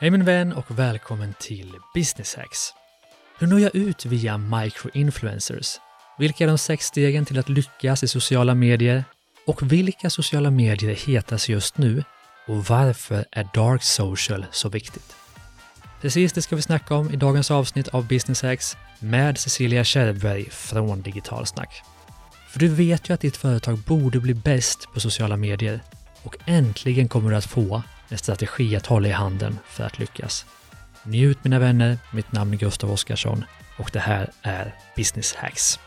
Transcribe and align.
Hej 0.00 0.10
min 0.10 0.24
vän 0.24 0.52
och 0.52 0.78
välkommen 0.78 1.34
till 1.40 1.72
Business 1.94 2.34
Hacks. 2.34 2.74
Hur 3.38 3.46
når 3.46 3.60
jag 3.60 3.74
ut 3.74 4.06
via 4.06 4.38
microinfluencers? 4.38 5.78
Vilka 6.18 6.44
är 6.44 6.48
de 6.48 6.58
sex 6.58 6.86
stegen 6.86 7.24
till 7.24 7.38
att 7.38 7.48
lyckas 7.48 8.02
i 8.02 8.08
sociala 8.08 8.54
medier? 8.54 9.04
Och 9.46 9.72
vilka 9.72 10.10
sociala 10.10 10.50
medier 10.50 10.94
hetas 10.94 11.48
just 11.48 11.78
nu? 11.78 12.04
Och 12.46 12.64
varför 12.64 13.24
är 13.32 13.48
dark 13.54 13.82
social 13.82 14.46
så 14.50 14.68
viktigt? 14.68 15.16
Precis 16.00 16.32
det 16.32 16.42
ska 16.42 16.56
vi 16.56 16.62
snacka 16.62 16.94
om 16.94 17.10
i 17.10 17.16
dagens 17.16 17.50
avsnitt 17.50 17.88
av 17.88 18.06
Business 18.06 18.42
Hacks 18.42 18.76
med 18.98 19.38
Cecilia 19.38 19.84
Kärrberg 19.84 20.50
från 20.50 21.02
Digitalsnack. 21.02 21.82
För 22.48 22.58
du 22.58 22.68
vet 22.68 23.08
ju 23.08 23.14
att 23.14 23.20
ditt 23.20 23.36
företag 23.36 23.78
borde 23.78 24.20
bli 24.20 24.34
bäst 24.34 24.88
på 24.94 25.00
sociala 25.00 25.36
medier 25.36 25.80
och 26.22 26.36
äntligen 26.46 27.08
kommer 27.08 27.30
du 27.30 27.36
att 27.36 27.44
få 27.44 27.82
en 28.08 28.18
strategi 28.18 28.76
att 28.76 28.86
hålla 28.86 29.08
i 29.08 29.12
handen 29.12 29.58
för 29.66 29.84
att 29.84 29.98
lyckas. 29.98 30.46
Njut 31.02 31.44
mina 31.44 31.58
vänner, 31.58 31.98
mitt 32.12 32.32
namn 32.32 32.52
är 32.52 32.58
Gustav 32.58 32.90
Oskarsson 32.90 33.44
och 33.78 33.90
det 33.92 34.00
här 34.00 34.30
är 34.42 34.74
Business 34.96 35.34
Hacks. 35.34 35.78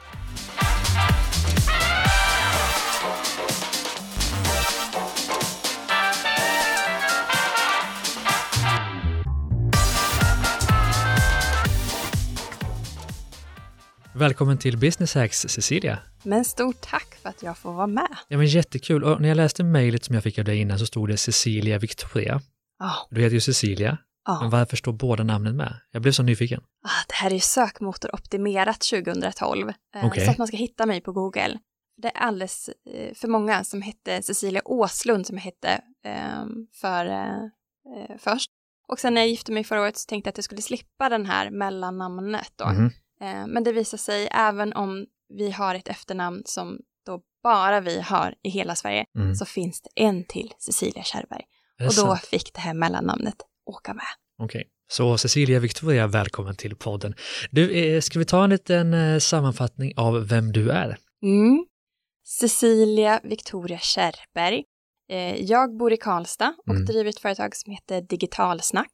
Välkommen 14.22 14.58
till 14.58 14.78
Business 14.78 15.16
Hacks, 15.16 15.40
Cecilia. 15.40 16.00
Men 16.24 16.46
stort 16.46 16.82
tack 16.82 17.16
för 17.22 17.30
att 17.30 17.44
jag 17.44 17.58
får 17.58 17.74
vara 17.74 17.88
med. 17.88 18.18
Ja, 18.28 18.38
men 18.38 18.48
jättekul. 18.48 19.04
Och 19.04 19.22
när 19.22 19.28
jag 19.30 19.36
läste 19.36 19.64
mejlet 19.64 20.06
som 20.06 20.16
jag 20.16 20.24
fick 20.24 20.40
av 20.40 20.46
dig 20.46 20.58
innan 20.58 20.80
så 20.80 20.86
stod 20.86 21.10
det 21.10 21.18
Cecilia 21.18 21.80
Victoria. 21.80 22.42
Ja, 22.80 23.08
Du 23.10 23.22
heter 23.22 23.34
ju 23.34 23.42
Cecilia, 23.42 23.98
men 24.28 24.38
ja. 24.42 24.50
varför 24.52 24.78
står 24.78 24.94
båda 24.94 25.24
namnen 25.24 25.58
med? 25.58 25.80
Jag 25.92 26.02
blev 26.02 26.12
så 26.12 26.24
nyfiken. 26.24 26.62
Ah, 26.84 27.06
det 27.08 27.14
här 27.14 27.30
är 27.30 27.34
ju 27.34 27.40
sökmotoroptimerat 27.40 28.82
2012, 28.82 29.70
eh, 29.96 30.06
Okej. 30.06 30.26
så 30.26 30.32
att 30.32 30.38
man 30.38 30.48
ska 30.48 30.58
hitta 30.58 30.86
mig 30.86 31.02
på 31.02 31.12
Google. 31.12 31.60
Det 32.02 32.08
är 32.08 32.18
alldeles 32.18 32.70
eh, 32.94 33.14
för 33.16 33.28
många 33.28 33.64
som 33.64 33.82
hette 33.82 34.22
Cecilia 34.22 34.62
Åslund 34.66 35.28
som 35.28 35.38
jag 35.38 35.44
hette 35.44 35.82
eh, 36.06 36.46
för, 36.82 37.06
eh, 37.06 38.18
först. 38.18 38.50
Och 38.88 39.00
sen 39.00 39.14
när 39.14 39.22
jag 39.22 39.30
gifte 39.30 39.52
mig 39.52 39.64
förra 39.64 39.82
året 39.82 39.98
så 39.98 40.08
tänkte 40.08 40.28
jag 40.28 40.32
att 40.32 40.38
jag 40.38 40.46
skulle 40.46 40.62
slippa 40.62 41.10
den 41.10 41.26
här 41.26 41.50
mellannamnet 41.50 42.52
då. 42.56 42.66
Mhm. 42.66 42.92
Eh, 43.22 43.48
men 43.48 43.64
det 43.64 43.72
visar 43.72 43.98
sig, 43.98 44.28
även 44.32 44.74
om 44.74 45.06
vi 45.34 45.52
har 45.52 45.76
ett 45.76 45.88
efternamn 45.88 46.42
som 46.46 46.80
då 47.06 47.22
bara 47.44 47.80
vi 47.80 48.02
har 48.02 48.36
i 48.44 48.50
hela 48.50 48.76
Sverige, 48.76 49.06
Mm. 49.16 49.36
så 49.36 49.46
finns 49.46 49.82
det 49.82 49.90
en 49.96 50.24
till 50.24 50.54
Cecilia 50.60 51.04
Kärrberg. 51.04 51.44
Och 51.80 51.86
då 51.86 51.92
sant? 51.92 52.26
fick 52.26 52.54
det 52.54 52.60
här 52.60 52.74
mellannamnet 52.74 53.36
åka 53.66 53.94
med. 53.94 54.06
Okej. 54.44 54.68
Så 54.92 55.18
Cecilia 55.18 55.60
Victoria, 55.60 56.08
välkommen 56.08 56.56
till 56.56 56.76
podden. 56.76 57.14
Du, 57.52 57.72
eh, 57.96 58.02
ska 58.02 58.20
vi 58.20 58.26
ta 58.26 58.44
en 58.44 58.50
liten 58.50 58.94
eh, 58.94 59.20
sammanfattning 59.20 59.94
av 59.98 60.28
vem 60.28 60.52
du 60.52 60.72
är? 60.72 60.98
Mm. 61.24 61.66
Cecilia 62.28 63.20
Victoria 63.24 63.78
Kärrberg. 63.80 64.64
Jag 65.38 65.78
bor 65.78 65.94
i 65.94 65.98
Karlstad 65.98 66.54
och 66.68 66.74
Mm. 66.74 66.86
driver 66.86 67.10
ett 67.10 67.20
företag 67.20 67.56
som 67.56 67.72
heter 67.74 68.02
Digitalsnack 68.02 68.92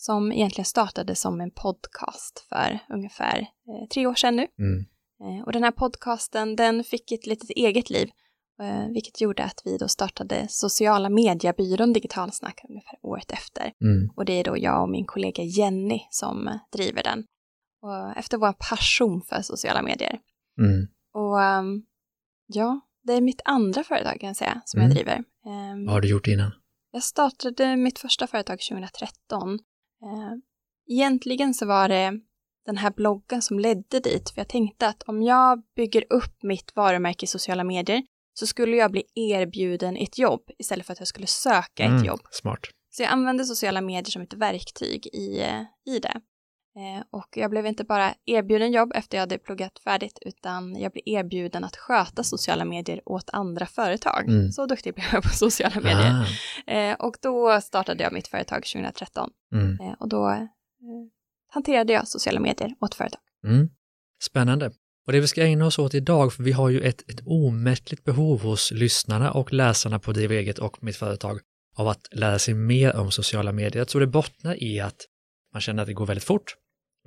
som 0.00 0.32
egentligen 0.32 0.64
startade 0.64 1.14
som 1.14 1.40
en 1.40 1.50
podcast 1.50 2.46
för 2.48 2.78
ungefär 2.88 3.38
eh, 3.40 3.88
tre 3.94 4.06
år 4.06 4.14
sedan 4.14 4.36
nu. 4.36 4.46
Mm. 4.58 4.84
Eh, 5.22 5.44
och 5.44 5.52
den 5.52 5.64
här 5.64 5.70
podcasten 5.70 6.56
den 6.56 6.84
fick 6.84 7.12
ett 7.12 7.26
litet 7.26 7.50
eget 7.50 7.90
liv 7.90 8.10
eh, 8.62 8.86
vilket 8.88 9.20
gjorde 9.20 9.44
att 9.44 9.62
vi 9.64 9.76
då 9.78 9.88
startade 9.88 10.46
sociala 10.48 11.08
mediebyrån 11.08 11.92
Digitalsnack 11.92 12.60
ungefär 12.68 12.98
året 13.02 13.30
efter. 13.30 13.72
Mm. 13.82 14.10
Och 14.16 14.24
det 14.24 14.32
är 14.32 14.44
då 14.44 14.58
jag 14.58 14.82
och 14.82 14.88
min 14.88 15.06
kollega 15.06 15.42
Jenny 15.42 16.00
som 16.10 16.58
driver 16.72 17.02
den. 17.02 17.24
Och 17.82 18.18
efter 18.18 18.38
vår 18.38 18.52
passion 18.70 19.22
för 19.22 19.42
sociala 19.42 19.82
medier. 19.82 20.18
Mm. 20.58 20.88
Och 21.14 21.42
ehm, 21.42 21.82
ja, 22.46 22.80
det 23.02 23.12
är 23.12 23.20
mitt 23.20 23.40
andra 23.44 23.84
företag 23.84 24.20
kan 24.20 24.26
jag 24.26 24.36
säga 24.36 24.60
som 24.64 24.80
Mm. 24.80 24.88
jag 24.88 24.96
driver. 24.96 25.24
Ehm, 25.46 25.84
Vad 25.86 25.94
har 25.94 26.00
du 26.00 26.08
gjort 26.08 26.26
innan? 26.26 26.52
jag 26.92 27.02
startade 27.02 27.76
mitt 27.76 27.98
första 27.98 28.26
företag 28.26 28.58
2013. 28.70 29.58
Eh, 30.02 30.32
egentligen 30.88 31.54
så 31.54 31.66
var 31.66 31.88
det 31.88 32.20
den 32.66 32.76
här 32.76 32.90
bloggen 32.90 33.42
som 33.42 33.58
ledde 33.58 34.00
dit, 34.00 34.30
för 34.30 34.40
jag 34.40 34.48
tänkte 34.48 34.86
att 34.86 35.02
om 35.02 35.22
jag 35.22 35.62
bygger 35.76 36.04
upp 36.12 36.42
mitt 36.42 36.76
varumärke 36.76 37.24
i 37.24 37.26
sociala 37.26 37.64
medier 37.64 38.02
så 38.34 38.46
skulle 38.46 38.76
jag 38.76 38.90
bli 38.90 39.02
erbjuden 39.14 39.96
ett 39.96 40.18
jobb 40.18 40.42
istället 40.58 40.86
för 40.86 40.92
att 40.92 40.98
jag 40.98 41.08
skulle 41.08 41.26
söka 41.26 41.82
ett 41.84 41.90
Mm, 41.90 42.04
jobb. 42.04 42.20
Smart. 42.30 42.60
Så 42.90 43.02
jag 43.02 43.10
använde 43.12 43.44
sociala 43.44 43.80
medier 43.80 44.10
som 44.10 44.22
ett 44.22 44.34
verktyg 44.34 45.06
i, 45.06 45.40
eh, 45.40 45.62
i 45.94 45.98
det. 45.98 46.20
Eh, 46.76 47.04
och 47.10 47.28
jag 47.36 47.50
blev 47.50 47.66
inte 47.66 47.84
bara 47.84 48.14
erbjuden 48.26 48.72
jobb 48.72 48.92
efter 48.94 49.16
jag 49.16 49.22
hade 49.22 49.38
pluggat 49.38 49.78
färdigt, 49.78 50.18
utan 50.26 50.80
jag 50.80 50.92
blev 50.92 51.02
erbjuden 51.06 51.64
att 51.64 51.76
sköta 51.76 52.24
sociala 52.24 52.64
medier 52.64 53.00
åt 53.06 53.30
andra 53.32 53.66
företag. 53.66 54.28
Mm. 54.28 54.52
Så 54.52 54.66
duktig 54.66 54.94
blev 54.94 55.06
jag 55.12 55.22
på 55.22 55.28
sociala 55.28 55.80
medier. 55.80 56.26
Ah. 56.66 56.72
Eh, 56.72 56.94
och 56.94 57.16
då 57.22 57.60
startade 57.60 58.02
jag 58.02 58.12
mitt 58.12 58.28
företag 58.28 58.64
2013. 58.64 59.30
Mm. 59.54 59.80
Eh, 59.80 59.94
och 60.00 60.08
då 60.08 60.48
hanterade 61.48 61.92
jag 61.92 62.08
sociala 62.08 62.40
medier 62.40 62.74
åt 62.80 62.94
företag. 62.94 63.20
Mm. 63.46 63.68
Spännande. 64.22 64.70
Och 65.06 65.12
det 65.12 65.20
vi 65.20 65.26
ska 65.26 65.44
ägna 65.44 65.66
oss 65.66 65.78
åt 65.78 65.94
idag, 65.94 66.32
för 66.32 66.42
vi 66.42 66.52
har 66.52 66.68
ju 66.68 66.80
ett, 66.80 67.10
ett 67.10 67.20
omättligt 67.24 68.04
behov 68.04 68.42
hos 68.42 68.70
lyssnarna 68.70 69.32
och 69.32 69.52
läsarna 69.52 69.98
på 69.98 70.12
Driv 70.12 70.32
eget 70.32 70.58
och 70.58 70.82
mitt 70.82 70.96
företag 70.96 71.40
av 71.76 71.88
att 71.88 72.08
lära 72.12 72.38
sig 72.38 72.54
mer 72.54 72.96
om 72.96 73.10
sociala 73.10 73.52
medier. 73.52 73.80
Jag 73.80 73.88
tror 73.88 74.00
det 74.00 74.06
bottnar 74.06 74.62
i 74.62 74.80
att 74.80 75.06
man 75.52 75.60
känner 75.60 75.82
att 75.82 75.86
det 75.86 75.94
går 75.94 76.06
väldigt 76.06 76.24
fort, 76.24 76.54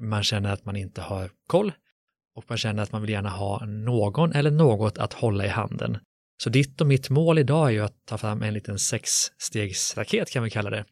man 0.02 0.24
känner 0.24 0.54
att 0.54 0.66
man 0.66 0.76
inte 0.76 1.02
har 1.02 1.30
koll. 1.48 1.72
Och 2.36 2.44
man 2.48 2.58
känner 2.58 2.84
att 2.84 2.92
man 2.92 3.02
vill 3.02 3.12
gärna 3.12 3.30
ha 3.30 3.66
någon 3.66 4.34
eller 4.34 4.52
något 4.52 4.98
att 4.98 5.14
hålla 5.14 5.46
i 5.46 5.48
handen. 5.48 5.98
Så 6.44 6.50
ditt 6.50 6.81
och 6.81 6.88
mitt 6.88 7.09
mål 7.09 7.40
idag 7.40 7.68
är 7.68 7.72
ju 7.72 7.80
att 7.80 8.06
ta 8.06 8.18
fram 8.18 8.42
en 8.42 8.54
liten 8.54 8.80
sexstegsraket 8.80 10.30
kan 10.31 10.44
vi 10.44 10.50
kalla 10.50 10.70
det, 10.70 10.86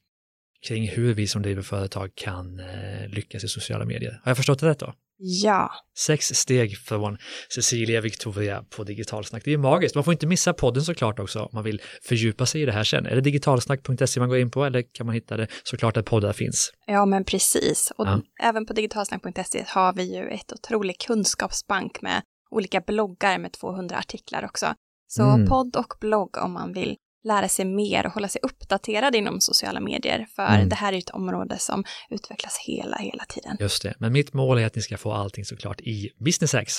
kring 0.68 0.88
hur 0.88 1.14
vi 1.14 1.28
som 1.28 1.42
driver 1.42 1.62
företag 1.62 2.10
kan 2.16 2.60
eh, 2.60 3.08
lyckas 3.10 3.44
i 3.44 3.48
sociala 3.48 3.86
medier. 3.86 4.12
Har 4.24 4.30
jag 4.30 4.38
förstått 4.38 4.60
det 4.60 4.70
rätt 4.70 4.80
då? 4.80 4.94
Ja, 5.24 5.72
Sex 5.98 6.26
steg 6.28 6.78
från 6.78 7.18
Cecilia 7.56 8.02
Victoria 8.02 8.64
på 8.76 8.84
Digitalsnack. 8.84 9.44
Det 9.46 9.50
är 9.50 9.52
ju 9.52 9.58
magiskt. 9.58 9.96
Man 9.96 10.04
får 10.04 10.14
inte 10.14 10.28
missa 10.28 10.54
podden 10.54 10.84
såklart 10.84 11.20
också 11.20 11.40
om 11.42 11.50
man 11.54 11.64
vill 11.64 11.82
fördjupa 12.04 12.46
sig 12.46 12.62
i 12.62 12.66
det 12.66 12.72
här 12.72 12.84
sen. 12.84 13.06
Är 13.06 13.16
det 13.16 13.22
digitalsnack.se 13.22 14.20
man 14.20 14.30
går 14.30 14.38
in 14.38 14.52
på 14.52 14.66
eller 14.66 14.84
kan 14.94 15.06
man 15.06 15.16
hitta 15.16 15.38
det 15.38 15.48
såklart 15.64 15.96
där 15.96 16.02
poddar 16.02 16.34
finns? 16.34 16.74
ja 16.88 17.06
men 17.06 17.24
precis. 17.26 17.92
Och 17.98 18.08
Ja. 18.08 18.22
även 18.44 18.66
på 18.66 18.74
digitalsnack.se 18.74 19.66
har 19.68 19.94
vi 19.94 20.16
ju 20.18 20.28
ett 20.30 20.54
otroligt 20.54 21.06
kunskapsbank 21.08 22.02
med 22.02 22.22
olika 22.52 22.82
bloggar 22.82 23.38
med 23.38 23.54
200 23.54 23.98
artiklar 23.98 24.46
också. 24.46 24.74
Så 25.08 25.24
Mm. 25.24 25.48
podd 25.48 25.76
och 25.76 25.94
blogg 26.02 26.38
om 26.38 26.52
man 26.54 26.74
vill 26.74 26.96
lära 27.24 27.48
sig 27.48 27.66
mer 27.66 28.06
och 28.06 28.12
hålla 28.12 28.28
sig 28.28 28.42
uppdaterad 28.44 29.16
inom 29.16 29.42
sociala 29.42 29.80
medier. 29.80 30.28
För 30.36 30.46
Mm. 30.56 30.70
det 30.70 30.76
här 30.76 30.94
är 30.94 30.98
ett 30.98 31.10
område 31.10 31.58
som 31.60 31.84
utvecklas 32.10 32.58
hela, 32.68 32.98
hela 32.98 33.24
tiden. 33.26 33.58
Just 33.60 33.84
det. 33.84 33.94
Men 34.00 34.12
mitt 34.14 34.34
mål 34.34 34.58
är 34.58 34.66
att 34.66 34.76
ni 34.76 34.82
ska 34.82 34.98
få 34.98 35.12
allting 35.14 35.46
såklart 35.46 35.82
i 35.82 36.10
Business 36.26 36.54
Hacks. 36.54 36.74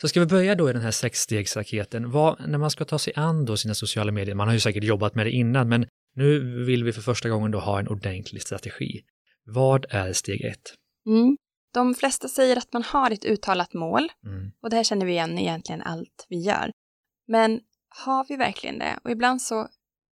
Så 0.00 0.08
ska 0.08 0.20
vi 0.20 0.26
börja 0.26 0.54
då 0.54 0.70
i 0.70 0.72
den 0.72 0.82
här 0.82 0.90
sexstegsraketen. 0.90 2.10
Vad, 2.10 2.48
när 2.48 2.58
man 2.58 2.70
ska 2.70 2.84
ta 2.84 2.98
sig 2.98 3.12
an 3.16 3.44
då 3.44 3.56
sina 3.56 3.74
sociala 3.74 4.12
medier, 4.12 4.34
man 4.34 4.48
har 4.48 4.54
ju 4.54 4.60
säkert 4.60 4.84
jobbat 4.84 5.14
med 5.14 5.26
det 5.26 5.30
innan, 5.30 5.68
men 5.68 5.86
nu 6.16 6.64
vill 6.64 6.84
vi 6.84 6.92
för 6.92 7.02
första 7.02 7.28
gången 7.28 7.50
då 7.50 7.58
ha 7.60 7.78
en 7.80 7.88
ordentlig 7.88 8.42
strategi. 8.42 9.00
Vad 9.44 9.86
är 9.90 10.12
steg 10.12 10.44
ett? 10.44 10.74
Mm. 11.06 11.36
De 11.74 11.94
flesta 11.94 12.28
säger 12.28 12.56
att 12.56 12.72
man 12.72 12.82
har 12.82 13.10
ett 13.10 13.24
uttalat 13.24 13.74
mål 13.74 14.08
Mm. 14.26 14.50
och 14.62 14.70
det 14.70 14.76
här 14.76 14.84
känner 14.84 15.06
vi 15.06 15.12
igen 15.12 15.38
i 15.38 15.42
egentligen 15.42 15.82
allt 15.82 16.26
vi 16.28 16.36
gör. 16.40 16.70
Men 17.28 17.60
har 18.04 18.26
vi 18.28 18.36
verkligen 18.36 18.78
det? 18.78 18.98
Och 19.04 19.10
ibland 19.10 19.42
så 19.42 19.68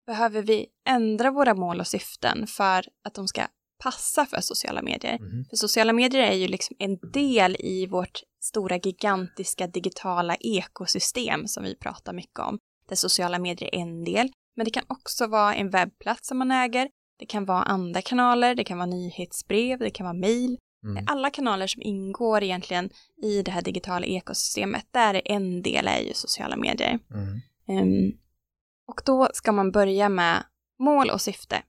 behöver 0.07 0.41
vi 0.41 0.67
ändra 0.89 1.31
våra 1.31 1.53
mål 1.53 1.79
och 1.79 1.87
syften 1.87 2.47
för 2.47 2.85
att 3.03 3.13
de 3.13 3.27
ska 3.27 3.41
passa 3.83 4.25
för 4.25 4.41
sociala 4.41 4.81
medier. 4.81 5.19
Mhm. 5.19 5.45
För 5.49 5.57
sociala 5.57 5.93
medier 5.93 6.21
är 6.21 6.33
ju 6.33 6.47
liksom 6.47 6.75
en 6.79 6.97
del 7.13 7.55
i 7.59 7.87
vårt 7.87 8.21
stora 8.41 8.77
gigantiska 8.77 9.67
digitala 9.67 10.35
ekosystem 10.35 11.47
som 11.47 11.63
vi 11.63 11.75
pratar 11.75 12.13
mycket 12.13 12.39
om. 12.39 12.59
Där 12.89 12.95
sociala 12.95 13.39
medier 13.39 13.75
är 13.75 13.79
en 13.79 14.03
del, 14.03 14.29
men 14.55 14.65
det 14.65 14.71
kan 14.71 14.83
också 14.87 15.27
vara 15.27 15.55
en 15.55 15.69
webbplats 15.69 16.27
som 16.27 16.37
man 16.37 16.51
äger. 16.51 16.89
Det 17.19 17.25
kan 17.25 17.45
vara 17.45 17.63
andra 17.63 18.01
kanaler, 18.01 18.55
det 18.55 18.63
kan 18.63 18.77
vara 18.77 18.89
nyhetsbrev, 18.89 19.79
det 19.79 19.89
kan 19.89 20.05
vara 20.05 20.13
mejl. 20.13 20.57
Mm. 20.83 21.05
Alla 21.07 21.29
kanaler 21.29 21.67
som 21.67 21.81
ingår 21.81 22.43
egentligen 22.43 22.89
i 23.23 23.41
det 23.41 23.51
här 23.51 23.61
digitala 23.61 24.05
ekosystemet, 24.05 24.85
där 24.91 25.13
är 25.13 25.21
en 25.25 25.61
del 25.61 25.87
är 25.87 25.99
ju 25.99 26.13
sociala 26.13 26.55
medier. 26.55 26.99
Mm. 27.13 27.39
Ehm, 27.67 28.17
och 28.87 29.01
då 29.05 29.29
ska 29.33 29.51
man 29.51 29.71
börja 29.71 30.09
med 30.09 30.43
mål 30.79 31.09
och 31.09 31.21
syfte. 31.21 31.63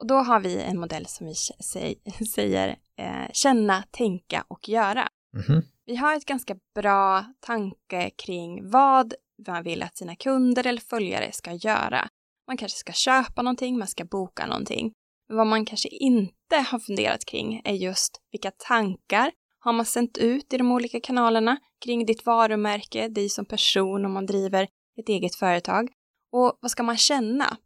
Och 0.00 0.06
då 0.06 0.14
har 0.14 0.40
vi 0.40 0.62
en 0.62 0.80
modell 0.80 1.06
som 1.06 1.26
vi 1.26 1.34
säger 2.34 2.68
eh, 2.98 3.30
känna, 3.32 3.84
tänka 3.90 4.44
och 4.48 4.68
göra. 4.68 5.08
Mhm. 5.32 5.62
Vi 5.86 5.96
har 5.96 6.16
ett 6.16 6.24
ganska 6.24 6.56
bra 6.74 7.24
tanke 7.40 8.10
kring 8.10 8.70
vad 8.70 9.14
man 9.46 9.62
vill 9.62 9.82
att 9.82 9.96
sina 9.96 10.16
kunder 10.16 10.66
eller 10.66 10.80
följare 10.80 11.32
ska 11.32 11.52
göra. 11.52 12.08
Man 12.46 12.56
kanske 12.56 12.78
ska 12.78 12.92
köpa 12.92 13.42
någonting, 13.42 13.78
man 13.78 13.88
ska 13.88 14.04
boka 14.04 14.46
någonting. 14.46 14.92
Men 15.28 15.36
vad 15.36 15.46
man 15.46 15.64
kanske 15.64 15.88
inte 15.88 16.56
har 16.70 16.78
funderat 16.78 17.24
kring 17.24 17.62
är 17.64 17.74
just 17.74 18.20
vilka 18.32 18.50
tankar 18.50 19.32
har 19.58 19.72
man 19.72 19.86
sänt 19.86 20.18
ut 20.18 20.52
i 20.52 20.58
de 20.58 20.72
olika 20.72 21.00
kanalerna 21.00 21.56
kring 21.84 22.06
ditt 22.06 22.26
varumärke, 22.26 23.08
dig 23.08 23.28
som 23.28 23.44
person 23.44 24.04
om 24.04 24.12
man 24.12 24.26
driver 24.26 24.68
ett 24.98 25.08
eget 25.08 25.34
företag. 25.34 25.88
Och 26.32 26.58
vad 26.60 26.70
ska 26.70 26.82
man 26.82 26.96
känna 26.96 27.56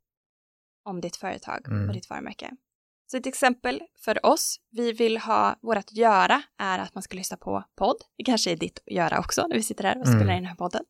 om 0.84 1.00
ditt 1.00 1.16
företag 1.16 1.68
Mm. 1.68 1.88
och 1.88 1.94
ditt 1.94 2.10
varumärke? 2.10 2.50
Så 3.10 3.16
ett 3.16 3.26
exempel 3.26 3.82
för 4.04 4.26
oss, 4.26 4.60
vi 4.70 4.92
vill 4.92 5.18
ha, 5.18 5.58
vårt 5.62 5.92
göra 5.92 6.42
är 6.58 6.78
att 6.78 6.94
man 6.94 7.02
ska 7.02 7.16
lyssna 7.16 7.36
på 7.36 7.64
podd. 7.76 7.96
Det 8.18 8.24
kanske 8.24 8.52
är 8.52 8.56
ditt 8.56 8.78
göra 8.86 9.18
också 9.18 9.46
när 9.46 9.56
vi 9.56 9.62
sitter 9.62 9.84
här 9.84 9.98
och 10.00 10.06
Mm. 10.06 10.18
spelar 10.20 10.32
in 10.32 10.42
den 10.42 10.46
här 10.48 10.54
podden. 10.56 10.84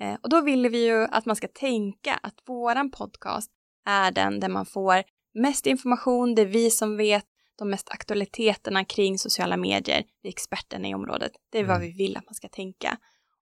Eh, 0.00 0.14
och 0.22 0.28
då 0.28 0.40
vill 0.40 0.68
vi 0.68 0.86
ju 0.86 1.04
att 1.04 1.26
man 1.26 1.36
ska 1.36 1.48
tänka 1.48 2.14
att 2.22 2.34
våran 2.46 2.90
podcast 2.90 3.50
är 3.86 4.10
den 4.10 4.40
där 4.40 4.48
man 4.48 4.66
får 4.66 5.02
mest 5.34 5.66
information, 5.66 6.34
det 6.34 6.42
är 6.42 6.46
vi 6.46 6.70
som 6.70 6.96
vet 6.96 7.24
de 7.58 7.70
mest 7.70 7.88
aktualiteterna 7.90 8.84
kring 8.84 9.18
sociala 9.18 9.56
medier, 9.56 10.04
vi 10.22 10.28
är 10.28 10.32
experterna 10.32 10.88
i 10.88 10.94
området. 10.94 11.32
Det 11.50 11.58
är 11.58 11.64
vad 11.64 11.76
Mm. 11.76 11.88
vi 11.88 11.92
vill 11.96 12.16
att 12.16 12.24
man 12.26 12.34
ska 12.34 12.48
tänka. 12.48 12.98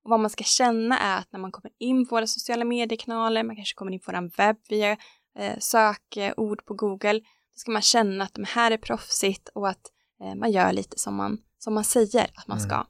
Och 0.07 0.11
vad 0.11 0.21
man 0.21 0.31
ska 0.31 0.45
känna 0.45 0.99
är 0.99 1.19
att 1.19 1.33
när 1.33 1.41
man 1.41 1.53
kommer 1.53 1.71
in 1.79 2.07
på 2.07 2.15
våra 2.15 2.27
sociala 2.27 2.65
mediekanaler, 2.65 3.43
man 3.43 3.57
kanske 3.57 3.75
kommer 3.75 3.93
in 3.93 4.01
på 4.01 4.13
vår 4.13 4.37
webb 4.37 4.57
via 4.69 4.97
eh, 5.39 5.59
sökord 5.59 6.65
på 6.65 6.75
Google, 6.75 7.19
då 7.19 7.55
ska 7.55 7.71
man 7.71 7.83
känna 7.83 8.25
att 8.25 8.35
de 8.35 8.45
här 8.45 8.71
är 8.71 8.77
proffsigt 8.77 9.49
och 9.55 9.69
att 9.69 9.91
eh, 10.23 10.35
man 10.35 10.51
gör 10.53 10.73
lite 10.73 10.99
som 10.99 11.15
man, 11.15 11.39
som 11.59 11.75
man 11.75 11.85
säger 11.85 12.25
att 12.35 12.47
man 12.49 12.59
Mm. 12.59 12.69
ska. 12.69 12.87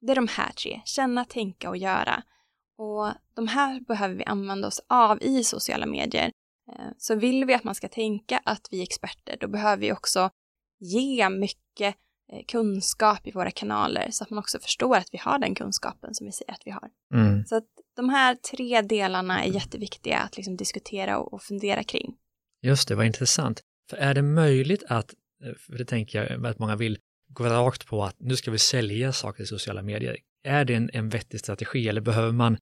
Det 0.00 0.12
är 0.12 0.16
de 0.16 0.28
här 0.28 0.52
tre, 0.52 0.80
känna, 0.84 1.24
tänka 1.24 1.68
och 1.68 1.76
göra. 1.76 2.22
Och 2.78 3.12
de 3.34 3.48
här 3.48 3.80
behöver 3.80 4.14
vi 4.14 4.24
använda 4.24 4.68
oss 4.68 4.80
av 4.88 5.22
i 5.22 5.44
sociala 5.44 5.86
medier. 5.86 6.30
Eh, 6.72 6.86
Så 6.98 7.14
vill 7.14 7.44
vi 7.44 7.54
att 7.54 7.64
man 7.64 7.74
ska 7.74 7.88
tänka 7.88 8.40
att 8.44 8.68
vi 8.70 8.78
är 8.78 8.82
experter, 8.82 9.36
då 9.40 9.48
behöver 9.48 9.80
vi 9.80 9.92
också 9.92 10.30
ge 10.78 11.28
mycket 11.30 11.96
kunskap 12.48 13.26
i 13.26 13.30
våra 13.30 13.50
kanaler 13.50 14.08
så 14.10 14.24
att 14.24 14.30
man 14.30 14.38
också 14.38 14.58
förstår 14.58 14.96
att 14.96 15.08
vi 15.12 15.18
har 15.18 15.38
den 15.38 15.54
kunskapen 15.54 16.14
som 16.14 16.26
vi 16.26 16.32
säger 16.32 16.52
att 16.52 16.62
vi 16.64 16.70
har. 16.70 16.88
Mm. 17.14 17.44
Så 17.44 17.56
att 17.56 17.64
de 17.96 18.08
här 18.08 18.34
tre 18.34 18.80
delarna 18.82 19.44
är 19.44 19.48
jätteviktiga 19.48 20.18
att 20.18 20.36
liksom 20.36 20.56
diskutera 20.56 21.18
och, 21.18 21.32
och 21.32 21.42
fundera 21.42 21.82
kring. 21.82 22.14
Just 22.62 22.88
det, 22.88 22.94
vad 22.94 23.06
intressant. 23.06 23.62
För 23.90 23.96
är 23.96 24.14
det 24.14 24.22
möjligt 24.22 24.82
att, 24.88 25.14
eh, 25.44 25.54
för 25.66 25.78
det 25.78 25.84
tänker 25.84 26.24
jag 26.24 26.46
att 26.46 26.58
många 26.58 26.76
vill, 26.76 26.98
gå 27.30 27.44
rakt 27.44 27.86
på 27.86 28.04
att 28.04 28.16
nu 28.18 28.36
ska 28.36 28.50
vi 28.50 28.58
sälja 28.58 29.12
saker 29.12 29.42
i 29.42 29.46
sociala 29.46 29.82
medier. 29.82 30.16
Är 30.44 30.64
det 30.64 30.74
en, 30.74 30.90
en 30.92 31.08
vettig 31.08 31.40
strategi 31.40 31.88
eller 31.88 32.00
behöver 32.00 32.32
man 32.32 32.58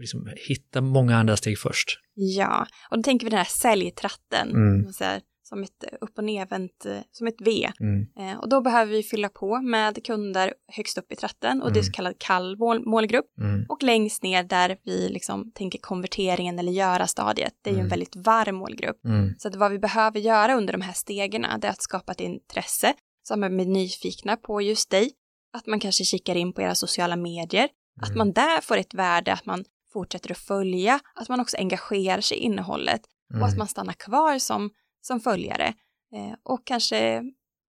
liksom 0.00 0.30
hitta 0.36 0.80
många 0.80 1.16
andra 1.16 1.36
steg 1.36 1.58
först? 1.58 2.00
Ja, 2.14 2.66
och 2.90 2.96
då 2.96 3.02
tänker 3.02 3.26
vi 3.26 3.30
den 3.30 3.38
här 3.38 3.44
säljtratten, 3.44 4.50
Mm. 4.50 4.82
man 4.82 4.92
säger, 4.92 5.20
som 5.48 5.62
ett 5.62 5.84
upp 6.00 6.18
och 6.18 6.24
nervänt, 6.24 6.86
eh, 6.86 6.98
som 7.12 7.26
ett 7.26 7.40
V. 7.40 7.70
Mm. 7.80 8.06
Eh, 8.18 8.38
och 8.38 8.48
då 8.48 8.60
behöver 8.60 8.92
vi 8.92 9.02
fylla 9.02 9.28
på 9.28 9.60
med 9.60 10.04
kunder 10.04 10.54
högst 10.72 10.98
upp 10.98 11.12
i 11.12 11.16
tratten 11.16 11.62
och 11.62 11.68
det 11.72 11.78
är 11.78 11.82
Mm. 11.82 11.84
så 11.84 11.92
kallad 11.92 12.14
kall 12.18 12.56
mål, 12.58 12.86
målgrupp. 12.86 13.38
Mm. 13.40 13.66
Och 13.68 13.82
längst 13.82 14.22
ner 14.22 14.42
där 14.42 14.76
vi 14.82 15.08
liksom 15.08 15.52
tänker 15.52 15.78
konverteringen 15.78 16.58
eller 16.58 16.72
göra 16.72 17.06
stadiet, 17.06 17.52
det 17.62 17.70
är 17.70 17.74
ju 17.74 17.78
en 17.80 17.86
Mm. 17.86 17.90
väldigt 17.90 18.16
varm 18.16 18.54
målgrupp. 18.56 19.04
Mm. 19.04 19.34
Så 19.38 19.48
att 19.48 19.54
vad 19.56 19.70
vi 19.72 19.78
behöver 19.78 20.20
göra 20.20 20.54
under 20.56 20.72
de 20.72 20.80
här 20.82 20.92
stegen 20.92 21.44
är 21.44 21.66
att 21.66 21.82
skapa 21.82 22.12
ett 22.12 22.20
intresse 22.20 22.94
som 23.22 23.42
är 23.44 23.48
nyfikna 23.48 24.36
på 24.36 24.62
just 24.62 24.90
dig. 24.90 25.10
Att 25.52 25.66
man 25.66 25.80
kanske 25.80 26.04
kikar 26.04 26.34
in 26.36 26.52
på 26.52 26.62
era 26.62 26.74
sociala 26.74 27.16
medier. 27.16 27.68
Att 28.02 28.08
Mm. 28.08 28.18
man 28.18 28.32
där 28.32 28.60
får 28.60 28.76
ett 28.76 28.94
värde, 28.94 29.32
att 29.32 29.46
man 29.46 29.64
fortsätter 29.92 30.30
att 30.30 30.38
följa, 30.38 31.00
att 31.14 31.28
man 31.28 31.40
också 31.40 31.56
engagerar 31.56 32.20
sig 32.20 32.36
i 32.38 32.40
innehållet 32.40 33.00
och 33.30 33.36
att 33.46 33.52
Mm. 33.52 33.58
man 33.58 33.68
stannar 33.68 33.92
kvar 33.92 34.38
som, 34.38 34.70
som 35.06 35.20
följare 35.20 35.66
eh, 36.14 36.34
och 36.42 36.66
kanske 36.66 37.22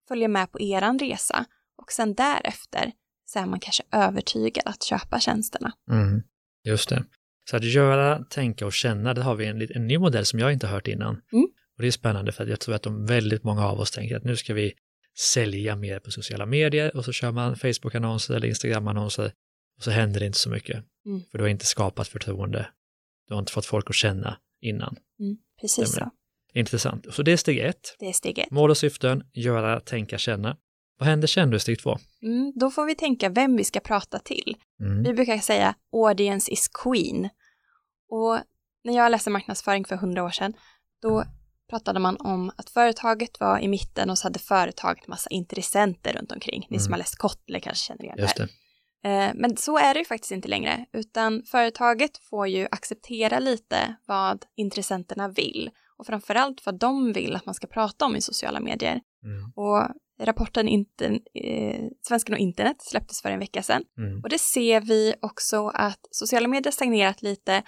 följer 0.07 0.27
med 0.27 0.51
på 0.51 0.61
eran 0.61 0.99
resa. 0.99 1.45
Och 1.77 1.91
sen 1.91 2.13
därefter 2.13 2.91
så 3.25 3.39
är 3.39 3.45
man 3.45 3.59
kanske 3.59 3.83
övertygad 3.91 4.63
att 4.65 4.83
köpa 4.83 5.19
tjänsterna. 5.19 5.73
Mm. 5.91 6.23
Just 6.63 6.89
det. 6.89 7.05
Så 7.49 7.57
att 7.57 7.63
göra, 7.63 8.23
tänka 8.23 8.65
och 8.65 8.73
känna, 8.73 9.13
det 9.13 9.21
har 9.21 9.35
vi 9.35 9.45
en, 9.45 9.67
en 9.75 9.87
ny 9.87 9.97
modell 9.97 10.25
som 10.25 10.39
jag 10.39 10.53
inte 10.53 10.67
har 10.67 10.73
hört 10.73 10.87
innan. 10.87 11.21
Mm. 11.31 11.47
Och 11.77 11.81
det 11.81 11.87
är 11.87 11.91
spännande 11.91 12.31
för 12.31 12.43
att 12.43 12.49
jag 12.49 12.59
tror 12.59 12.75
att 12.75 12.83
de 12.83 13.05
väldigt 13.05 13.43
många 13.43 13.67
av 13.67 13.79
oss 13.79 13.91
tänker 13.91 14.17
att 14.17 14.23
nu 14.23 14.35
ska 14.35 14.53
vi 14.53 14.73
sälja 15.33 15.75
mer 15.75 15.99
på 15.99 16.11
sociala 16.11 16.45
medier 16.45 16.97
och 16.97 17.05
så 17.05 17.11
kör 17.11 17.31
man 17.31 17.55
Facebook-annonser 17.55 18.33
eller 18.35 18.47
Instagram-annonser 18.47 19.31
och 19.77 19.83
så 19.83 19.91
händer 19.91 20.19
det 20.19 20.25
inte 20.25 20.39
så 20.39 20.49
mycket. 20.49 20.83
Mm. 21.05 21.21
För 21.31 21.37
du 21.37 21.43
har 21.43 21.49
inte 21.49 21.65
skapat 21.65 22.07
förtroende. 22.07 22.69
Du 23.27 23.33
har 23.33 23.39
inte 23.39 23.51
fått 23.51 23.65
folk 23.65 23.89
att 23.89 23.95
känna 23.95 24.37
innan. 24.61 24.95
Precis 25.61 25.89
Stämmer. 25.89 26.05
så. 26.05 26.11
Intressant. 26.53 27.13
Så 27.13 27.23
det 27.23 27.31
är 27.31 27.37
steg 27.37 27.59
ett. 27.59 27.95
Det 27.99 28.05
är 28.05 28.13
steg 28.13 28.39
ett. 28.39 28.51
Mål 28.51 28.69
och 28.69 28.77
syften, 28.77 29.23
göra, 29.33 29.79
tänka, 29.79 30.17
känna. 30.17 30.57
Vad 30.99 31.09
händer 31.09 31.27
sen 31.27 31.49
då 31.49 31.57
i 31.57 31.59
steg 31.59 31.79
två? 31.79 31.97
Mm, 32.21 32.53
då 32.55 32.71
får 32.71 32.85
vi 32.85 32.95
tänka 32.95 33.29
vem 33.29 33.55
vi 33.57 33.63
ska 33.63 33.79
prata 33.79 34.19
till. 34.19 34.55
Mm. 34.81 35.03
Vi 35.03 35.13
brukar 35.13 35.37
säga 35.37 35.75
audience 35.93 36.51
is 36.51 36.67
queen. 36.67 37.29
Och 38.09 38.39
när 38.83 38.95
jag 38.95 39.11
läste 39.11 39.29
marknadsföring 39.29 39.85
för 39.85 39.95
hundra 39.95 40.23
år 40.23 40.29
sedan, 40.29 40.53
då 41.01 41.23
pratade 41.69 41.99
man 41.99 42.17
om 42.19 42.51
att 42.57 42.69
företaget 42.69 43.39
var 43.39 43.59
i 43.59 43.67
mitten 43.67 44.09
och 44.09 44.17
så 44.17 44.25
hade 44.25 44.39
företaget 44.39 45.07
massa 45.07 45.29
intressenter 45.29 46.13
runt 46.13 46.31
omkring. 46.31 46.67
Ni 46.69 46.79
som 46.79 46.85
Mm. 46.87 46.91
har 46.93 46.97
läst 46.97 47.17
Kotler 47.17 47.59
kanske 47.59 47.85
känner 47.87 48.03
igen 48.03 48.15
det 48.17 48.21
Just 48.21 48.39
här. 48.39 48.49
det. 49.03 49.09
Eh, 49.09 49.31
Men 49.35 49.57
så 49.57 49.77
är 49.77 49.93
det 49.93 49.99
ju 49.99 50.05
faktiskt 50.05 50.31
inte 50.31 50.47
längre, 50.47 50.85
utan 50.93 51.43
företaget 51.43 52.17
får 52.17 52.47
ju 52.47 52.67
acceptera 52.71 53.39
lite 53.39 53.95
vad 54.05 54.45
intressenterna 54.55 55.27
vill 55.29 55.69
och 55.99 56.05
framförallt 56.05 56.65
vad 56.65 56.79
de 56.79 57.13
vill 57.13 57.35
att 57.35 57.45
man 57.45 57.55
ska 57.55 57.67
prata 57.67 58.05
om 58.05 58.15
i 58.15 58.21
sociala 58.21 58.59
medier. 58.59 59.01
Mm. 59.23 59.51
Och 59.55 59.87
rapporten 60.21 60.67
eh, 61.33 61.81
Svenskan 62.07 62.33
och 62.33 62.39
internet 62.39 62.75
släpptes 62.81 63.21
för 63.21 63.31
en 63.31 63.39
vecka 63.39 63.63
sedan 63.63 63.83
Mm. 63.97 64.21
och 64.23 64.29
det 64.29 64.39
ser 64.39 64.81
vi 64.81 65.13
också 65.21 65.67
att 65.67 65.99
sociala 66.11 66.47
medier 66.47 66.71
stagnerat 66.71 67.21
lite 67.21 67.63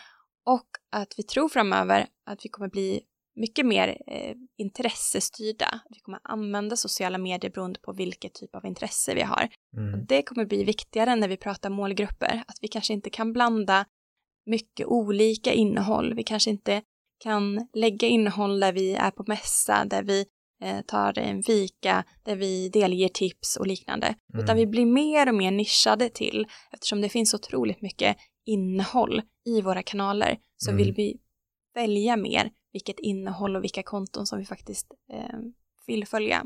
och 0.46 0.68
att 0.92 1.14
vi 1.18 1.24
tror 1.24 1.50
framöver 1.50 2.08
att 2.26 2.46
vi 2.46 2.50
kommer 2.50 2.70
bli 2.70 3.02
mycket 3.36 3.66
mer 3.66 3.88
eh, 4.08 4.36
intressestyrda. 4.58 5.80
Vi 5.90 6.00
kommer 6.00 6.20
använda 6.24 6.76
sociala 6.76 7.18
medier 7.18 7.52
beroende 7.52 7.80
på 7.80 7.94
vilket 7.94 8.34
typ 8.34 8.56
av 8.56 8.66
intresse 8.66 9.16
vi 9.16 9.22
har. 9.22 9.50
Och 9.74 9.78
Mm. 9.80 10.06
det 10.06 10.22
kommer 10.22 10.46
bli 10.46 10.64
viktigare 10.64 11.16
när 11.16 11.28
vi 11.28 11.38
pratar 11.38 11.70
målgrupper, 11.70 12.44
att 12.48 12.58
vi 12.62 12.68
kanske 12.68 12.94
inte 12.94 13.10
kan 13.10 13.34
blanda 13.34 13.86
mycket 14.46 14.88
olika 14.88 15.54
innehåll. 15.54 16.14
Vi 16.14 16.24
kanske 16.24 16.50
inte 16.50 16.82
kan 17.20 17.68
lägga 17.74 18.08
innehåll 18.08 18.60
där 18.60 18.74
vi 18.74 18.94
är 18.96 19.12
på 19.12 19.24
mässa, 19.28 19.86
där 19.86 20.04
vi 20.04 20.26
eh, 20.62 20.82
tar 20.82 21.20
en 21.20 21.44
fika, 21.44 22.04
där 22.24 22.36
vi 22.36 22.70
delger 22.70 23.10
tips 23.10 23.56
och 23.58 23.68
liknande. 23.68 24.08
Mm. 24.34 24.44
Utan 24.44 24.58
vi 24.58 24.68
blir 24.68 24.86
mer 24.86 25.30
och 25.30 25.36
mer 25.36 25.52
nischade 25.52 26.10
till, 26.10 26.48
eftersom 26.72 27.02
det 27.02 27.10
finns 27.10 27.34
otroligt 27.34 27.82
mycket 27.82 28.18
innehåll 28.46 29.22
i 29.46 29.62
våra 29.62 29.84
kanaler, 29.84 30.38
så 30.58 30.70
Mm. 30.72 30.78
vill 30.78 30.94
vi 30.94 31.18
välja 31.76 32.18
mer 32.18 32.50
vilket 32.74 33.00
innehåll 33.00 33.56
och 33.56 33.64
vilka 33.64 33.84
konton 33.84 34.26
som 34.26 34.40
vi 34.40 34.46
faktiskt 34.46 34.88
eh, 35.14 35.40
vill 35.88 36.06
följa. 36.08 36.44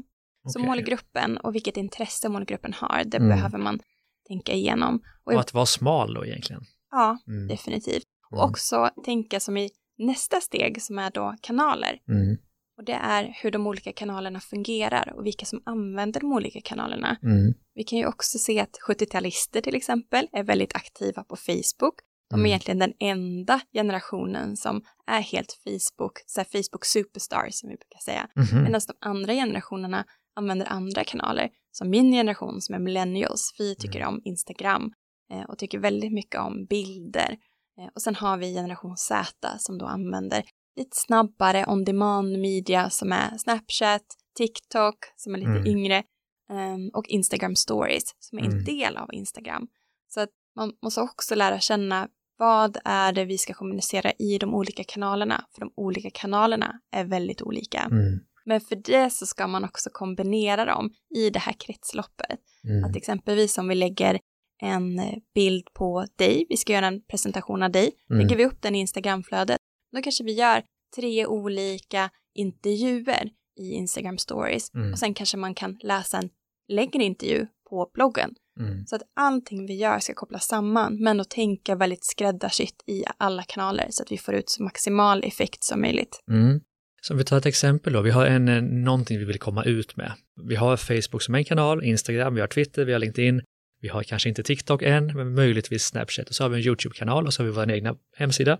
Så 0.47 0.59
målgruppen 0.59 1.37
och 1.37 1.55
vilket 1.55 1.77
intresse 1.77 2.29
målgruppen 2.29 2.73
har, 2.73 3.03
det 3.05 3.17
Mm. 3.17 3.29
behöver 3.29 3.57
man 3.57 3.79
tänka 4.27 4.53
igenom. 4.53 5.01
Och, 5.25 5.33
Och 5.33 5.39
att 5.39 5.53
vara 5.53 5.65
smal 5.65 6.13
då 6.13 6.25
egentligen. 6.25 6.61
ja, 6.91 7.17
Mm. 7.27 7.47
definitivt. 7.47 8.03
Och 8.31 8.37
Mm. 8.37 8.49
också 8.49 8.89
tänka 9.05 9.39
som 9.39 9.57
i 9.57 9.69
nästa 9.97 10.41
steg 10.41 10.81
som 10.81 10.99
är 10.99 11.11
då 11.11 11.35
kanaler. 11.41 11.99
Mm. 12.09 12.37
Och 12.77 12.83
det 12.83 12.93
är 12.93 13.33
hur 13.43 13.51
de 13.51 13.67
olika 13.67 13.93
kanalerna 13.93 14.39
fungerar 14.39 15.13
och 15.15 15.25
vilka 15.25 15.45
som 15.45 15.61
använder 15.65 16.19
de 16.19 16.33
olika 16.33 16.61
kanalerna. 16.61 17.17
Mm. 17.23 17.53
Vi 17.73 17.83
kan 17.83 17.99
ju 17.99 18.05
också 18.07 18.37
se 18.37 18.59
att 18.59 18.77
70-talister 18.87 19.61
till 19.61 19.75
exempel 19.75 20.27
är 20.31 20.43
väldigt 20.43 20.75
aktiva 20.75 21.23
på 21.23 21.35
Facebook. 21.35 21.95
De 22.29 22.35
är 22.35 22.39
Mm. 22.39 22.45
egentligen 22.45 22.79
den 22.79 22.93
enda 22.99 23.59
generationen 23.73 24.57
som 24.57 24.81
är 25.07 25.21
helt 25.21 25.53
Facebook, 25.63 26.13
så 26.25 26.39
här 26.39 26.45
Facebook 26.51 26.85
superstars 26.85 27.53
som 27.55 27.69
vi 27.69 27.75
brukar 27.75 27.99
säga. 27.99 28.27
Mhm. 28.35 28.63
Medan 28.63 28.81
de 28.87 28.93
andra 29.07 29.33
generationerna 29.33 30.05
använder 30.35 30.65
andra 30.65 31.03
kanaler. 31.03 31.49
Som 31.71 31.89
min 31.89 32.11
generation 32.11 32.61
som 32.61 32.75
är 32.75 32.79
millennials, 32.79 33.55
vi 33.59 33.75
tycker 33.75 33.99
Mm. 33.99 34.13
om 34.13 34.21
Instagram 34.23 34.93
eh, 35.33 35.41
och 35.41 35.57
tycker 35.57 35.79
väldigt 35.79 36.13
mycket 36.13 36.41
om 36.41 36.65
bilder. 36.65 37.37
Eh, 37.79 37.87
och 37.95 38.01
sen 38.01 38.15
har 38.15 38.37
vi 38.37 38.53
generation 38.53 38.97
Z 38.97 39.47
som 39.59 39.77
då 39.77 39.85
använder 39.85 40.43
lite 40.75 40.97
snabbare 40.97 41.65
on 41.67 41.83
demand 41.83 42.39
media 42.39 42.89
som 42.89 43.11
är 43.11 43.37
Snapchat, 43.37 44.03
TikTok 44.37 44.95
som 45.15 45.33
är 45.35 45.39
lite 45.39 45.51
Mm. 45.51 45.67
yngre 45.67 46.03
ehm, 46.49 46.89
och 46.93 47.07
Instagram 47.07 47.55
stories 47.55 48.03
som 48.19 48.37
är 48.37 48.43
en 48.43 48.51
Mm. 48.51 48.63
del 48.63 48.97
av 48.97 49.13
Instagram. 49.13 49.67
Så 50.13 50.19
att 50.21 50.29
man 50.55 50.71
måste 50.81 51.01
också 51.01 51.35
lära 51.35 51.59
känna 51.59 52.07
vad 52.37 52.77
är 52.85 53.13
det 53.13 53.25
vi 53.25 53.37
ska 53.37 53.53
kommunicera 53.53 54.11
i 54.11 54.37
de 54.37 54.53
olika 54.53 54.83
kanalerna? 54.83 55.45
För 55.53 55.61
de 55.61 55.73
olika 55.75 56.09
kanalerna 56.13 56.79
är 56.91 57.03
väldigt 57.05 57.41
olika. 57.41 57.79
Mm. 57.79 58.19
Men 58.45 58.61
för 58.61 58.75
det 58.75 59.09
så 59.09 59.25
ska 59.25 59.47
man 59.47 59.63
också 59.63 59.89
kombinera 59.93 60.65
dem 60.65 60.89
i 61.15 61.29
det 61.29 61.39
här 61.39 61.53
kretsloppet. 61.53 62.39
Mm. 62.69 62.83
Att 62.83 62.95
exempelvis 62.95 63.57
om 63.57 63.67
vi 63.67 63.75
lägger 63.75 64.19
en 64.63 64.99
eh, 64.99 65.13
bild 65.35 65.73
på 65.73 66.05
dig, 66.15 66.45
vi 66.49 66.57
ska 66.57 66.73
göra 66.73 66.87
en 66.87 67.01
presentation 67.01 67.63
av 67.63 67.71
dig, 67.71 67.91
Mm. 68.09 68.21
lägger 68.21 68.35
vi 68.35 68.45
upp 68.45 68.61
den 68.61 68.75
i 68.75 68.79
Instagramflödet, 68.79 69.57
då 69.95 70.01
kanske 70.01 70.23
vi 70.23 70.31
gör 70.33 70.63
tre 70.95 71.25
olika 71.25 72.09
intervjuer 72.35 73.29
i 73.59 73.71
Instagram 73.71 74.17
stories 74.17 74.73
Mm. 74.73 74.91
och 74.91 74.99
sen 74.99 75.13
kanske 75.13 75.37
man 75.37 75.55
kan 75.55 75.77
läsa 75.81 76.17
en 76.17 76.29
längre 76.67 77.03
intervju 77.03 77.47
på 77.69 77.91
bloggen. 77.93 78.35
Mm. 78.59 78.85
Så 78.87 78.95
att 78.95 79.01
allting 79.15 79.65
vi 79.65 79.73
gör 79.75 79.99
ska 79.99 80.13
kopplas 80.13 80.47
samman 80.47 81.03
men 81.03 81.19
att 81.19 81.29
tänka 81.29 81.75
väldigt 81.75 82.05
skräddarsytt 82.05 82.83
i 82.87 83.03
alla 83.17 83.43
kanaler 83.43 83.87
så 83.89 84.03
att 84.03 84.11
vi 84.11 84.17
får 84.17 84.33
ut 84.33 84.49
så 84.49 84.63
maximal 84.63 85.23
effekt 85.23 85.63
som 85.63 85.81
möjligt. 85.81 86.23
Mm. 86.31 86.59
Så 87.01 87.13
om 87.13 87.17
vi 87.17 87.23
tar 87.23 87.37
ett 87.37 87.45
exempel 87.45 87.93
då, 87.93 88.01
vi 88.01 88.11
har 88.11 88.25
en, 88.25 88.47
eh, 88.47 88.61
någonting 88.61 89.19
vi 89.19 89.25
vill 89.25 89.39
komma 89.39 89.63
ut 89.63 89.95
med. 89.97 90.11
Vi 90.43 90.55
har 90.55 90.77
Facebook 90.77 91.21
som 91.21 91.35
en 91.35 91.45
kanal, 91.45 91.83
Instagram, 91.83 92.35
vi 92.35 92.41
har 92.41 92.47
Twitter, 92.47 92.85
vi 92.85 92.91
har 92.93 92.99
LinkedIn, 92.99 93.41
vi 93.83 93.89
har 93.89 94.03
kanske 94.03 94.29
inte 94.29 94.43
TikTok 94.43 94.81
än, 94.81 95.05
men 95.05 95.33
möjligtvis 95.35 95.83
Snapchat 95.83 96.29
och 96.29 96.35
så 96.35 96.43
har 96.43 96.49
vi 96.49 96.57
en 96.57 96.67
YouTube-kanal 96.67 97.25
och 97.25 97.33
så 97.33 97.43
har 97.43 97.45
vi 97.45 97.51
vår 97.51 97.71
egna 97.71 97.95
hemsida. 98.15 98.59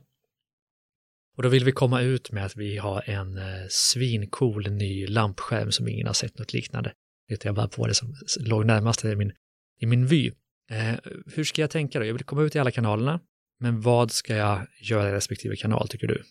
Och 1.38 1.44
då 1.44 1.50
vill 1.50 1.64
vi 1.64 1.72
komma 1.72 2.02
ut 2.02 2.32
med 2.32 2.46
att 2.46 2.56
vi 2.56 2.78
har 2.78 3.10
en 3.10 3.38
eh, 3.38 3.44
svincool 3.70 4.72
ny 4.72 5.08
lampskärm 5.08 5.72
som 5.72 5.88
ingen 5.88 6.08
har 6.08 6.14
sett 6.14 6.40
något 6.40 6.54
liknande. 6.54 6.94
Det 7.28 7.46
jag 7.46 7.56
bara 7.56 7.68
på 7.68 7.88
det 7.88 7.94
som 7.94 8.14
låg 8.40 8.66
närmast 8.66 9.06
i 9.06 9.16
min, 9.16 9.32
i 9.80 9.86
min 9.86 10.06
vy. 10.06 10.28
Eh, 10.70 10.96
hur 11.36 11.44
ska 11.44 11.62
jag 11.62 11.70
tänka 11.70 12.00
då? 12.00 12.06
Jag 12.06 12.14
vill 12.14 12.24
komma 12.24 12.42
ut 12.42 12.56
i 12.56 12.60
alla 12.60 12.72
kanalerna, 12.72 13.20
men 13.60 13.82
vad 13.82 14.12
ska 14.12 14.36
jag 14.36 14.68
göra 14.82 15.10
i 15.10 15.12
respektive 15.12 15.56
kanal 15.56 15.88
tycker 15.88 16.08
du? 16.08 16.24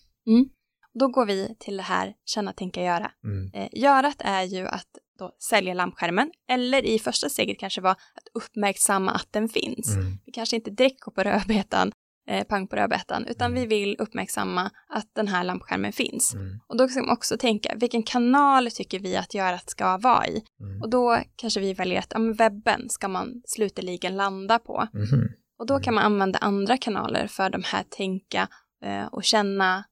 Då 0.94 1.08
går 1.08 1.26
vi 1.26 1.56
till 1.58 1.76
det 1.76 1.82
här 1.82 2.14
känna, 2.24 2.52
tänka, 2.52 2.82
göra. 2.82 3.10
Mm. 3.24 3.50
Eh, 3.54 3.68
görat 3.72 4.16
är 4.18 4.42
ju 4.42 4.66
att 4.66 4.98
då 5.18 5.36
sälja 5.50 5.74
lampskärmen 5.74 6.30
eller 6.50 6.86
i 6.86 6.98
första 6.98 7.28
steget 7.28 7.58
kanske 7.58 7.80
vara 7.80 7.92
att 7.92 8.28
uppmärksamma 8.34 9.12
att 9.12 9.28
den 9.32 9.48
finns. 9.48 9.94
Mm. 9.96 10.18
Vi 10.26 10.32
kanske 10.32 10.56
inte 10.56 10.70
direkt 10.70 11.00
går 11.00 11.12
på 11.12 11.22
rödbetan, 11.22 11.92
eh, 12.28 12.44
pang 12.44 12.66
på 12.66 12.76
rödbetan, 12.76 13.26
utan 13.26 13.50
Mm. 13.50 13.60
vi 13.60 13.66
vill 13.66 13.96
uppmärksamma 13.98 14.70
att 14.88 15.14
den 15.14 15.28
här 15.28 15.44
lampskärmen 15.44 15.92
finns. 15.92 16.34
Mm. 16.34 16.60
Och 16.66 16.76
då 16.76 16.88
ska 16.88 17.00
man 17.00 17.10
också 17.10 17.36
tänka, 17.38 17.74
vilken 17.76 18.02
kanal 18.02 18.70
tycker 18.70 18.98
vi 18.98 19.16
att 19.16 19.34
görat 19.34 19.70
ska 19.70 19.98
vara 19.98 20.26
i? 20.26 20.42
Mm. 20.60 20.82
Och 20.82 20.90
då 20.90 21.18
kanske 21.36 21.60
vi 21.60 21.74
väljer 21.74 21.98
att 21.98 22.12
ja, 22.14 22.18
webben 22.38 22.88
ska 22.90 23.08
man 23.08 23.42
slutligen 23.44 24.16
landa 24.16 24.58
på. 24.58 24.88
Mhm. 24.92 25.28
Och 25.58 25.66
då 25.66 25.80
kan 25.80 25.94
man 25.94 26.04
använda 26.04 26.38
andra 26.38 26.76
kanaler 26.76 27.26
för 27.26 27.50
de 27.50 27.62
här 27.64 27.82
tänka 27.90 28.48
eh, 28.84 29.06
och 29.06 29.24
känna 29.24 29.84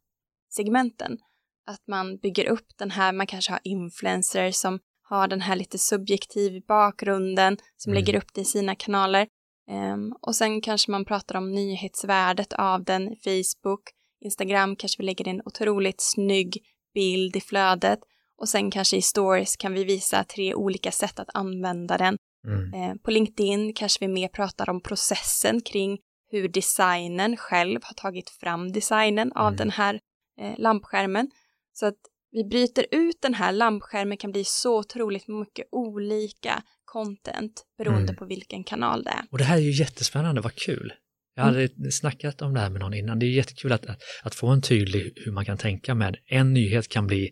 segmenten. 0.52 1.18
Att 1.66 1.86
man 1.88 2.16
bygger 2.18 2.46
upp 2.48 2.66
den 2.78 2.90
här, 2.90 3.12
man 3.12 3.26
kanske 3.26 3.52
har 3.52 3.60
influencers 3.64 4.54
som 4.54 4.78
har 5.10 5.28
den 5.28 5.40
här 5.40 5.56
lite 5.56 5.78
subjektiv 5.78 6.62
bakgrunden 6.68 7.56
som 7.76 7.92
Mm. 7.92 8.00
lägger 8.04 8.18
upp 8.18 8.34
det 8.34 8.40
i 8.40 8.44
sina 8.44 8.74
kanaler. 8.74 9.26
Ehm, 9.70 10.12
och 10.20 10.36
sen 10.36 10.60
kanske 10.60 10.90
man 10.90 11.04
pratar 11.04 11.34
om 11.36 11.52
nyhetsvärdet 11.52 12.52
av 12.52 12.84
den 12.84 13.08
i 13.12 13.16
Facebook. 13.16 13.80
Instagram 14.24 14.76
kanske 14.76 14.98
vi 15.02 15.06
lägger 15.06 15.28
en 15.28 15.42
otroligt 15.44 16.00
snygg 16.00 16.58
bild 16.94 17.36
i 17.36 17.40
flödet. 17.40 17.98
Och 18.38 18.48
sen 18.48 18.70
kanske 18.70 18.96
i 18.96 19.02
stories 19.02 19.56
kan 19.56 19.72
vi 19.74 19.84
visa 19.84 20.24
tre 20.24 20.54
olika 20.54 20.90
sätt 20.92 21.20
att 21.20 21.28
använda 21.34 21.98
den. 21.98 22.16
Mm. 22.46 22.74
Eh, 22.74 22.94
På 23.02 23.10
LinkedIn 23.10 23.74
kanske 23.74 24.06
vi 24.06 24.08
mer 24.12 24.28
pratar 24.28 24.70
om 24.70 24.80
processen 24.82 25.60
kring 25.60 25.98
hur 26.30 26.48
designen 26.48 27.36
själv 27.36 27.80
har 27.82 27.94
tagit 27.94 28.30
fram 28.30 28.72
designen 28.72 29.32
av 29.32 29.46
Mm. 29.46 29.56
den 29.56 29.70
här 29.70 30.00
eh, 30.40 30.54
lampskärmen. 30.58 31.30
Så 31.72 31.86
att 31.86 31.94
vi 32.32 32.44
bryter 32.44 32.86
ut 32.90 33.16
den 33.22 33.34
här 33.34 33.52
lampskärmen 33.52 34.16
kan 34.16 34.32
bli 34.32 34.44
så 34.44 34.78
otroligt 34.78 35.28
mycket 35.28 35.66
olika 35.72 36.62
content 36.84 37.52
beroende 37.78 38.02
Mm. 38.02 38.16
på 38.16 38.24
vilken 38.26 38.64
kanal 38.64 39.02
det 39.04 39.10
är. 39.10 39.22
Och 39.30 39.38
det 39.38 39.44
här 39.44 39.56
är 39.56 39.60
ju 39.62 39.70
jättespännande, 39.70 40.40
vad 40.40 40.54
kul. 40.54 40.92
Jag 41.34 41.42
hade 41.42 41.68
snackat 41.92 42.42
om 42.42 42.54
det 42.54 42.60
här 42.60 42.70
med 42.70 42.80
någon 42.80 42.94
innan. 42.94 43.18
Det 43.18 43.26
är 43.26 43.30
jättekul 43.30 43.72
att, 43.72 43.86
att, 43.86 43.98
att 44.22 44.34
få 44.34 44.46
en 44.48 44.62
tydlig 44.62 45.12
hur 45.16 45.32
man 45.32 45.44
kan 45.44 45.58
tänka 45.58 45.94
med 45.94 46.16
en 46.26 46.52
nyhet 46.54 46.88
kan 46.88 47.06
bli 47.06 47.30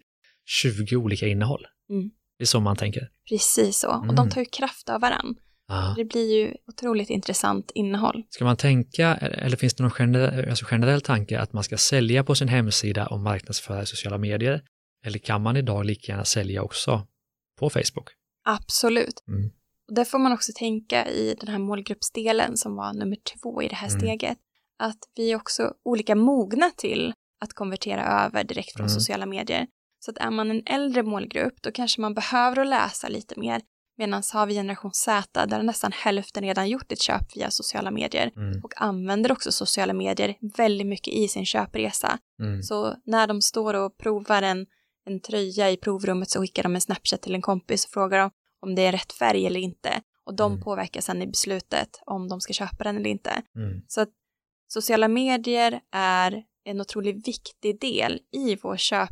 20 0.63 0.97
olika 0.97 1.27
innehåll. 1.27 1.67
Mm. 1.91 2.11
Det 2.39 2.45
är 2.45 2.47
så 2.47 2.61
man 2.61 2.77
tänker. 2.77 3.09
Precis 3.29 3.79
så. 3.81 3.89
Och 3.89 4.03
Mm. 4.05 4.17
de 4.17 4.31
tar 4.31 4.41
ju 4.41 4.45
kraft 4.45 4.89
av 4.89 5.01
varann. 5.01 5.37
Ja. 5.69 5.95
Det 5.97 6.05
blir 6.05 6.37
ju 6.39 6.55
otroligt 6.67 7.11
intressant 7.11 7.71
innehåll. 7.75 8.23
Ska 8.31 8.45
man 8.45 8.57
tänka, 8.57 9.15
eller 9.17 9.57
finns 9.57 9.75
det 9.75 9.83
någon 9.83 9.91
generell, 9.91 10.49
alltså 10.49 10.65
generell 10.65 11.01
tanke 11.01 11.41
att 11.41 11.53
man 11.53 11.65
ska 11.65 11.77
sälja 11.77 12.25
på 12.25 12.35
sin 12.35 12.49
hemsida 12.49 13.07
och 13.07 13.21
marknadsföra 13.21 13.83
i 13.83 13.87
sociala 13.87 14.19
medier? 14.19 14.63
Eller 15.05 15.19
kan 15.19 15.43
man 15.43 15.57
idag 15.57 15.85
lika 15.87 16.13
gärna 16.13 16.25
sälja 16.25 16.63
också 16.63 17.07
på 17.59 17.71
Facebook? 17.71 18.09
Absolut. 18.45 19.25
Mm. 19.29 19.51
Och 19.89 19.95
där 19.95 20.05
får 20.05 20.19
man 20.19 20.33
också 20.33 20.53
tänka 20.57 21.07
i 21.09 21.35
den 21.41 21.49
här 21.49 21.59
målgruppsdelen 21.59 22.57
som 22.57 22.77
var 22.77 22.93
nummer 22.93 23.17
två 23.17 23.63
i 23.63 23.69
det 23.69 23.75
här 23.75 23.89
Mm. 23.89 24.01
steget. 24.01 24.39
Att 24.79 24.99
vi 25.15 25.33
är 25.33 25.37
också 25.37 25.75
olika 25.85 26.15
mogna 26.15 26.71
till 26.77 27.13
att 27.41 27.53
konvertera 27.53 28.25
över 28.25 28.45
direkt 28.45 28.73
från 28.77 28.87
Mm. 28.87 28.95
sociala 29.01 29.27
medier. 29.27 29.67
Så 30.01 30.11
att 30.11 30.19
är 30.19 30.31
man 30.31 30.51
en 30.51 30.63
äldre 30.67 31.03
målgrupp 31.03 31.55
då 31.63 31.71
kanske 31.73 32.01
man 32.01 32.15
behöver 32.15 32.61
att 32.61 32.67
läsa 32.67 33.09
lite 33.09 33.41
mer. 33.41 33.61
Medan 33.97 34.23
har 34.33 34.47
vi 34.47 34.55
generation 34.55 34.91
Z 34.95 35.47
där 35.47 35.63
nästan 35.63 35.93
hälften 35.95 36.45
redan 36.45 36.69
gjort 36.69 36.93
ett 36.93 37.01
köp 37.03 37.37
via 37.37 37.51
sociala 37.51 37.91
medier 37.91 38.31
Mm. 38.37 38.61
och 38.65 38.83
använder 38.83 39.33
också 39.33 39.53
sociala 39.53 39.93
medier 39.93 40.35
väldigt 40.57 40.87
mycket 40.87 41.15
i 41.15 41.29
sin 41.29 41.47
köpresa. 41.47 42.19
Mm. 42.43 42.63
Så 42.63 42.95
när 43.05 43.27
de 43.27 43.41
står 43.43 43.75
och 43.75 43.97
provar 43.99 44.43
en, 44.43 44.67
en 45.11 45.21
tröja 45.21 45.71
i 45.71 45.77
provrummet 45.77 46.31
så 46.31 46.41
skickar 46.41 46.63
de 46.63 46.75
en 46.75 46.81
Snapchat 46.81 47.23
till 47.23 47.35
en 47.35 47.43
kompis 47.43 47.85
och 47.85 47.91
frågar 47.91 48.19
dem 48.19 48.31
om 48.67 48.75
det 48.75 48.83
är 48.83 48.93
rätt 48.93 49.13
färg 49.13 49.47
eller 49.47 49.61
inte. 49.61 50.01
Och 50.27 50.37
de 50.37 50.53
Mm. 50.53 50.65
påverkar 50.65 51.01
sen 51.01 51.23
i 51.23 51.27
beslutet 51.27 51.89
om 52.07 52.29
de 52.29 52.41
ska 52.41 52.53
köpa 52.53 52.85
den 52.85 52.97
eller 52.97 53.11
inte. 53.11 53.31
Mm. 53.57 53.83
Så 53.89 54.01
att 54.01 54.09
sociala 54.69 55.09
medier 55.09 55.81
är 55.93 56.43
en 56.65 56.81
otroligt 56.81 57.29
viktig 57.29 57.81
del 57.81 58.19
i 58.33 58.57
vår 58.63 58.77
köp, 58.77 59.11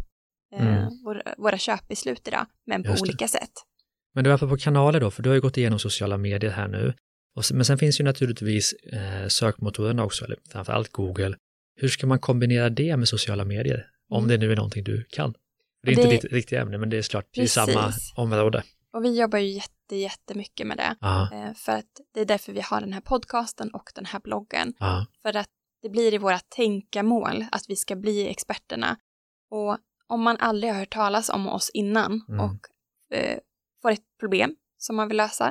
eh, 0.54 0.66
Mm. 0.78 0.88
vår, 1.04 1.22
våra 1.38 1.58
köpbeslut 1.58 2.28
idag, 2.28 2.46
men 2.66 2.82
på 2.82 2.94
olika 3.00 3.28
sätt. 3.28 3.52
Men 4.14 4.24
du 4.24 4.32
är 4.32 4.38
på 4.38 4.56
kanaler 4.56 5.00
då, 5.00 5.10
för 5.10 5.22
du 5.22 5.28
har 5.30 5.34
ju 5.34 5.40
gått 5.40 5.56
igenom 5.56 5.78
sociala 5.78 6.16
medier 6.16 6.50
här 6.50 6.68
nu. 6.68 6.94
Sen, 7.42 7.56
men 7.56 7.64
sen 7.66 7.78
finns 7.78 8.00
ju 8.00 8.04
naturligtvis 8.04 8.72
eh, 8.92 9.28
sökmotorerna 9.28 10.04
också, 10.04 10.24
eller 10.24 10.38
framförallt 10.52 10.92
Google. 10.92 11.36
Hur 11.80 11.88
ska 11.88 12.06
man 12.06 12.18
kombinera 12.18 12.70
det 12.70 12.96
med 12.96 13.08
sociala 13.08 13.44
medier? 13.44 13.86
Om 14.10 14.24
Mm. 14.24 14.28
det 14.28 14.46
nu 14.46 14.52
är 14.52 14.56
någonting 14.56 14.84
du 14.84 15.04
kan. 15.10 15.34
Det 15.83 15.92
är 15.92 15.97
Det- 15.97 16.02
inte 16.02 16.14
ditt 16.16 16.33
riktiga 16.33 16.62
ämne, 16.62 16.78
men 16.78 16.90
det 16.90 16.99
är 16.99 17.02
klart, 17.02 17.28
det 17.35 17.40
är 17.42 17.47
samma 17.47 17.92
område. 18.16 18.62
Och 18.92 19.04
vi 19.04 19.21
jobbar 19.21 19.38
ju 19.38 19.49
jätte, 19.49 19.97
jättemycket 19.97 20.66
med 20.66 20.76
det. 20.76 20.97
Ja, 21.00 21.28
Eh, 21.33 21.54
för 21.54 21.73
att 21.73 22.00
det 22.14 22.21
är 22.21 22.25
därför 22.25 22.52
vi 22.52 22.61
har 22.61 22.80
den 22.80 22.92
här 22.92 23.00
podcasten 23.00 23.71
och 23.71 23.90
den 23.95 24.06
här 24.06 24.21
bloggen. 24.21 24.75
ja, 24.78 25.06
För 25.23 25.37
att 25.37 25.49
det 25.83 25.88
blir 25.88 26.14
i 26.14 26.18
våra 26.18 26.38
tänkamål 26.38 27.45
att 27.52 27.62
vi 27.68 27.76
ska 27.76 27.97
bli 27.97 28.28
experterna. 28.28 28.97
Och 29.50 29.78
om 30.06 30.23
man 30.23 30.37
aldrig 30.37 30.73
har 30.73 30.78
hört 30.80 30.92
talas 30.92 31.28
om 31.28 31.47
oss 31.49 31.71
innan 31.75 32.25
Mm. 32.28 32.40
och 32.40 32.61
eh, 33.16 33.38
får 33.83 33.90
ett 33.90 34.04
problem 34.21 34.56
som 34.78 34.97
man 34.97 35.09
vill 35.09 35.16
lösa 35.16 35.47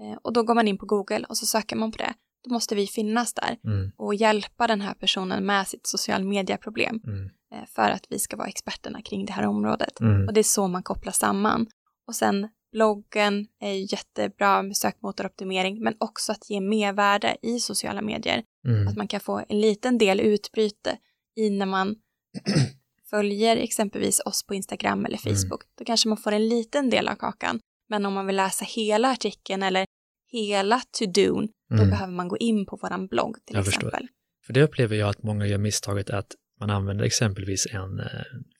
eh, 0.00 0.18
och 0.22 0.32
då 0.32 0.42
går 0.42 0.54
man 0.54 0.68
in 0.68 0.78
på 0.78 0.86
Google 0.86 1.24
och 1.28 1.36
så 1.36 1.46
söker 1.46 1.76
man 1.76 1.92
på 1.92 1.98
det, 1.98 2.14
då 2.44 2.50
måste 2.50 2.74
vi 2.74 2.86
finnas 2.86 3.34
där 3.34 3.56
mm, 3.64 3.92
och 3.96 4.14
hjälpa 4.14 4.66
den 4.66 4.80
här 4.80 4.94
personen 4.94 5.46
med 5.46 5.68
sitt 5.68 5.86
social 5.86 6.24
media-problem 6.24 7.00
mm, 7.06 7.30
för 7.66 7.90
att 7.90 8.06
vi 8.08 8.18
ska 8.18 8.36
vara 8.36 8.48
experterna 8.48 9.02
kring 9.02 9.26
det 9.26 9.32
här 9.32 9.46
området. 9.46 10.00
mm, 10.00 10.26
Och 10.28 10.34
det 10.34 10.40
är 10.40 10.44
så 10.44 10.68
man 10.68 10.82
kopplar 10.82 11.12
samman. 11.12 11.66
Och 12.06 12.14
sen 12.14 12.48
bloggen 12.72 13.46
är 13.60 13.92
jättebra 13.92 14.62
med 14.62 14.76
sökmotoroptimering 14.76 15.82
men 15.82 15.94
också 16.00 16.32
att 16.32 16.50
ge 16.50 16.60
mervärde 16.60 17.36
i 17.42 17.60
sociala 17.60 18.02
medier. 18.02 18.42
mm, 18.68 18.88
Att 18.88 18.96
man 18.96 19.08
kan 19.08 19.20
få 19.20 19.44
en 19.48 19.60
liten 19.60 19.98
del 19.98 20.20
utbyte 20.20 20.98
i 21.36 21.50
när 21.50 21.66
man 21.66 21.96
följer 23.10 23.56
exempelvis 23.56 24.20
oss 24.20 24.46
på 24.46 24.54
Instagram 24.54 25.06
eller 25.06 25.18
Mm. 25.26 25.36
Facebook. 25.36 25.62
Då 25.78 25.84
kanske 25.84 26.08
man 26.08 26.18
får 26.18 26.32
en 26.32 26.48
liten 26.48 26.90
del 26.90 27.08
av 27.08 27.14
kakan. 27.14 27.60
Men 27.88 28.06
om 28.06 28.12
man 28.14 28.26
vill 28.26 28.36
läsa 28.36 28.64
hela 28.64 29.10
artikeln 29.10 29.62
eller 29.62 29.86
hela 30.32 30.80
to-don, 30.98 31.48
då 31.70 31.76
mm. 31.76 31.90
behöver 31.90 32.12
man 32.12 32.28
gå 32.28 32.36
in 32.38 32.66
på 32.66 32.76
våran 32.82 33.06
blogg 33.06 33.36
till 33.46 33.56
Jag 33.56 33.64
förstår. 33.64 33.88
exempel. 33.88 34.08
För 34.46 34.52
det 34.52 34.62
upplever 34.62 34.96
jag 34.96 35.08
att 35.08 35.22
många 35.22 35.46
gör 35.46 35.58
misstaget 35.58 36.10
att 36.10 36.26
man 36.66 36.76
använder 36.76 37.04
exempelvis 37.04 37.66
en 37.70 38.00
eh, 38.00 38.06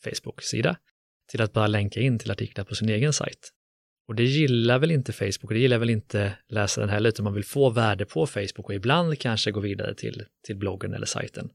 Facebook-sida 0.05 0.77
till 1.31 1.43
att 1.43 1.53
bara 1.53 1.67
länka 1.67 2.01
in 2.01 2.19
till 2.19 2.31
artiklar 2.31 2.65
på 2.65 2.75
sin 2.75 2.89
egen 2.89 3.13
sajt. 3.13 3.51
Och 4.09 4.15
det 4.15 4.23
gillar 4.25 4.79
väl 4.79 4.91
inte 4.91 5.13
Facebook 5.13 5.45
och 5.45 5.55
det 5.55 5.59
gillar 5.61 5.79
väl 5.79 5.91
inte 5.91 6.39
läsaren 6.49 6.89
heller, 6.89 7.09
utan 7.09 7.25
man 7.25 7.35
vill 7.35 7.45
få 7.45 7.71
värde 7.71 8.05
på 8.05 8.27
Facebook 8.27 8.67
och 8.69 8.75
ibland 8.75 9.19
kanske 9.19 9.51
gå 9.51 9.61
vidare 9.61 9.95
till, 9.95 10.25
till 10.47 10.57
bloggen 10.57 10.95
eller 10.95 11.07
sajten. 11.07 11.51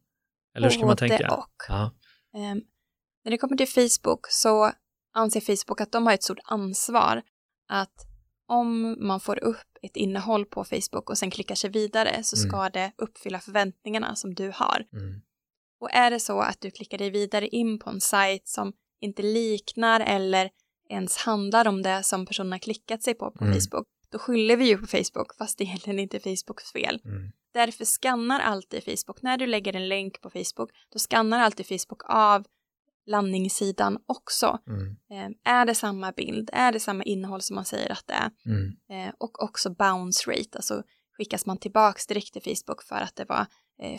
Eller 0.55 0.67
hur 0.67 0.71
ska 0.77 0.85
man 0.85 0.97
tänka? 0.97 1.33
och. 1.35 1.53
Ja, 1.67 1.95
Ehm, 2.35 2.61
när 3.23 3.31
det 3.31 3.37
kommer 3.37 3.57
till 3.57 3.67
Facebook 3.67 4.25
så 4.29 4.71
anser 5.13 5.41
Facebook 5.41 5.81
att 5.81 5.91
de 5.91 6.05
har 6.05 6.13
ett 6.13 6.23
stort 6.23 6.39
ansvar 6.43 7.21
att 7.69 8.05
om 8.47 8.97
man 9.07 9.19
får 9.19 9.43
upp 9.43 9.57
ett 9.81 9.95
innehåll 9.95 10.45
på 10.45 10.63
Facebook 10.63 11.09
och 11.09 11.17
sen 11.17 11.31
klickar 11.31 11.55
sig 11.55 11.69
vidare 11.69 12.23
så 12.23 12.35
Mm. 12.37 12.49
ska 12.49 12.69
det 12.69 12.91
uppfylla 12.97 13.39
förväntningarna 13.39 14.15
som 14.15 14.33
du 14.35 14.51
har. 14.55 14.85
mm, 14.93 15.21
Och 15.79 15.89
är 15.93 16.11
det 16.11 16.19
så 16.19 16.39
att 16.41 16.61
du 16.61 16.71
klickar 16.71 16.97
dig 16.97 17.09
vidare 17.09 17.47
in 17.47 17.79
på 17.79 17.89
en 17.89 18.01
sajt 18.01 18.47
som 18.47 18.73
inte 19.01 19.21
liknar 19.21 19.99
eller 19.99 20.49
ens 20.89 21.17
handlar 21.17 21.67
om 21.67 21.81
det 21.81 22.03
som 22.03 22.25
personen 22.25 22.51
har 22.51 22.59
klickat 22.59 23.03
sig 23.03 23.13
på 23.13 23.31
på 23.31 23.43
Mm. 23.43 23.53
Facebook, 23.53 23.85
då 24.11 24.19
skyller 24.19 24.57
vi 24.57 24.67
ju 24.67 24.77
på 24.77 24.87
Facebook 24.87 25.35
fast 25.37 25.57
det 25.57 25.63
är 25.63 25.65
egentligen 25.65 25.99
inte 25.99 26.19
Facebooks 26.19 26.71
fel. 26.71 27.01
mm, 27.05 27.31
Därför 27.53 27.85
skannar 27.85 28.39
alltid 28.39 28.83
Facebook, 28.83 29.21
när 29.21 29.37
du 29.37 29.45
lägger 29.47 29.75
en 29.75 29.87
länk 29.87 30.21
på 30.21 30.29
Facebook, 30.29 30.69
då 30.93 30.99
skannar 30.99 31.39
alltid 31.39 31.65
Facebook 31.67 32.01
av 32.05 32.45
landningssidan 33.05 33.97
också. 34.05 34.59
Mm. 34.67 34.95
Eh, 35.11 35.53
är 35.53 35.65
det 35.65 35.75
samma 35.75 36.11
bild? 36.11 36.49
Är 36.53 36.71
det 36.71 36.79
samma 36.79 37.03
innehåll 37.03 37.41
som 37.41 37.55
man 37.55 37.65
säger 37.65 37.91
att 37.91 38.07
det 38.07 38.13
är? 38.13 38.31
Mm. 38.45 38.75
Eh, 39.07 39.13
och 39.17 39.43
också 39.43 39.69
bounce 39.69 40.31
rate, 40.31 40.49
alltså 40.57 40.83
skickas 41.17 41.45
man 41.45 41.57
tillbaks 41.57 42.07
direkt 42.07 42.33
till 42.33 42.41
Facebook 42.41 42.83
för 42.83 42.95
att 42.95 43.15
det 43.15 43.25
var 43.25 43.45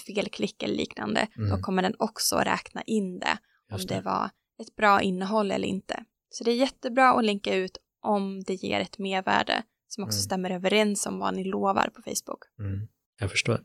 felklick 0.07 0.63
eller 0.63 0.75
liknande, 0.75 1.27
Mm. 1.37 1.51
då 1.51 1.57
kommer 1.63 1.83
den 1.83 1.95
också 1.99 2.37
räkna 2.37 2.83
in 2.83 3.19
det 3.19 3.39
om 3.71 3.77
Just 3.77 3.89
det. 3.89 3.95
det. 3.95 4.01
var 4.01 4.31
ett 4.63 4.77
bra 4.77 5.03
innehåll 5.03 5.51
eller 5.51 5.69
inte. 5.69 6.05
Så 6.31 6.45
det 6.45 6.51
är 6.51 6.55
jättebra 6.57 7.11
att 7.19 7.25
länka 7.25 7.55
ut 7.55 7.79
om 8.03 8.43
det 8.47 8.55
ger 8.55 8.81
ett 8.81 8.99
mervärde 8.99 9.63
som 9.89 10.05
också 10.05 10.17
Mm. 10.17 10.23
stämmer 10.23 10.51
överens 10.51 11.07
om 11.07 11.19
vad 11.19 11.35
ni 11.35 11.45
lovar 11.45 11.89
på 11.95 12.03
Facebook. 12.03 12.43
Mm. 12.59 12.89
Jag 13.21 13.31
förstår. 13.31 13.61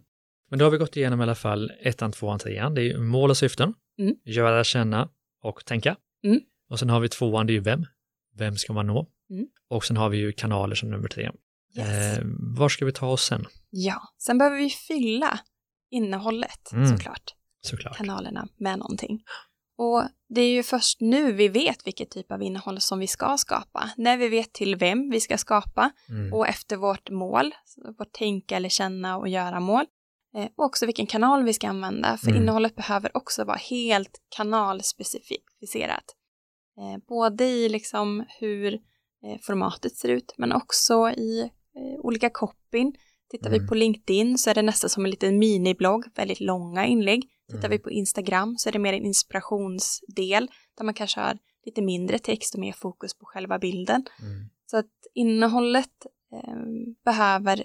Men 0.49 0.59
då 0.59 0.65
har 0.65 0.69
vi 0.71 0.77
gått 0.77 0.97
igenom 0.97 1.19
i 1.19 1.23
alla 1.23 1.35
fall 1.35 1.71
ettan, 1.81 2.11
tvåan, 2.11 2.39
trean. 2.39 2.73
Det 2.73 2.81
är 2.81 2.83
ju 2.85 2.97
mål 2.97 3.29
och 3.29 3.37
syften, 3.37 3.73
Mm. 3.99 4.15
göra, 4.23 4.63
känna 4.63 5.09
och 5.41 5.65
tänka. 5.65 5.95
Mm. 6.23 6.39
Och 6.69 6.79
sen 6.79 6.89
har 6.89 6.99
vi 6.99 7.09
tvåan, 7.09 7.47
det 7.47 7.51
är 7.53 7.55
ju 7.55 7.59
vem. 7.61 7.85
Vem 8.37 8.55
ska 8.57 8.73
man 8.73 8.87
nå? 8.87 9.07
Mm. 9.29 9.47
Och 9.69 9.85
sen 9.85 9.97
har 9.97 10.09
vi 10.09 10.17
ju 10.17 10.31
kanaler 10.31 10.75
som 10.75 10.89
nummer 10.89 11.07
tre. 11.07 11.31
Yes. 11.77 12.17
Eh, 12.17 12.23
var 12.57 12.69
ska 12.69 12.85
vi 12.85 12.91
ta 12.91 13.07
oss 13.07 13.25
sen? 13.25 13.45
Ja, 13.69 14.01
sen 14.17 14.37
behöver 14.37 14.57
vi 14.57 14.69
fylla 14.69 15.39
innehållet 15.95 16.71
Mm. 16.73 16.87
såklart, 16.97 17.33
Såklart. 17.61 17.97
kanalerna 17.97 18.47
med 18.57 18.79
någonting. 18.79 19.23
Och 19.77 20.03
det 20.29 20.41
är 20.41 20.49
ju 20.53 20.63
först 20.63 21.01
nu 21.01 21.31
vi 21.31 21.47
vet 21.47 21.87
vilket 21.87 22.09
typ 22.11 22.31
av 22.31 22.41
innehåll 22.43 22.81
som 22.81 22.99
vi 22.99 23.07
ska 23.07 23.37
skapa, 23.37 23.89
när 23.97 24.17
vi 24.17 24.29
vet 24.29 24.53
till 24.53 24.75
vem 24.75 25.09
vi 25.09 25.19
ska 25.19 25.37
skapa 25.37 25.91
Mm. 26.09 26.33
och 26.33 26.47
efter 26.47 26.77
vårt 26.77 27.09
mål, 27.09 27.55
vårt 27.97 28.11
tänka 28.11 28.55
eller 28.57 28.69
känna 28.69 29.17
och 29.17 29.27
göra 29.29 29.59
mål. 29.59 29.85
Eh, 30.37 30.47
Och 30.55 30.65
också 30.65 30.85
vilken 30.85 31.07
kanal 31.07 31.43
vi 31.43 31.53
ska 31.53 31.67
använda, 31.67 32.17
för 32.17 32.27
Mm. 32.29 32.41
innehållet 32.41 32.75
behöver 32.75 33.17
också 33.17 33.43
vara 33.43 33.57
helt 33.57 34.21
kanalspecificerat. 34.37 36.15
Eh, 36.77 36.97
Både 37.07 37.45
i 37.45 37.69
liksom 37.69 38.25
hur 38.39 38.73
eh, 38.73 39.39
formatet 39.41 39.95
ser 39.95 40.09
ut, 40.09 40.33
men 40.37 40.51
också 40.51 41.09
i 41.09 41.51
olika 42.03 42.29
copyn. 42.29 42.95
Tittar 43.31 43.49
Mm. 43.49 43.61
vi 43.61 43.67
på 43.67 43.75
LinkedIn 43.75 44.37
så 44.37 44.49
är 44.49 44.53
det 44.53 44.61
nästan 44.61 44.89
som 44.89 45.05
en 45.05 45.11
liten 45.11 45.39
miniblogg, 45.39 46.05
väldigt 46.15 46.39
långa 46.39 46.85
inlägg. 46.85 47.21
Tittar 47.47 47.59
Mm. 47.59 47.71
vi 47.71 47.79
på 47.79 47.91
Instagram 47.91 48.57
så 48.57 48.69
är 48.69 48.73
det 48.73 48.79
mer 48.79 48.93
en 48.93 49.05
inspirationsdel, 49.05 50.47
där 50.77 50.85
man 50.85 50.93
kanske 50.93 51.19
har 51.19 51.37
lite 51.65 51.81
mindre 51.81 52.19
text 52.19 52.53
och 52.53 52.59
mer 52.59 52.73
fokus 52.73 53.13
på 53.13 53.25
själva 53.25 53.59
bilden. 53.59 54.05
Mm. 54.21 54.49
Så 54.65 54.77
att 54.77 54.91
innehållet 55.13 56.05
eh, 56.33 56.55
behöver 57.05 57.63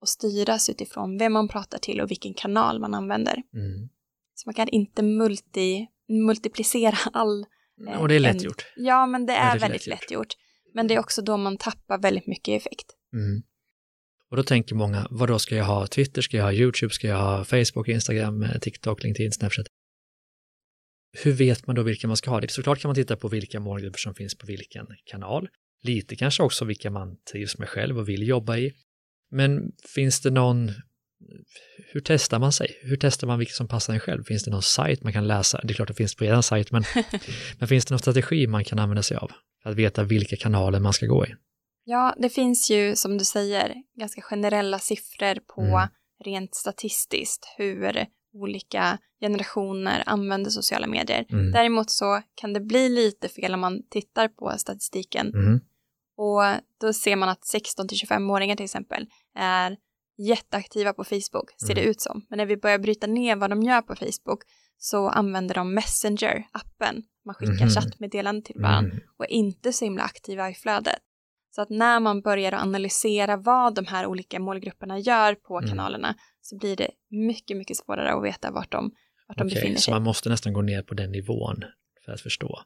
och 0.00 0.08
styras 0.08 0.70
utifrån 0.70 1.18
vem 1.18 1.32
man 1.32 1.48
pratar 1.48 1.78
till 1.78 2.00
och 2.00 2.10
vilken 2.10 2.34
kanal 2.34 2.80
man 2.80 2.94
använder. 2.94 3.34
Mm. 3.54 3.88
Så 4.34 4.48
man 4.48 4.54
kan 4.54 4.68
inte 4.68 5.02
multi, 5.02 5.86
multiplicera 6.08 6.96
all... 7.12 7.46
eh, 7.88 8.00
Och 8.00 8.08
det 8.08 8.14
är 8.14 8.20
lätt 8.20 8.36
en- 8.36 8.42
gjort. 8.42 8.72
Ja, 8.76 9.06
men 9.06 9.26
det 9.26 9.32
är 9.32 9.46
Väldigt 9.46 9.62
väldigt, 9.62 9.86
lätt 9.86 10.00
lätt 10.00 10.10
gjort. 10.10 10.34
Men 10.74 10.86
det 10.86 10.94
är 10.94 10.98
också 11.00 11.22
då 11.22 11.36
man 11.36 11.56
tappar 11.56 11.98
väldigt 11.98 12.26
mycket 12.26 12.60
effekt. 12.62 12.86
Mm. 13.12 13.42
Och 14.30 14.36
då 14.36 14.42
tänker 14.42 14.74
många, 14.74 15.06
vad 15.10 15.28
då 15.28 15.38
ska 15.38 15.56
jag 15.56 15.64
ha 15.64 15.86
Twitter, 15.86 16.22
ska 16.22 16.36
jag 16.36 16.44
ha 16.44 16.52
YouTube, 16.52 16.94
ska 16.94 17.08
jag 17.08 17.18
ha 17.18 17.44
Facebook, 17.44 17.88
Instagram, 17.88 18.42
eh, 18.42 18.58
TikTok, 18.58 19.02
LinkedIn, 19.02 19.32
Snapchat? 19.32 19.66
Hur 21.12 21.32
vet 21.32 21.66
man 21.66 21.76
då 21.76 21.82
vilka 21.82 22.06
man 22.06 22.16
ska 22.16 22.30
ha? 22.30 22.40
Det 22.40 22.50
såklart 22.50 22.80
kan 22.80 22.88
man 22.88 22.94
titta 22.94 23.16
på 23.16 23.28
vilka 23.28 23.60
målgrupper 23.60 23.98
som 23.98 24.14
finns 24.14 24.34
på 24.34 24.46
vilken 24.46 24.86
kanal. 25.04 25.48
Lite 25.82 26.16
kanske 26.16 26.42
också 26.42 26.64
vilka 26.64 26.90
man 26.90 27.16
trivs 27.32 27.58
med 27.58 27.68
själv 27.68 27.98
och 27.98 28.08
vill 28.08 28.28
jobba 28.28 28.56
i. 28.56 28.72
Men 29.30 29.72
finns 29.94 30.20
det 30.20 30.30
någon, 30.30 30.72
hur 31.92 32.00
testar 32.00 32.38
man 32.38 32.52
sig? 32.52 32.78
Hur 32.82 32.96
testar 32.96 33.26
man 33.26 33.38
vilka 33.38 33.52
som 33.52 33.68
passar 33.68 33.94
en 33.94 34.00
själv? 34.00 34.24
Finns 34.24 34.44
det 34.44 34.50
någon 34.50 34.62
sajt 34.62 35.02
man 35.02 35.12
kan 35.12 35.26
läsa? 35.26 35.60
Det 35.64 35.72
är 35.72 35.74
klart 35.74 35.88
det 35.88 35.94
finns 35.94 36.14
på 36.14 36.24
er 36.24 36.40
sajt, 36.40 36.70
men, 36.70 36.84
men 37.58 37.68
finns 37.68 37.84
det 37.84 37.92
någon 37.92 37.98
strategi 37.98 38.46
man 38.46 38.64
kan 38.64 38.78
använda 38.78 39.02
sig 39.02 39.16
av? 39.16 39.32
För 39.62 39.70
att 39.70 39.76
veta 39.76 40.04
vilka 40.04 40.36
kanaler 40.36 40.80
man 40.80 40.92
ska 40.92 41.06
gå 41.06 41.26
i? 41.26 41.34
Ja, 41.90 42.14
det 42.18 42.28
finns 42.28 42.70
ju 42.70 42.96
som 42.96 43.18
du 43.18 43.24
säger 43.24 43.74
ganska 43.96 44.20
generella 44.22 44.78
siffror 44.78 45.40
på 45.54 45.60
Mm. 45.62 45.88
rent 46.24 46.54
statistiskt 46.54 47.54
hur 47.58 48.06
olika 48.34 48.98
generationer 49.20 50.02
använder 50.06 50.50
sociala 50.50 50.86
medier. 50.86 51.26
Mm. 51.30 51.52
Däremot 51.52 51.90
så 51.90 52.22
kan 52.34 52.52
det 52.52 52.60
bli 52.60 52.88
lite 52.88 53.28
fel 53.28 53.54
om 53.54 53.60
man 53.60 53.82
tittar 53.90 54.28
på 54.28 54.52
statistiken 54.58 55.26
Mm. 55.34 55.60
och 56.16 56.42
då 56.80 56.92
ser 56.92 57.16
man 57.16 57.28
att 57.28 57.44
16 57.46 57.88
till 57.88 57.98
25-åringar 57.98 58.56
till 58.56 58.64
exempel 58.64 59.06
är 59.36 59.76
jätteaktiva 60.18 60.92
på 60.92 61.04
Facebook, 61.04 61.50
ser 61.66 61.74
det 61.74 61.80
Mm. 61.80 61.90
ut 61.90 62.00
som. 62.00 62.26
Men 62.28 62.36
när 62.36 62.46
vi 62.46 62.56
börjar 62.56 62.78
bryta 62.78 63.06
ner 63.06 63.36
vad 63.36 63.50
de 63.50 63.62
gör 63.62 63.82
på 63.82 63.94
Facebook 63.96 64.42
så 64.78 65.08
använder 65.08 65.54
de 65.54 65.78
Messenger-appen. 65.78 67.02
Man 67.24 67.34
skickar 67.34 67.64
Mhm. 67.66 67.70
chattmeddelanden 67.70 68.42
till 68.42 68.60
varandra 68.60 68.90
Mm. 68.92 69.04
och 69.18 69.24
är 69.24 69.32
inte 69.32 69.72
så 69.72 69.84
himla 69.84 70.02
aktiva 70.02 70.50
i 70.50 70.54
flödet. 70.54 70.98
Så 71.50 71.62
att 71.62 71.70
när 71.70 72.00
man 72.00 72.20
börjar 72.20 72.52
analysera 72.52 73.36
vad 73.36 73.74
de 73.74 73.86
här 73.86 74.06
olika 74.06 74.40
målgrupperna 74.40 74.98
gör 74.98 75.34
på 75.34 75.58
Mm. 75.58 75.70
kanalerna 75.70 76.14
så 76.40 76.56
blir 76.56 76.76
det 76.76 76.90
mycket, 77.10 77.56
mycket 77.56 77.76
svårare 77.76 78.12
att 78.12 78.24
veta 78.24 78.50
vart 78.50 78.72
de, 78.72 78.90
vart 79.28 79.38
de 79.38 79.48
befinner 79.48 79.76
så 79.76 79.82
sig. 79.82 79.94
man 79.94 80.02
måste 80.02 80.28
nästan 80.28 80.52
gå 80.52 80.62
ner 80.62 80.82
på 80.82 80.94
den 80.94 81.10
nivån 81.10 81.64
för 82.04 82.12
att 82.12 82.20
förstå. 82.20 82.60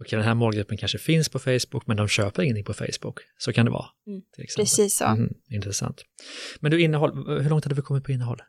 Okej, 0.00 0.16
den 0.16 0.26
här 0.26 0.34
målgruppen 0.34 0.76
kanske 0.76 0.98
finns 0.98 1.28
på 1.28 1.38
Facebook, 1.38 1.86
men 1.86 1.96
de 1.96 2.08
köper 2.08 2.42
ingenting 2.42 2.64
på 2.64 2.74
Facebook. 2.74 3.18
Så 3.38 3.52
kan 3.52 3.64
det 3.66 3.72
vara. 3.72 3.86
Mm. 4.06 4.22
Precis 4.56 4.96
så. 4.98 5.08
Mhm, 5.08 5.34
intressant. 5.50 6.04
Men 6.60 6.70
du, 6.70 6.80
innehåll, 6.82 7.12
hur 7.42 7.50
långt 7.50 7.64
hade 7.64 7.74
vi 7.74 7.82
kommit 7.82 8.04
på 8.04 8.12
innehåll? 8.12 8.42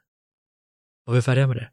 Var 1.05 1.13
vi 1.13 1.21
färdiga 1.21 1.47
med 1.47 1.55
det? 1.57 1.69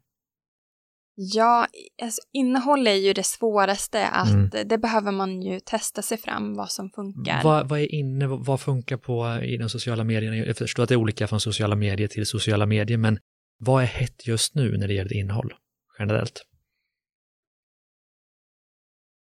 Ja, 1.18 1.66
alltså, 2.02 2.20
innehåll 2.32 2.86
är 2.86 2.94
ju 2.94 3.12
det 3.12 3.22
svåraste 3.26 4.08
att 4.08 4.28
Mm. 4.30 4.50
det 4.68 4.78
behöver 4.78 5.12
man 5.12 5.42
ju 5.42 5.60
testa 5.60 6.02
sig 6.02 6.18
fram 6.18 6.54
vad 6.54 6.70
som 6.70 6.90
funkar. 6.90 7.42
Vad, 7.44 7.68
vad 7.68 7.80
är 7.80 7.94
inne, 7.94 8.26
vad, 8.26 8.60
funkar 8.60 8.96
på 8.96 9.44
i 9.44 9.56
de 9.56 9.68
sociala 9.68 10.04
medierna? 10.04 10.36
Jag 10.36 10.56
förstår 10.56 10.82
att 10.82 10.88
det 10.88 10.94
är 10.94 10.96
olika 10.96 11.26
från 11.26 11.40
sociala 11.40 11.76
medier 11.76 12.08
till 12.08 12.26
sociala 12.26 12.66
medier, 12.66 12.98
men 12.98 13.18
vad 13.58 13.82
är 13.82 13.86
hett 13.86 14.26
just 14.26 14.54
nu 14.54 14.76
när 14.78 14.88
det 14.88 14.94
gäller 14.94 15.12
innehåll 15.12 15.54
generellt? 15.98 16.42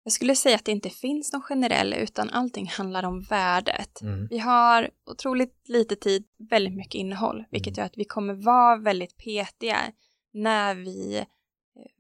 Jag 0.04 0.14
skulle 0.14 0.36
säga 0.36 0.56
att 0.56 0.66
det 0.66 0.72
inte 0.72 0.90
finns 0.90 1.34
någon 1.34 1.42
generell 1.42 1.94
utan 1.94 2.30
allting 2.30 2.68
handlar 2.78 3.04
om 3.04 3.22
värdet. 3.22 4.02
Mm. 4.02 4.28
Vi 4.28 4.38
har 4.40 4.90
otroligt 5.12 5.56
lite 5.70 5.96
tid, 5.96 6.24
väldigt 6.50 6.74
mycket 6.76 6.96
innehåll, 6.96 7.46
vilket 7.52 7.78
Mm. 7.78 7.82
gör 7.82 7.86
att 7.86 7.98
vi 7.98 8.06
kommer 8.06 8.34
vara 8.34 8.78
väldigt 8.78 9.18
petiga 9.18 9.78
när 10.34 10.76
vi 10.76 11.26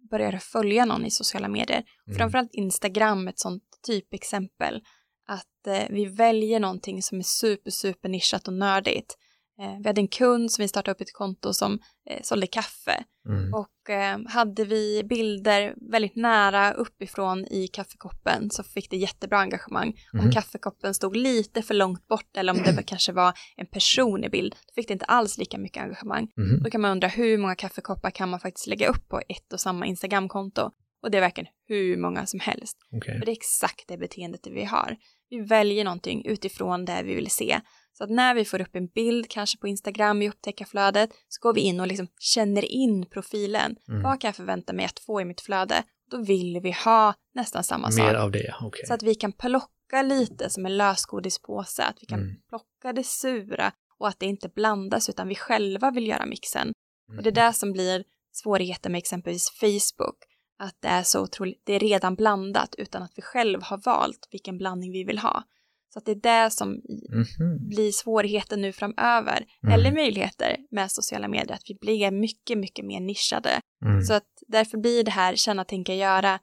börjar 0.10 0.38
följa 0.38 0.86
någon 0.86 1.06
i 1.06 1.12
sociala 1.12 1.48
medier. 1.48 1.84
Mm. 2.08 2.18
Framförallt 2.18 2.54
Instagram, 2.54 3.28
ett 3.28 3.40
sånt 3.40 3.64
typexempel. 3.88 4.82
Att 5.28 5.68
eh, 5.68 5.84
vi 5.90 6.06
väljer 6.06 6.60
någonting 6.60 7.02
som 7.02 7.20
är 7.20 7.24
super, 7.24 7.72
super 7.72 8.10
nischat 8.10 8.48
och 8.48 8.54
nördigt. 8.54 9.18
Eh, 9.62 9.78
vi 9.80 9.88
hade 9.90 10.02
en 10.02 10.08
kund 10.08 10.52
som 10.52 10.62
vi 10.64 10.68
startade 10.68 10.92
upp 10.92 11.02
ett 11.02 11.14
konto 11.14 11.54
som 11.54 11.80
eh, 12.10 12.20
sålde 12.24 12.48
kaffe. 12.48 13.04
Mm. 13.30 13.54
Och 13.54 13.90
eh, 13.90 14.18
hade 14.28 14.66
vi 14.66 15.04
bilder 15.04 15.74
väldigt 15.92 16.16
nära 16.16 16.72
uppifrån 16.74 17.46
i 17.46 17.68
kaffekoppen 17.68 18.50
så 18.52 18.64
fick 18.64 18.90
det 18.90 18.98
jättebra 18.98 19.38
engagemang. 19.40 19.94
Om 20.14 20.20
Mhm. 20.20 20.32
kaffekoppen 20.32 20.94
stod 20.94 21.16
lite 21.16 21.62
för 21.62 21.74
långt 21.74 22.08
bort 22.08 22.38
eller 22.38 22.54
om 22.54 22.64
det 22.64 22.72
var- 22.72 22.82
kanske 22.84 23.12
var 23.12 23.34
en 23.58 23.66
person 23.68 24.24
i 24.24 24.30
bild, 24.30 24.56
då 24.68 24.74
fick 24.82 24.88
det 24.88 24.94
inte 24.94 25.06
alls 25.06 25.38
lika 25.38 25.58
mycket 25.58 25.84
engagemang. 25.84 26.32
Mhm. 26.38 26.64
Då 26.64 26.70
kan 26.70 26.82
man 26.82 26.92
undra 26.92 27.08
hur 27.08 27.38
många 27.38 27.56
kaffekoppar 27.56 28.12
kan 28.12 28.30
man 28.30 28.40
faktiskt 28.40 28.68
lägga 28.68 28.88
upp 28.88 29.08
på 29.10 29.22
ett 29.30 29.54
och 29.54 29.60
samma 29.60 29.86
Instagramkonto? 29.86 30.72
Och 31.04 31.12
det 31.12 31.18
är 31.18 31.22
verkligen 31.22 31.50
hur 31.68 31.98
många 31.98 32.26
som 32.26 32.40
helst. 32.40 32.78
Okej. 32.96 33.20
För 33.20 33.26
det 33.26 33.32
är 33.32 33.36
exakt 33.36 33.88
det 33.88 33.98
beteendet 33.98 34.48
vi 34.48 34.64
har. 34.64 34.98
Vi 35.30 35.40
väljer 35.42 35.84
någonting 35.84 36.26
utifrån 36.26 36.86
det 36.86 37.02
vi 37.04 37.16
vill 37.16 37.30
se. 37.32 37.60
Så 38.00 38.04
att 38.04 38.10
när 38.10 38.34
vi 38.36 38.46
får 38.46 38.62
upp 38.62 38.76
en 38.76 38.88
bild, 38.88 39.30
kanske 39.30 39.58
på 39.58 39.68
Instagram 39.68 40.22
i 40.22 40.30
upptäckarflödet, 40.30 41.10
så 41.28 41.42
går 41.42 41.54
vi 41.54 41.62
in 41.62 41.80
och 41.80 41.88
liksom 41.88 42.08
känner 42.20 42.66
in 42.66 43.06
profilen. 43.06 43.76
Mm. 43.88 44.02
Vad 44.04 44.22
kan 44.22 44.28
jag 44.28 44.36
förvänta 44.36 44.74
mig 44.74 44.86
att 44.86 45.00
få 45.00 45.22
i 45.22 45.26
mitt 45.26 45.42
flöde? 45.42 45.84
Då 46.12 46.18
vill 46.18 46.60
vi 46.64 46.72
ha 46.72 47.14
nästan 47.34 47.64
samma 47.64 47.88
Mer 47.88 48.14
sak. 48.14 48.24
av 48.24 48.32
det, 48.32 48.56
okej. 48.62 48.86
Så 48.88 48.94
att 48.94 49.04
vi 49.04 49.16
kan 49.16 49.32
plocka 49.32 50.02
lite 50.02 50.50
som 50.50 50.66
en 50.66 50.78
lösgodispåse, 50.78 51.84
att 51.84 51.98
vi 52.02 52.06
kan 52.06 52.20
Mm. 52.20 52.36
plocka 52.50 52.94
det 52.94 53.04
sura 53.06 53.72
och 54.00 54.08
att 54.08 54.20
det 54.20 54.26
inte 54.26 54.50
blandas 54.50 55.10
utan 55.10 55.28
vi 55.28 55.36
själva 55.36 55.92
vill 55.92 56.08
göra 56.08 56.26
mixen. 56.26 56.74
Mm. 57.08 57.18
Och 57.18 57.24
det 57.24 57.30
är 57.30 57.36
där 57.46 57.52
som 57.52 57.72
blir 57.72 58.04
svårigheten 58.32 58.92
med 58.92 59.00
exempelvis 59.00 59.50
Facebook. 59.50 60.18
Att 60.60 60.76
det 60.80 60.88
är 60.88 61.04
så 61.04 61.22
otroligt, 61.22 61.62
det 61.66 61.74
är 61.74 61.80
redan 61.80 62.16
blandat 62.16 62.76
utan 62.78 63.04
att 63.04 63.12
vi 63.16 63.22
själv 63.22 63.64
har 63.64 63.78
valt 63.78 64.28
vilken 64.32 64.58
blandning 64.58 64.92
vi 64.92 65.04
vill 65.04 65.20
ha. 65.20 65.44
Så 65.94 66.00
att 66.00 66.06
det 66.06 66.12
är 66.12 66.44
det 66.46 66.52
som 66.52 66.70
Mhm. 66.70 67.68
blir 67.70 67.92
svårigheten 67.92 68.62
nu 68.62 68.72
framöver. 68.74 69.46
Mm. 69.64 69.74
Eller 69.76 69.92
möjligheter 69.92 70.58
med 70.72 70.92
sociala 70.92 71.28
medier, 71.28 71.54
att 71.56 71.62
vi 71.70 71.78
blir 71.82 72.12
mycket, 72.12 72.58
mycket 72.58 72.86
mer 72.86 73.00
nischade. 73.00 73.62
Mm. 73.86 74.02
Så 74.02 74.14
att 74.14 74.28
därför 74.48 74.78
blir 74.78 75.04
det 75.04 75.12
här 75.12 75.36
känna, 75.36 75.66
tänka, 75.66 75.96
göra 75.96 76.40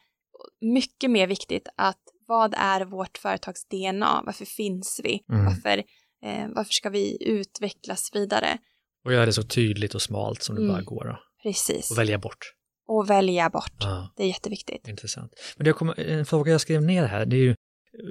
mycket 0.61 1.11
mer 1.11 1.27
viktigt 1.27 1.69
att 1.77 2.01
vad 2.29 2.55
är 2.59 2.85
vårt 2.85 3.19
företags 3.19 3.65
DNA? 3.69 4.23
Varför 4.27 4.45
finns 4.45 5.01
vi? 5.05 5.21
Mm. 5.33 5.45
Varför, 5.45 5.79
eh, 6.25 6.49
varför 6.55 6.73
ska 6.73 6.91
vi 6.91 7.29
utvecklas 7.31 8.11
vidare? 8.15 8.59
Och 9.05 9.13
göra 9.13 9.27
det 9.27 9.33
så 9.33 9.43
tydligt 9.43 9.95
och 9.95 10.03
smalt 10.03 10.43
som 10.43 10.55
det 10.57 10.63
Mm. 10.63 10.73
bara 10.75 10.83
går. 10.83 11.05
Då. 11.05 11.19
Precis. 11.43 11.91
Och 11.91 11.99
välja 11.99 12.19
bort. 12.19 12.53
och 12.89 13.11
välja 13.11 13.51
bort. 13.51 13.73
Ja, 13.81 14.13
Det 14.17 14.23
är 14.23 14.27
jätteviktigt. 14.29 14.89
intressant. 14.89 15.33
Men 15.57 15.65
det 15.65 15.73
kom, 15.73 15.95
en 15.97 16.27
fråga 16.27 16.53
jag 16.53 16.61
skrev 16.61 16.83
ner 16.83 17.05
här, 17.05 17.27
det 17.27 17.37
är 17.37 17.41
ju, 17.41 17.55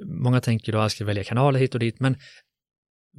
många 0.04 0.40
tänker 0.40 0.72
då 0.72 0.78
att 0.78 0.82
jag 0.84 0.90
ska 0.90 1.04
välja 1.04 1.24
kanaler 1.24 1.58
hit 1.60 1.74
och 1.74 1.80
dit, 1.80 2.00
men 2.00 2.16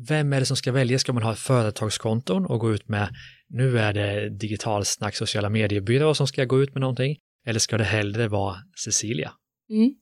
vem 0.07 0.33
är 0.33 0.39
det 0.39 0.45
som 0.45 0.57
ska 0.57 0.71
välja? 0.71 0.99
Ska 0.99 1.13
man 1.13 1.23
ha 1.23 1.35
företagskonton 1.35 2.45
och 2.45 2.59
gå 2.59 2.73
ut 2.73 2.87
med, 2.89 3.09
nu 3.49 3.79
är 3.79 3.93
det 3.93 4.29
digitalsnack, 4.37 5.15
sociala 5.15 5.49
mediebyrå 5.49 6.13
som 6.13 6.27
ska 6.27 6.45
gå 6.45 6.61
ut 6.63 6.73
med 6.73 6.81
någonting, 6.81 7.17
eller 7.45 7.59
ska 7.59 7.77
det 7.77 7.83
hellre 7.83 8.27
vara 8.27 8.55
Cecilia? 8.83 9.31
Mm. 9.69 9.95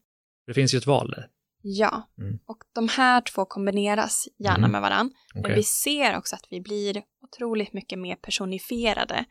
Det 0.47 0.53
finns 0.53 0.73
ju 0.73 0.77
ett 0.77 0.85
val 0.87 1.09
där. 1.11 1.27
Ja, 1.67 2.09
Mm. 2.17 2.39
och 2.45 2.57
de 2.75 2.87
här 2.89 3.21
två 3.21 3.45
kombineras 3.45 4.27
gärna 4.39 4.57
Mm. 4.57 4.71
med 4.71 4.81
varann. 4.81 5.11
Men 5.33 5.43
Okej. 5.45 5.55
vi 5.55 5.63
ser 5.63 6.17
också 6.17 6.35
att 6.35 6.45
vi 6.49 6.61
blir 6.61 7.01
otroligt 7.25 7.73
mycket 7.73 7.99
mer 7.99 8.15
personifierade. 8.15 9.25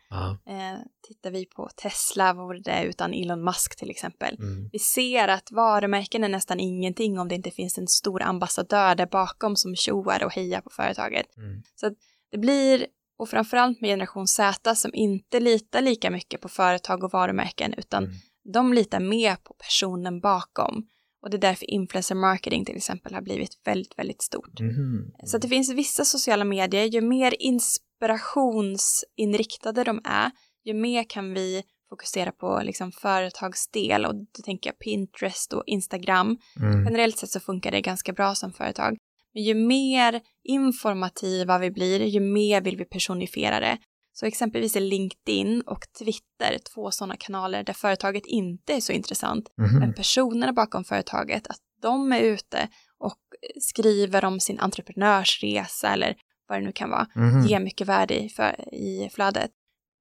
Eh, 0.47 0.79
tittar 1.09 1.31
vi 1.31 1.47
på 1.47 1.69
Tesla, 1.83 2.33
vad 2.33 2.47
vore 2.47 2.61
det 2.61 2.83
utan 2.85 3.15
Elon 3.15 3.45
Musk 3.45 3.77
till 3.77 3.91
exempel. 3.91 4.37
Mm. 4.39 4.69
Vi 4.73 4.79
ser 4.79 5.29
att 5.29 5.51
varumärken 5.53 6.25
är 6.25 6.29
nästan 6.29 6.61
ingenting 6.61 7.19
om 7.19 7.29
det 7.29 7.35
inte 7.35 7.51
finns 7.51 7.79
en 7.79 7.89
stor 7.89 8.23
ambassadör 8.23 8.95
där 8.95 9.07
bakom 9.07 9.57
som 9.57 9.77
tjoar 9.77 10.25
och 10.25 10.33
hejar 10.33 10.61
på 10.61 10.71
företaget. 10.71 11.37
Mm. 11.37 11.63
Så 11.75 11.91
det 12.31 12.39
blir, 12.39 12.87
och 13.19 13.29
framförallt 13.29 13.81
med 13.81 13.89
generation 13.91 14.27
Z 14.27 14.75
som 14.75 14.91
inte 14.95 15.41
litar 15.41 15.81
lika 15.81 16.11
mycket 16.11 16.41
på 16.41 16.49
företag 16.49 17.05
och 17.05 17.13
varumärken 17.13 17.75
utan 17.75 18.05
Mm. 18.05 18.17
de 18.53 18.73
litar 18.73 19.01
mer 19.01 19.37
på 19.37 19.55
personen 19.55 20.21
bakom. 20.21 20.87
Och 21.25 21.31
det 21.31 21.37
är 21.37 21.41
därför 21.41 21.71
influencer 21.71 22.15
marketing 22.15 22.65
till 22.65 22.77
exempel 22.77 23.15
har 23.15 23.23
blivit 23.23 23.61
väldigt, 23.65 23.99
väldigt 23.99 24.23
stort. 24.23 24.61
Mhm. 24.61 25.13
Så 25.25 25.39
det 25.39 25.49
finns 25.49 25.73
vissa 25.73 26.05
sociala 26.05 26.45
medier, 26.45 26.85
ju 26.85 27.01
mer 27.01 27.35
inspirationsinriktade 27.39 29.85
de 29.85 30.01
är, 30.05 30.31
ju 30.65 30.75
mer 30.75 31.05
kan 31.05 31.35
vi 31.35 31.63
fokusera 31.89 32.33
på 32.33 32.61
liksom 32.65 32.93
företagsdel 32.93 34.07
och 34.07 34.15
då 34.15 34.43
tänker 34.45 34.71
jag 34.71 34.79
Pinterest 34.79 35.53
och 35.53 35.63
Instagram. 35.67 36.39
Mm. 36.61 36.85
Generellt 36.85 37.19
sett 37.19 37.31
så 37.31 37.41
funkar 37.41 37.71
det 37.71 37.81
ganska 37.81 38.13
bra 38.13 38.35
som 38.35 38.53
företag. 38.53 38.97
Men 39.35 39.43
ju 39.43 39.55
mer 39.55 40.21
informativa 40.45 41.59
vi 41.59 41.71
blir, 41.71 42.01
ju 42.01 42.21
mer 42.21 42.61
vill 42.61 42.77
vi 42.77 42.85
personifiera 42.85 43.61
det. 43.61 43.79
Så 44.17 44.27
exempelvis 44.27 44.77
är 44.77 44.81
LinkedIn 44.81 45.61
och 45.67 45.81
Twitter 45.99 46.59
två 46.75 46.91
sådana 46.91 47.17
kanaler 47.17 47.63
där 47.65 47.73
företaget 47.73 48.27
inte 48.27 48.73
är 48.75 48.81
så 48.81 48.93
intressant, 48.93 49.49
Mhm. 49.59 49.79
men 49.81 49.95
personerna 49.95 50.53
bakom 50.53 50.85
företaget, 50.85 51.47
att 51.47 51.59
de 51.83 52.13
är 52.13 52.21
ute 52.21 52.69
och 52.99 53.19
skriver 53.61 54.25
om 54.25 54.41
sin 54.41 54.59
entreprenörsresa 54.61 55.93
eller 55.93 56.17
vad 56.49 56.59
det 56.61 56.65
nu 56.67 56.73
kan 56.73 56.91
vara, 56.91 57.07
Mhm. 57.15 57.47
ger 57.47 57.61
mycket 57.61 57.87
värde 57.89 58.25
i, 58.25 58.29
för, 58.29 58.75
i 58.75 59.09
flödet. 59.13 59.51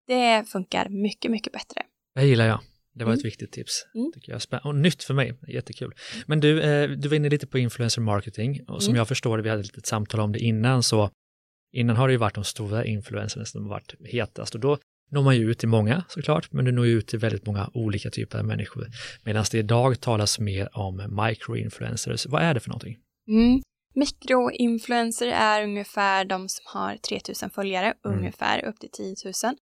Det 0.08 0.43
funkar 0.49 0.89
mycket, 0.89 1.32
mycket 1.32 1.54
bättre. 1.54 1.82
Det 2.15 2.26
gillar 2.26 2.45
jag. 2.45 2.60
Det 2.95 3.04
var 3.04 3.12
Mm. 3.12 3.19
ett 3.19 3.26
viktigt 3.26 3.52
tips. 3.52 3.86
Mm. 3.95 4.12
Tycker 4.13 4.32
jag. 4.32 4.65
Och 4.65 4.76
nytt 4.76 5.04
för 5.04 5.13
mig, 5.13 5.39
jättekul. 5.47 5.93
Men 6.28 6.39
du, 6.39 6.62
eh, 6.62 6.89
du 6.89 7.08
var 7.10 7.15
inne 7.15 7.30
lite 7.30 7.47
på 7.47 7.58
influencer 7.60 8.02
marketing 8.02 8.63
och 8.67 8.84
som 8.84 8.91
Mm. 8.91 8.97
jag 8.97 9.08
förstår 9.08 9.38
det, 9.38 9.43
vi 9.43 9.49
hade 9.49 9.60
ett 9.62 9.67
litet 9.67 9.86
samtal 9.86 10.19
om 10.19 10.32
det 10.32 10.39
innan, 10.39 10.84
så 10.84 11.10
innan 11.73 11.95
har 11.95 12.07
det 12.07 12.12
ju 12.12 12.17
varit 12.17 12.36
de 12.36 12.43
stora 12.43 12.86
influencerna 12.86 13.45
som 13.45 13.62
har 13.63 13.69
varit 13.69 13.93
hetast 14.05 14.55
och 14.55 14.62
då 14.62 14.77
når 15.12 15.21
man 15.23 15.36
ju 15.36 15.51
ut 15.51 15.59
till 15.59 15.69
många 15.69 16.03
såklart, 16.09 16.51
men 16.51 16.65
du 16.65 16.71
når 16.71 16.86
ju 16.86 16.91
ut 16.97 17.07
till 17.07 17.19
väldigt 17.19 17.45
många 17.45 17.69
olika 17.73 18.09
typer 18.09 18.39
av 18.39 18.45
människor. 18.45 18.88
Medan 19.23 19.45
det 19.51 19.57
idag 19.57 19.99
talas 20.01 20.39
mer 20.39 20.77
om 20.77 20.95
microinfluencers. 21.27 22.25
Vad 22.25 22.41
är 22.41 22.53
det 22.53 22.59
för 22.59 22.69
någonting? 22.69 22.97
Mm. 23.27 23.62
Mikroinfluencer 23.95 25.27
är 25.27 25.63
ungefär 25.63 26.25
de 26.25 26.49
som 26.49 26.63
har 26.65 26.97
3000 26.97 27.49
följare, 27.49 27.93
Mm. 28.05 28.17
ungefär 28.19 28.65
upp 28.65 28.79
till 28.79 28.89
10 28.91 29.15
000. 29.25 29.55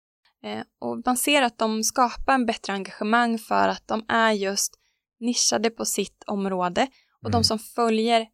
Eh, 0.43 0.63
och 0.79 1.01
man 1.05 1.17
ser 1.17 1.41
att 1.41 1.57
de 1.57 1.83
skapar 1.83 2.33
en 2.33 2.45
bättre 2.45 2.73
engagemang 2.73 3.37
för 3.39 3.67
att 3.67 3.87
de 3.87 4.05
är 4.07 4.31
just 4.31 4.73
nischade 5.19 5.69
på 5.69 5.85
sitt 5.85 6.23
område 6.27 6.87
och 7.21 7.29
Mm. 7.29 7.31
de 7.31 7.43
som 7.43 7.59
följer 7.59 8.27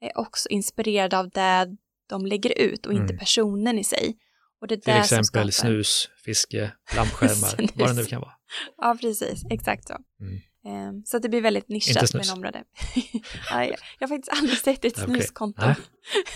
är 0.00 0.18
också 0.18 0.48
inspirerade 0.48 1.18
av 1.18 1.28
det 1.30 1.76
de 2.08 2.26
lägger 2.26 2.58
ut 2.58 2.86
och 2.86 2.92
inte 2.92 3.04
Mm. 3.12 3.18
personen 3.18 3.78
i 3.78 3.84
sig. 3.84 4.16
Och 4.60 4.66
det 4.68 4.76
Till 4.76 4.92
exempel 4.92 5.24
skapar... 5.24 5.50
snus, 5.50 6.08
fiske, 6.24 6.72
lampskärmar, 6.96 7.70
vad 7.78 7.88
det 7.88 7.94
nu 7.94 8.04
kan 8.04 8.20
vara. 8.20 8.32
Ja, 8.76 8.96
precis. 9.00 9.42
Exakt 9.50 9.86
så. 9.88 9.96
Mm. 10.20 10.34
Eh, 10.66 11.02
Så 11.04 11.16
att 11.16 11.22
det 11.22 11.28
blir 11.28 11.40
väldigt 11.40 11.68
nischat 11.68 12.14
med 12.14 12.30
område. 12.32 12.64
ja, 13.50 13.64
jag, 13.64 13.76
jag 13.98 14.08
har 14.08 14.16
faktiskt 14.16 14.38
aldrig 14.38 14.58
sett 14.58 14.84
ett 14.84 14.96
snuskonto. 14.98 15.62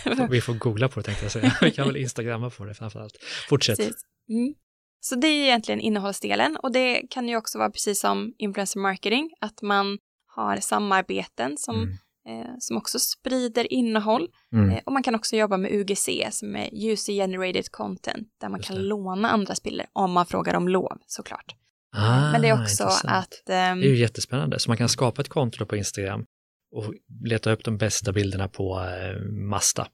Nej. 0.05 0.27
Vi 0.29 0.41
får 0.41 0.53
googla 0.53 0.89
på 0.89 0.99
det 0.99 1.03
tänkte 1.03 1.25
jag 1.25 1.31
säga. 1.31 1.57
Vi 1.61 1.71
kan 1.71 1.87
väl 1.87 1.97
instagramma 1.97 2.49
på 2.49 2.65
det 2.65 2.73
framförallt. 2.73 3.17
Fortsätt. 3.49 3.79
Mm. 3.79 4.53
Så 4.99 5.15
det 5.15 5.27
är 5.27 5.43
egentligen 5.43 5.79
innehållsdelen 5.81 6.57
och 6.57 6.71
det 6.71 7.01
kan 7.09 7.27
ju 7.29 7.37
också 7.37 7.57
vara 7.57 7.69
precis 7.69 7.99
som 7.99 8.33
influencer 8.37 8.79
marketing, 8.79 9.29
att 9.41 9.61
man 9.61 9.97
har 10.35 10.57
samarbeten 10.57 11.57
som, 11.57 11.75
Mm. 11.83 11.95
Eh, 12.29 12.53
som 12.59 12.77
också 12.77 12.99
sprider 12.99 13.73
innehåll. 13.73 14.27
Mm. 14.53 14.69
Eh, 14.69 14.79
och 14.85 14.91
man 14.93 15.03
kan 15.03 15.15
också 15.15 15.35
jobba 15.35 15.57
med 15.57 15.71
UGC 15.71 16.09
som 16.31 16.55
är 16.55 16.69
User 16.91 17.13
Generated 17.13 17.71
Content, 17.71 18.27
där 18.41 18.49
man 18.49 18.59
Just 18.59 18.67
kan 18.67 18.77
det. 18.77 18.83
låna 18.83 19.29
andras 19.29 19.63
bilder 19.63 19.85
om 19.93 20.11
man 20.11 20.25
frågar 20.25 20.53
om 20.53 20.67
lov 20.67 20.97
såklart. 21.07 21.55
Ah, 21.95 22.31
Men 22.31 22.41
det 22.41 22.47
är 22.49 22.53
också 22.61 22.83
intressant. 22.83 23.05
att... 23.13 23.49
ehm, 23.49 23.79
Det 23.79 23.85
är 23.87 23.89
ju 23.89 23.97
jättespännande. 23.97 24.59
Så 24.59 24.69
man 24.69 24.77
kan 24.77 24.89
skapa 24.89 25.21
ett 25.21 25.29
konto 25.29 25.65
på 25.65 25.75
Instagram 25.75 26.25
och 26.71 26.93
leta 27.23 27.51
upp 27.51 27.63
de 27.63 27.77
bästa 27.77 28.11
bilderna 28.11 28.47
på 28.47 28.79
eh, 28.79 29.21
Masta 29.31 29.87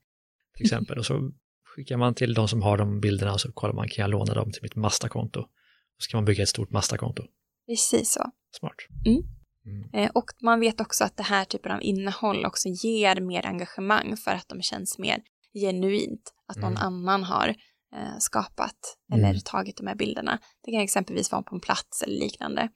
till 0.58 0.66
exempel. 0.66 0.98
Och 0.98 1.06
så 1.06 1.32
skickar 1.76 1.98
man 1.98 2.14
till 2.16 2.34
de 2.34 2.48
som 2.48 2.62
har 2.62 2.78
de 2.78 3.00
bilderna 3.00 3.34
och 3.34 3.42
så 3.42 3.52
kollar 3.52 3.74
man, 3.74 3.88
kan 3.88 4.04
jag 4.04 4.10
låna 4.12 4.34
dem 4.34 4.52
till 4.52 4.62
mitt 4.64 4.76
Masta-konto? 4.76 5.40
Och 5.40 6.04
så 6.04 6.10
kan 6.12 6.18
man 6.18 6.26
bygga 6.26 6.44
ett 6.44 6.50
stort 6.50 6.70
Masta-konto. 6.72 7.24
precis 7.68 8.12
så. 8.14 8.32
Smart. 8.60 8.76
Mm. 9.06 9.22
Mm. 9.70 9.90
Eh, 9.94 10.12
och 10.14 10.26
man 10.42 10.60
vet 10.60 10.82
också 10.82 11.04
att 11.04 11.18
det 11.18 11.24
här 11.24 11.46
typen 11.46 11.72
av 11.72 11.84
innehåll 11.84 12.46
också 12.46 12.70
ger 12.70 13.22
mer 13.22 13.46
engagemang 13.46 14.18
för 14.18 14.32
att 14.32 14.50
de 14.50 14.62
känns 14.62 14.98
mer 15.00 15.22
genuint. 15.54 16.34
Att 16.48 16.58
någon 16.58 16.72
Mm. 16.78 16.84
annan 16.84 17.24
har 17.24 17.56
eh, 17.96 18.18
skapat 18.20 18.98
Mm. 19.14 19.26
eller 19.26 19.40
tagit 19.40 19.78
de 19.78 19.88
här 19.88 19.96
bilderna. 19.96 20.40
Det 20.66 20.72
kan 20.72 20.82
exempelvis 20.82 21.32
vara 21.32 21.42
på 21.44 21.56
en 21.56 21.62
plats 21.62 22.02
eller 22.04 22.20
liknande. 22.20 22.70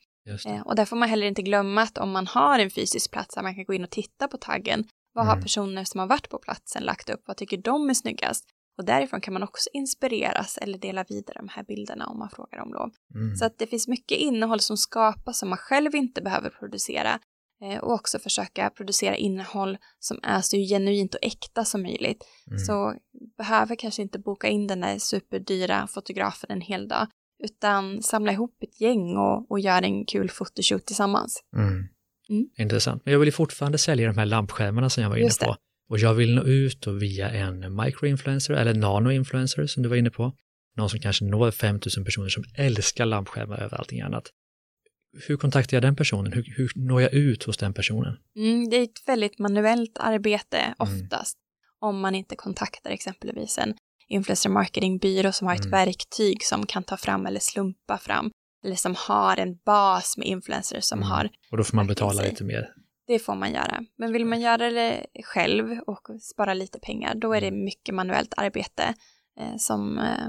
Eh, 0.55 0.61
och 0.61 0.75
där 0.75 0.85
får 0.85 0.95
man 0.95 1.09
heller 1.09 1.27
inte 1.27 1.41
glömma 1.41 1.81
att 1.81 1.97
om 1.97 2.11
man 2.11 2.27
har 2.27 2.59
en 2.59 2.69
fysisk 2.69 3.11
plats 3.11 3.35
där 3.35 3.41
man 3.43 3.55
kan 3.55 3.65
gå 3.65 3.73
in 3.73 3.83
och 3.83 3.89
titta 3.89 4.27
på 4.27 4.37
taggen. 4.37 4.83
Vad 5.13 5.25
har 5.25 5.33
Mm. 5.33 5.43
personer 5.43 5.83
som 5.83 5.99
har 5.99 6.07
varit 6.07 6.29
på 6.29 6.37
platsen 6.37 6.83
lagt 6.83 7.09
upp? 7.09 7.21
Vad 7.25 7.37
tycker 7.37 7.57
de 7.57 7.89
är 7.89 7.93
snyggast? 7.93 8.45
Och 8.77 8.85
därifrån 8.85 9.21
kan 9.21 9.33
man 9.33 9.43
också 9.43 9.69
inspireras 9.73 10.57
eller 10.57 10.77
dela 10.77 11.05
vidare 11.09 11.37
de 11.39 11.49
här 11.49 11.63
bilderna 11.63 12.07
om 12.07 12.19
man 12.19 12.29
frågar 12.29 12.59
om 12.59 12.73
lov. 12.73 12.91
Mm. 13.15 13.35
Så 13.35 13.45
att 13.45 13.57
det 13.57 13.67
finns 13.67 13.87
mycket 13.87 14.17
innehåll 14.17 14.59
som 14.59 14.77
skapas 14.77 15.39
som 15.39 15.49
man 15.49 15.57
själv 15.57 15.95
inte 15.95 16.21
behöver 16.21 16.49
producera 16.49 17.19
eh, 17.63 17.77
och 17.77 17.93
också 17.93 18.19
försöka 18.19 18.69
producera 18.69 19.15
innehåll 19.15 19.77
som 19.99 20.19
är 20.23 20.41
så 20.41 20.57
genuint 20.57 21.15
och 21.15 21.23
äkta 21.23 21.65
som 21.65 21.81
möjligt. 21.81 22.23
Mm. 22.47 22.59
Så 22.59 22.95
behöver 23.37 23.75
kanske 23.75 24.01
inte 24.01 24.19
boka 24.19 24.47
in 24.47 24.67
den 24.67 24.81
där 24.81 24.97
superdyra 24.97 25.87
fotografen 25.87 26.51
en 26.51 26.61
hel 26.61 26.87
dag 26.87 27.07
utan 27.43 28.01
samla 28.01 28.31
ihop 28.31 28.63
ett 28.63 28.81
gäng 28.81 29.17
och, 29.17 29.51
och 29.51 29.59
göra 29.59 29.85
en 29.85 30.05
kul 30.05 30.29
fotoshoot 30.29 30.85
tillsammans. 30.85 31.43
Mm. 31.55 31.87
Mm. 32.29 32.49
Intressant. 32.57 33.05
Men 33.05 33.11
jag 33.11 33.19
vill 33.19 33.27
ju 33.27 33.31
fortfarande 33.31 33.77
sälja 33.77 34.07
de 34.07 34.17
här 34.17 34.25
lampskärmarna 34.25 34.89
som 34.89 35.03
jag 35.03 35.09
var 35.09 35.17
inne 35.17 35.29
på. 35.45 35.55
Och 35.93 35.99
jag 35.99 36.13
vill 36.13 36.35
nå 36.35 36.41
ut 36.43 36.87
och 36.87 37.01
via 37.01 37.29
en 37.29 37.75
microinfluencer 37.75 38.53
eller 38.53 38.73
nanoinfluencer 38.73 39.67
som 39.67 39.83
du 39.83 39.89
var 39.89 39.95
inne 39.95 40.09
på. 40.09 40.33
Någon 40.77 40.89
som 40.89 40.99
kanske 40.99 41.25
når 41.25 41.51
5000 41.51 42.05
personer 42.05 42.29
som 42.29 42.43
älskar 42.57 43.05
lampskärmar 43.05 43.57
över 43.57 43.77
allting 43.77 44.01
annat. 44.01 44.23
Hur 45.27 45.37
kontaktar 45.37 45.77
jag 45.77 45.81
den 45.81 45.95
personen? 45.95 46.33
Hur, 46.33 46.43
hur 46.57 46.71
når 46.75 47.01
jag 47.01 47.13
ut 47.13 47.43
hos 47.43 47.57
den 47.57 47.73
personen? 47.73 48.17
Mm, 48.37 48.69
det 48.69 48.75
är 48.77 48.83
ett 48.83 49.07
väldigt 49.07 49.39
manuellt 49.39 49.97
arbete 49.99 50.57
Mm. 50.57 50.73
oftast 50.79 51.37
om 51.79 51.99
man 51.99 52.15
inte 52.15 52.35
kontaktar 52.35 52.91
exempelvis 52.91 53.57
en 53.57 53.73
influencer 54.07 54.49
marketingbyrå 54.49 55.31
som 55.31 55.47
har 55.47 55.55
ett 55.55 55.65
Mm. 55.65 55.71
verktyg 55.71 56.43
som 56.43 56.65
kan 56.65 56.83
ta 56.83 56.97
fram 56.97 57.25
eller 57.25 57.39
slumpa 57.39 57.97
fram 57.97 58.31
eller 58.65 58.75
som 58.75 58.95
har 58.97 59.37
en 59.37 59.55
bas 59.65 60.17
med 60.17 60.27
influencers 60.27 60.83
som 60.83 60.99
Mm. 60.99 61.09
har, 61.09 61.29
Och 61.51 61.57
då 61.57 61.63
får 61.63 61.75
man 61.75 61.87
betala 61.87 62.13
sig. 62.21 62.29
lite 62.29 62.43
mer. 62.43 62.69
Det 63.07 63.19
får 63.19 63.35
man 63.35 63.53
göra. 63.53 63.83
Men 63.97 64.13
vill 64.13 64.25
man 64.25 64.41
göra 64.41 64.69
det 64.71 65.05
själv 65.23 65.79
och 65.87 66.07
spara 66.21 66.53
lite 66.53 66.79
pengar, 66.79 67.15
då 67.15 67.33
är 67.33 67.41
det 67.41 67.47
Mm. 67.47 67.63
mycket 67.63 67.95
manuellt 67.95 68.33
arbete 68.37 68.83
eh, 69.39 69.55
som, 69.57 69.97
eh, 69.97 70.27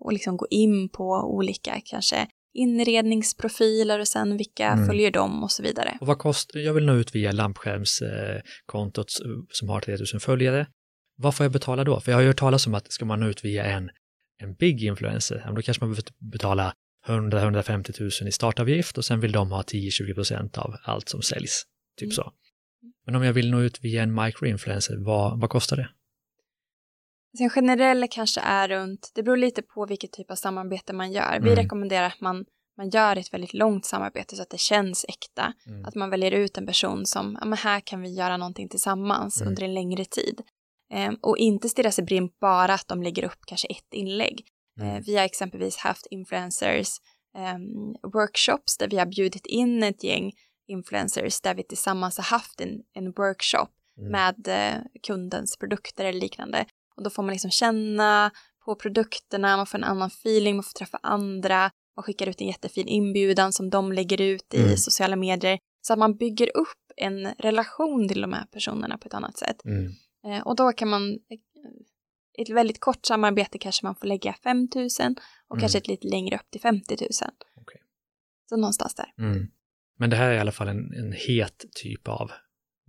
och 0.00 0.12
liksom 0.12 0.36
gå 0.36 0.46
in 0.50 0.88
på 0.88 1.04
olika 1.36 1.80
kanske 1.84 2.26
inredningsprofiler 2.54 3.98
och 3.98 4.08
sen 4.08 4.36
vilka 4.36 4.66
Mm. 4.66 4.86
följer 4.86 5.10
dem 5.10 5.42
och 5.42 5.50
så 5.50 5.62
vidare. 5.62 5.98
Och 6.00 6.06
vad 6.06 6.18
kostar, 6.18 6.60
jag 6.60 6.74
vill 6.74 6.86
nå 6.86 6.94
ut 6.94 7.14
via 7.14 7.32
lampskärmskontot 7.32 9.10
som 9.50 9.68
har 9.68 9.80
3000 9.80 10.20
följare. 10.20 10.66
Vad 11.16 11.34
får 11.34 11.44
jag 11.44 11.52
betala 11.52 11.84
då? 11.84 12.00
För 12.00 12.12
jag 12.12 12.16
har 12.16 12.22
ju 12.22 12.26
hört 12.28 12.38
talas 12.38 12.66
om 12.66 12.74
att 12.74 12.92
ska 12.92 13.04
man 13.04 13.20
nå 13.20 13.26
ut 13.26 13.44
via 13.44 13.64
en, 13.64 13.90
en 14.42 14.54
big 14.54 14.84
influencer, 14.84 15.52
då 15.56 15.62
kanske 15.62 15.84
man 15.84 15.90
behöver 15.90 16.04
betala 16.32 16.72
100-150 17.06 18.00
000 18.22 18.28
i 18.28 18.32
startavgift 18.32 18.98
och 18.98 19.04
sen 19.04 19.20
vill 19.20 19.32
de 19.32 19.50
ha 19.52 19.62
10-20 19.62 20.14
procent 20.14 20.58
av 20.58 20.74
allt 20.84 21.08
som 21.08 21.22
säljs. 21.22 21.62
Typ 21.96 22.06
Mm. 22.06 22.12
så. 22.12 22.32
Men 23.06 23.14
om 23.16 23.22
jag 23.22 23.32
vill 23.32 23.50
nå 23.50 23.60
ut 23.60 23.80
via 23.84 24.02
en 24.02 24.14
microinfluencer, 24.24 24.96
vad, 24.96 25.40
vad 25.40 25.50
kostar 25.50 25.76
det? 25.76 25.88
Så 27.38 27.44
en 27.44 27.50
generell 27.50 28.06
kanske 28.10 28.40
är 28.40 28.68
runt, 28.68 29.12
det 29.14 29.22
beror 29.22 29.36
lite 29.36 29.62
på 29.62 29.86
vilket 29.86 30.12
typ 30.12 30.30
av 30.30 30.34
samarbete 30.34 30.92
man 30.92 31.12
gör. 31.12 31.30
Vi 31.40 31.48
Mm. 31.52 31.56
rekommenderar 31.56 32.06
att 32.06 32.20
man, 32.20 32.44
man 32.76 32.90
gör 32.90 33.16
ett 33.16 33.32
väldigt 33.32 33.54
långt 33.54 33.84
samarbete 33.86 34.36
så 34.36 34.42
att 34.42 34.50
det 34.50 34.58
känns 34.60 35.04
äkta. 35.08 35.52
Mm. 35.66 35.84
Att 35.84 35.94
man 35.94 36.10
väljer 36.10 36.30
ut 36.30 36.58
en 36.58 36.66
person 36.66 37.06
som, 37.06 37.38
ja 37.40 37.46
men 37.46 37.58
här 37.58 37.80
kan 37.80 38.00
vi 38.02 38.08
göra 38.14 38.36
någonting 38.36 38.68
tillsammans 38.68 39.40
Mm. 39.40 39.48
under 39.48 39.62
en 39.64 39.74
längre 39.74 40.04
tid. 40.04 40.40
Eh, 40.92 41.12
och 41.22 41.38
inte 41.38 41.68
stirra 41.68 41.90
sig 41.90 42.04
blind 42.04 42.30
bara 42.40 42.74
att 42.74 42.88
de 42.88 43.02
lägger 43.02 43.24
upp 43.24 43.38
kanske 43.46 43.68
ett 43.68 43.94
inlägg. 43.94 44.44
Mm. 44.80 44.96
Eh, 44.96 45.02
vi 45.06 45.16
har 45.16 45.24
exempelvis 45.24 45.76
haft 45.76 46.06
influencers 46.10 46.88
ehm, 47.36 47.64
workshops 48.12 48.76
där 48.78 48.88
vi 48.88 48.98
har 48.98 49.06
bjudit 49.06 49.46
in 49.46 49.82
ett 49.82 50.04
gäng 50.04 50.32
influencers 50.70 51.40
där 51.40 51.54
vi 51.54 51.62
tillsammans 51.62 52.16
har 52.16 52.24
haft 52.24 52.60
en, 52.60 52.82
en 52.94 53.12
workshop 53.12 53.68
Mm. 53.98 54.12
med 54.12 54.48
eh, 54.48 54.82
kundens 55.02 55.56
produkter 55.56 56.04
eller 56.04 56.20
liknande. 56.20 56.66
Och 56.96 57.02
då 57.02 57.10
får 57.10 57.22
man 57.22 57.32
liksom 57.32 57.50
känna 57.50 58.30
på 58.64 58.74
produkterna, 58.74 59.56
man 59.56 59.66
får 59.66 59.78
en 59.78 59.84
annan 59.84 60.06
feeling, 60.08 60.56
man 60.56 60.62
får 60.62 60.72
träffa 60.72 60.98
andra, 61.02 61.70
man 61.96 62.02
skickar 62.02 62.28
ut 62.28 62.40
en 62.40 62.46
jättefin 62.46 62.88
inbjudan 62.88 63.52
som 63.52 63.70
de 63.70 63.92
lägger 63.92 64.20
ut 64.20 64.54
i 64.54 64.62
Mm. 64.62 64.76
sociala 64.76 65.16
medier. 65.16 65.58
Så 65.80 65.92
att 65.92 65.98
man 65.98 66.16
bygger 66.16 66.56
upp 66.56 66.92
en 66.96 67.26
relation 67.38 68.08
till 68.08 68.20
de 68.20 68.32
här 68.32 68.46
personerna 68.46 68.98
på 68.98 69.06
ett 69.08 69.14
annat 69.14 69.36
sätt. 69.38 69.64
Mm. 69.64 69.92
Eh, 70.26 70.46
och 70.46 70.56
då 70.56 70.72
kan 70.72 70.88
man, 70.88 71.18
ett 72.38 72.48
väldigt 72.50 72.80
kort 72.80 73.06
samarbete 73.06 73.58
kanske 73.58 73.86
man 73.86 73.94
får 73.94 74.06
lägga 74.06 74.32
5 74.32 74.58
000 74.74 74.86
och 75.48 75.56
Mm. 75.56 75.60
kanske 75.60 75.78
ett 75.78 75.88
lite 75.88 76.08
längre 76.08 76.36
upp 76.36 76.50
till 76.50 76.60
50 76.60 76.96
000. 77.00 77.08
Okej. 77.60 77.82
Så 78.48 78.56
någonstans 78.56 78.94
där. 78.94 79.12
Mm. 79.18 79.46
Men 80.00 80.10
det 80.10 80.16
här 80.16 80.30
är 80.30 80.34
i 80.34 80.38
alla 80.38 80.52
fall 80.52 80.68
en, 80.68 80.92
en 80.94 81.12
het 81.12 81.64
typ 81.82 82.08
av 82.08 82.30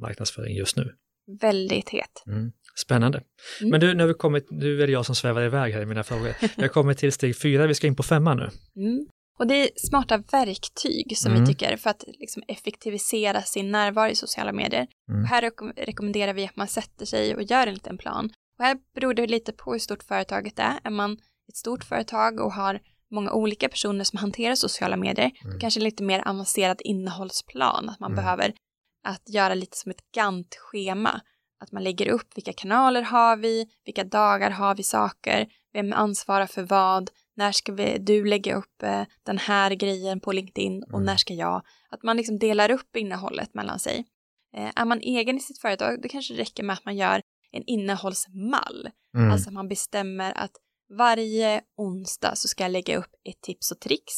marknadsföring 0.01 0.55
just 0.55 0.75
nu. 0.77 0.95
Väldigt 1.41 1.89
het. 1.89 2.23
Mm. 2.27 2.51
Spännande. 2.75 3.23
Mm. 3.59 3.69
Men 3.71 3.79
du, 3.79 3.93
nu 3.93 4.03
har 4.03 4.07
vi 4.07 4.13
kommit, 4.13 4.47
nu 4.51 4.81
är 4.83 4.87
det 4.87 4.93
jag 4.93 5.05
som 5.05 5.15
svävar 5.15 5.41
iväg 5.41 5.73
här 5.73 5.81
i 5.81 5.85
mina 5.85 6.03
frågor. 6.03 6.33
Vi 6.57 6.61
har 6.61 6.67
kommit 6.69 6.97
till 6.97 7.11
steg 7.11 7.37
fyra, 7.41 7.67
vi 7.67 7.73
ska 7.73 7.87
in 7.87 7.95
på 7.95 8.03
femman 8.03 8.37
nu. 8.37 8.49
Mm. 8.83 9.07
Och 9.39 9.47
det 9.47 9.53
är 9.55 9.69
smarta 9.75 10.17
verktyg 10.31 11.17
som 11.17 11.31
Mm. 11.31 11.43
vi 11.43 11.53
tycker 11.53 11.77
för 11.77 11.89
att 11.89 12.03
liksom 12.19 12.43
effektivisera 12.47 13.41
sin 13.41 13.71
närvaro 13.71 14.09
i 14.09 14.15
sociala 14.15 14.51
medier. 14.51 14.87
Mm. 15.09 15.21
Och 15.23 15.27
här 15.27 15.41
rekom- 15.41 15.73
rekommenderar 15.77 16.33
vi 16.33 16.45
att 16.45 16.55
man 16.55 16.67
sätter 16.67 17.05
sig 17.05 17.35
och 17.35 17.43
gör 17.43 17.67
en 17.67 17.73
liten 17.73 17.97
plan. 17.97 18.29
Och 18.59 18.65
här 18.65 18.77
beror 18.95 19.13
det 19.13 19.27
lite 19.27 19.51
på 19.51 19.71
hur 19.71 19.79
stort 19.79 20.03
företaget 20.03 20.59
är. 20.59 20.79
Är 20.83 20.89
man 20.89 21.11
ett 21.49 21.55
stort 21.57 21.83
företag 21.83 22.39
och 22.39 22.53
har 22.53 22.79
många 23.11 23.31
olika 23.31 23.69
personer 23.69 24.03
som 24.03 24.19
hanterar 24.19 24.55
sociala 24.55 24.97
medier, 24.97 25.31
Mm. 25.45 25.59
kanske 25.59 25.79
lite 25.79 26.03
mer 26.03 26.27
avancerad 26.27 26.81
innehållsplan, 26.83 27.89
att 27.89 27.99
man 27.99 28.11
Mm. 28.11 28.23
behöver 28.23 28.53
att 29.07 29.29
göra 29.29 29.53
lite 29.53 29.77
som 29.77 29.91
ett 29.91 30.11
Gantt-schema. 30.15 31.21
Att 31.59 31.71
man 31.71 31.83
lägger 31.83 32.07
upp 32.09 32.37
vilka 32.37 32.53
kanaler 32.53 33.01
har 33.01 33.37
vi, 33.37 33.67
vilka 33.85 34.03
dagar 34.03 34.51
har 34.51 34.75
vi 34.75 34.83
saker, 34.83 35.47
vem 35.73 35.93
ansvarar 35.93 36.47
för 36.47 36.63
vad, 36.63 37.09
när 37.35 37.51
ska 37.51 37.71
vi, 37.71 37.97
du 37.97 38.25
lägga 38.25 38.55
upp 38.55 38.83
eh, 38.83 39.03
den 39.23 39.37
här 39.37 39.71
grejen 39.71 40.19
på 40.19 40.31
LinkedIn 40.31 40.83
och 40.83 40.89
Mm. 40.93 41.03
när 41.05 41.15
ska 41.17 41.33
jag? 41.33 41.61
Att 41.89 42.03
man 42.03 42.17
liksom 42.17 42.39
delar 42.39 42.71
upp 42.71 42.95
innehållet 42.95 43.53
mellan 43.53 43.79
sig. 43.79 44.05
Eh, 44.57 44.69
är 44.75 44.85
man 44.85 44.99
egen 45.01 45.37
i 45.37 45.39
sitt 45.39 45.59
företag, 45.61 46.01
då 46.01 46.09
kanske 46.09 46.33
det 46.33 46.41
räcker 46.41 46.63
med 46.63 46.73
att 46.73 46.85
man 46.85 46.95
gör 46.95 47.21
en 47.51 47.63
innehållsmall. 47.67 48.89
Mm. 49.17 49.31
Alltså 49.31 49.51
man 49.51 49.67
bestämmer 49.67 50.33
att 50.37 50.51
varje 50.97 51.61
onsdag 51.77 52.35
så 52.35 52.47
ska 52.47 52.63
jag 52.63 52.71
lägga 52.71 52.97
upp 52.97 53.11
ett 53.29 53.41
tips 53.41 53.71
och 53.71 53.79
tricks. 53.79 54.13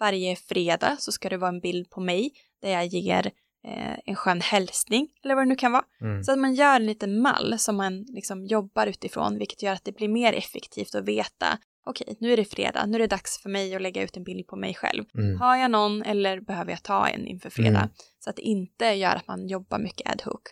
Varje 0.00 0.36
fredag 0.36 0.96
så 0.98 1.12
ska 1.12 1.28
det 1.28 1.36
vara 1.36 1.48
en 1.48 1.60
bild 1.60 1.90
på 1.90 2.00
mig 2.00 2.32
där 2.62 2.70
jag 2.70 2.86
ger 2.86 3.26
eh, 3.66 3.98
en 4.04 4.16
skön 4.16 4.40
hälsning 4.40 5.08
eller 5.24 5.34
vad 5.34 5.44
det 5.44 5.48
nu 5.48 5.56
kan 5.56 5.72
vara. 5.72 5.84
Mm. 6.00 6.24
Så 6.24 6.32
att 6.32 6.38
man 6.38 6.54
gör 6.54 6.76
en 6.76 6.86
liten 6.86 7.22
mall 7.22 7.58
som 7.58 7.76
man 7.76 8.02
liksom 8.02 8.44
jobbar 8.44 8.86
utifrån 8.86 9.38
vilket 9.38 9.62
gör 9.62 9.72
att 9.72 9.84
det 9.84 9.96
blir 9.96 10.08
mer 10.08 10.32
effektivt 10.32 10.94
att 10.94 11.04
veta 11.04 11.58
okej, 11.88 12.16
nu 12.20 12.32
är 12.32 12.36
det 12.36 12.44
fredag, 12.44 12.86
nu 12.86 12.94
är 12.94 12.98
det 12.98 13.06
dags 13.06 13.42
för 13.42 13.50
mig 13.50 13.74
att 13.74 13.82
lägga 13.82 14.02
ut 14.02 14.16
en 14.16 14.24
bild 14.24 14.46
på 14.46 14.56
mig 14.56 14.74
själv. 14.74 15.04
Mm. 15.14 15.40
Har 15.40 15.56
jag 15.56 15.70
någon 15.70 16.02
eller 16.02 16.40
behöver 16.40 16.70
jag 16.70 16.82
ta 16.82 17.08
en 17.08 17.26
inför 17.26 17.50
fredag? 17.50 17.78
Mm. 17.78 17.90
Så 18.18 18.30
att 18.30 18.36
det 18.36 18.42
inte 18.42 18.84
gör 18.84 19.14
att 19.16 19.26
man 19.26 19.48
jobbar 19.48 19.78
mycket 19.78 20.10
ad 20.10 20.22
hoc. 20.24 20.42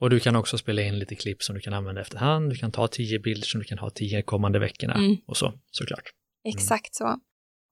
Och 0.00 0.10
du 0.10 0.20
kan 0.20 0.36
också 0.36 0.58
spela 0.58 0.82
in 0.82 0.98
lite 0.98 1.14
klipp 1.14 1.42
som 1.42 1.54
du 1.54 1.60
kan 1.60 1.72
använda 1.72 2.00
efterhand. 2.00 2.50
Du 2.50 2.56
kan 2.56 2.72
ta 2.72 2.88
tio 2.88 3.18
bilder 3.18 3.46
som 3.46 3.60
du 3.60 3.64
kan 3.64 3.78
ha 3.78 3.90
tio 3.90 4.22
kommande 4.22 4.58
veckorna 4.58 4.94
Mm. 4.94 5.16
och 5.26 5.36
så, 5.36 5.52
såklart. 5.70 6.04
Exakt 6.44 6.94
så. 6.94 7.18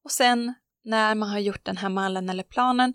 Och 0.05 0.11
sen 0.11 0.55
när 0.85 1.15
man 1.15 1.29
har 1.29 1.39
gjort 1.39 1.65
den 1.65 1.77
här 1.77 1.89
mallen 1.89 2.29
eller 2.29 2.43
planen, 2.43 2.95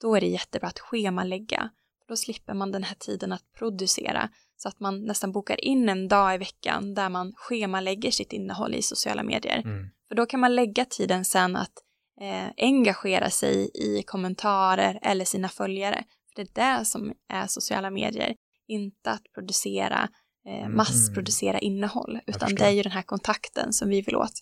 då 0.00 0.14
är 0.16 0.20
det 0.20 0.26
jättebra 0.26 0.68
att 0.68 0.78
schemalägga. 0.78 1.70
Då 2.08 2.16
slipper 2.16 2.54
man 2.54 2.72
den 2.72 2.82
här 2.84 2.94
tiden 2.94 3.32
att 3.32 3.52
producera 3.58 4.30
så 4.56 4.68
att 4.68 4.80
man 4.80 5.04
nästan 5.04 5.32
bokar 5.32 5.64
in 5.64 5.88
en 5.88 6.08
dag 6.08 6.34
i 6.34 6.38
veckan 6.38 6.94
där 6.94 7.08
man 7.08 7.32
schemalägger 7.36 8.10
sitt 8.10 8.32
innehåll 8.32 8.74
i 8.74 8.82
sociala 8.82 9.22
medier. 9.22 9.62
Mm. 9.64 9.90
För 10.08 10.14
då 10.14 10.26
kan 10.26 10.40
man 10.40 10.54
lägga 10.54 10.84
tiden 10.84 11.24
sen 11.24 11.56
att 11.56 11.72
eh, 12.20 12.48
engagera 12.56 13.30
sig 13.30 13.70
i 13.74 14.02
kommentarer 14.02 14.98
eller 15.02 15.24
sina 15.24 15.48
följare. 15.48 16.04
För 16.34 16.44
det 16.44 16.60
är 16.60 16.78
det 16.78 16.84
som 16.84 17.12
är 17.28 17.46
sociala 17.46 17.90
medier, 17.90 18.34
inte 18.68 19.10
att 19.10 19.22
producera, 19.34 20.08
eh, 20.48 20.64
Mm. 20.64 20.76
massprodukera 20.76 21.58
innehåll, 21.58 22.20
utan 22.26 22.54
det 22.54 22.64
är 22.64 22.70
ju 22.70 22.82
den 22.82 22.92
här 22.92 23.02
kontakten 23.02 23.72
som 23.72 23.88
vi 23.88 24.00
vill 24.02 24.16
åt. 24.16 24.32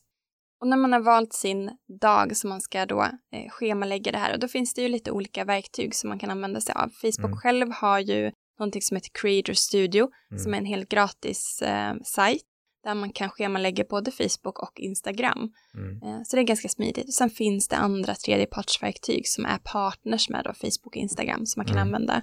Och 0.61 0.69
när 0.69 0.77
man 0.77 0.93
har 0.93 1.01
valt 1.01 1.33
sin 1.33 1.71
dag 2.01 2.37
som 2.37 2.51
man 2.51 2.61
ska 2.61 2.87
då 2.87 3.03
eh, 3.03 3.51
schemalägga 3.51 4.13
det 4.13 4.19
här, 4.19 4.33
och 4.33 4.39
då 4.41 4.49
finns 4.49 4.75
det 4.75 4.83
ju 4.83 4.89
lite 4.89 5.11
olika 5.11 5.45
verktyg 5.45 5.95
som 5.95 6.09
man 6.09 6.19
kan 6.19 6.31
använda 6.31 6.61
sig 6.61 6.75
av. 6.75 6.89
Facebook 6.89 7.25
Mm. 7.27 7.37
själv 7.39 7.73
har 7.73 7.99
ju 8.01 8.33
någonting 8.59 8.83
som 8.83 8.95
heter 8.97 9.11
Creator 9.21 9.53
Studio, 9.53 10.09
Mm. 10.31 10.39
som 10.43 10.55
är 10.55 10.59
en 10.59 10.65
helt 10.67 10.89
gratis 10.89 11.63
eh, 11.63 11.95
sajt 12.05 12.43
där 12.85 12.95
man 12.95 13.13
kan 13.13 13.31
schemalägga 13.31 13.85
både 13.91 14.11
Facebook 14.11 14.59
och 14.63 14.73
Instagram. 14.81 15.53
Mm. 15.75 16.03
Eh, 16.03 16.23
Så 16.25 16.37
det 16.37 16.43
är 16.43 16.47
ganska 16.47 16.69
smidigt. 16.69 17.15
Sen 17.15 17.31
finns 17.31 17.69
det 17.69 17.77
andra 17.77 18.15
tredjepartsverktyg 18.15 19.29
som 19.29 19.45
är 19.47 19.59
partners 19.59 20.29
med 20.29 20.45
då 20.45 20.53
Facebook 20.53 20.87
och 20.87 20.97
Instagram 20.97 21.47
som 21.47 21.61
man 21.61 21.67
kan 21.67 21.77
Mm. 21.77 21.87
använda. 21.89 22.23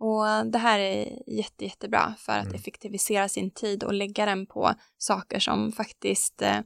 Och 0.00 0.46
det 0.52 0.58
här 0.58 0.78
är 0.78 1.18
jätte, 1.36 1.64
jättebra 1.64 2.14
för 2.18 2.32
att 2.32 2.44
Mm. 2.44 2.54
effektivisera 2.54 3.28
sin 3.28 3.50
tid 3.50 3.84
och 3.84 3.94
lägga 3.94 4.26
den 4.26 4.46
på 4.46 4.74
saker 4.98 5.38
som 5.38 5.72
faktiskt, 5.72 6.42
eh, 6.42 6.58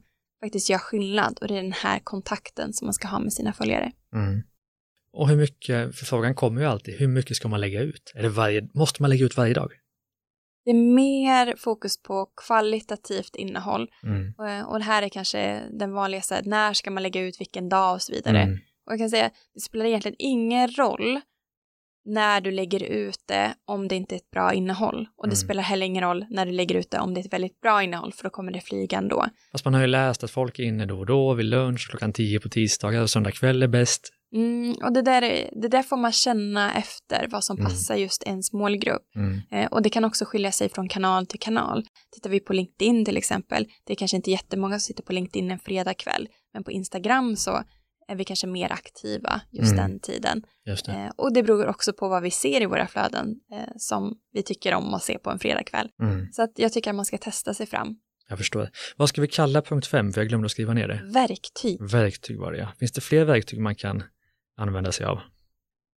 faktiskt 0.43 0.69
gör 0.69 0.77
skillnad 0.77 1.37
och 1.41 1.47
det 1.47 1.53
är 1.57 1.63
den 1.63 1.71
här 1.71 1.99
kontakten 2.03 2.73
som 2.73 2.85
man 2.85 2.93
ska 2.93 3.07
ha 3.07 3.19
med 3.19 3.33
sina 3.33 3.53
följare. 3.53 3.91
Mm. 4.13 4.41
Och 5.13 5.29
hur 5.29 5.35
mycket, 5.37 5.95
för 5.95 6.05
frågan 6.05 6.35
kommer 6.35 6.61
ju 6.61 6.67
alltid, 6.67 6.95
hur 6.99 7.07
mycket 7.07 7.37
ska 7.37 7.47
man 7.47 7.61
lägga 7.61 7.81
ut? 7.81 8.11
Är 8.15 8.21
det 8.23 8.29
varje, 8.29 8.69
måste 8.73 9.01
man 9.01 9.09
lägga 9.09 9.25
ut 9.25 9.37
varje 9.37 9.53
dag? 9.53 9.71
Det 10.65 10.71
är 10.71 10.93
mer 10.95 11.55
fokus 11.57 12.01
på 12.03 12.25
kvalitativt 12.47 13.35
innehåll 13.35 13.89
Mm. 14.03 14.33
och, 14.37 14.49
eh, 14.49 14.67
och 14.69 14.79
det 14.79 14.85
här 14.85 15.03
är 15.03 15.09
kanske 15.09 15.61
den 15.79 15.91
vanligaste, 15.93 16.41
när 16.45 16.73
ska 16.73 16.91
man 16.91 17.03
lägga 17.03 17.21
ut 17.21 17.39
vilken 17.41 17.69
dag 17.69 17.93
och 17.93 18.01
så 18.01 18.11
vidare. 18.13 18.41
Mm. 18.41 18.57
Och 18.85 18.91
jag 18.93 18.99
kan 18.99 19.09
säga, 19.09 19.29
det 19.53 19.59
spelar 19.59 19.85
egentligen 19.85 20.15
ingen 20.19 20.67
roll 20.71 21.21
när 22.05 22.41
du 22.41 22.51
lägger 22.51 22.83
ut 22.83 23.19
det 23.27 23.53
om 23.65 23.87
det 23.87 23.95
inte 23.95 24.15
är 24.15 24.17
ett 24.17 24.31
bra 24.31 24.53
innehåll. 24.53 25.07
Och 25.17 25.27
det 25.27 25.33
Mm. 25.33 25.35
spelar 25.35 25.63
heller 25.63 25.85
ingen 25.85 26.03
roll 26.03 26.25
när 26.29 26.45
du 26.45 26.51
lägger 26.51 26.75
ut 26.75 26.91
det 26.91 26.99
om 26.99 27.13
det 27.13 27.19
är 27.19 27.25
ett 27.25 27.33
väldigt 27.33 27.61
bra 27.61 27.83
innehåll, 27.83 28.13
för 28.13 28.23
då 28.23 28.29
kommer 28.29 28.51
det 28.51 28.61
flyga 28.61 28.97
ändå. 28.97 29.25
Fast 29.51 29.65
man 29.65 29.73
har 29.73 29.81
ju 29.81 29.87
läst 29.87 30.23
att 30.23 30.31
folk 30.31 30.59
är 30.59 30.63
inne 30.63 30.85
då 30.85 30.99
och 30.99 31.05
då 31.05 31.33
vid 31.33 31.45
lunch 31.45 31.89
klockan 31.89 32.13
tio 32.13 32.39
på 32.39 32.49
tisdagar 32.49 33.01
och 33.01 33.09
söndag 33.09 33.31
kväll 33.31 33.63
är 33.63 33.67
bäst. 33.67 34.11
Mm, 34.35 34.75
och 34.83 34.93
det 34.93 35.01
där, 35.01 35.21
är, 35.21 35.49
det 35.61 35.67
där 35.67 35.83
får 35.83 35.97
man 35.97 36.11
känna 36.11 36.73
efter 36.73 37.27
vad 37.31 37.43
som 37.43 37.57
Mm. 37.57 37.69
passar 37.71 37.95
just 37.95 38.23
ens 38.23 38.53
målgrupp. 38.53 39.01
Mm. 39.15 39.41
Eh, 39.51 39.65
och 39.71 39.81
det 39.81 39.89
kan 39.89 40.05
också 40.05 40.25
skilja 40.25 40.51
sig 40.51 40.69
från 40.69 40.89
kanal 40.89 41.25
till 41.25 41.39
kanal. 41.39 41.83
Tittar 42.15 42.29
vi 42.29 42.39
på 42.39 42.53
LinkedIn 42.53 43.05
till 43.05 43.17
exempel, 43.17 43.65
det 43.85 43.93
är 43.93 43.97
kanske 43.97 44.17
inte 44.17 44.31
jättemånga 44.31 44.73
som 44.79 44.79
sitter 44.79 45.03
på 45.03 45.13
LinkedIn 45.13 45.51
en 45.51 45.59
fredagkväll, 45.59 46.27
men 46.53 46.63
på 46.63 46.71
Instagram 46.71 47.35
så 47.35 47.63
är 48.07 48.15
vi 48.15 48.23
kanske 48.25 48.47
mer 48.47 48.71
aktiva 48.71 49.41
just 49.51 49.73
Mm. 49.73 49.89
den 49.91 49.99
tiden. 49.99 50.43
Just 50.65 50.85
det. 50.85 50.91
Eh, 50.91 51.09
och 51.15 51.33
det 51.33 51.43
beror 51.43 51.67
också 51.67 51.93
på 51.93 52.07
vad 52.09 52.23
vi 52.23 52.31
ser 52.31 52.61
i 52.61 52.65
våra 52.65 52.87
flöden 52.87 53.35
eh, 53.51 53.73
som 53.77 54.17
vi 54.31 54.43
tycker 54.43 54.73
om 54.73 54.93
att 54.93 55.03
se 55.03 55.17
på 55.19 55.29
en 55.29 55.39
fredagkväll. 55.39 55.89
Mm. 56.01 56.27
Så 56.31 56.41
att 56.43 56.51
jag 56.55 56.73
tycker 56.73 56.89
att 56.89 56.95
man 56.95 57.05
ska 57.05 57.17
testa 57.17 57.53
sig 57.53 57.65
fram. 57.65 57.95
Jag 58.29 58.37
förstår. 58.37 58.69
Vad 58.97 59.09
ska 59.09 59.21
vi 59.21 59.27
kalla 59.27 59.61
punkt 59.61 59.87
fem? 59.87 60.11
För 60.13 60.21
jag 60.21 60.27
glömde 60.27 60.45
att 60.45 60.51
skriva 60.51 60.73
ner 60.73 60.87
det. 60.87 61.01
Verktyg, 61.03 61.81
Verktyg 61.91 62.39
var 62.39 62.51
det 62.51 62.57
ja. 62.57 62.67
Finns 62.79 62.91
det 62.91 63.01
fler 63.01 63.25
verktyg 63.25 63.59
man 63.59 63.75
kan 63.75 64.03
använda 64.57 64.91
sig 64.91 65.05
av? 65.05 65.19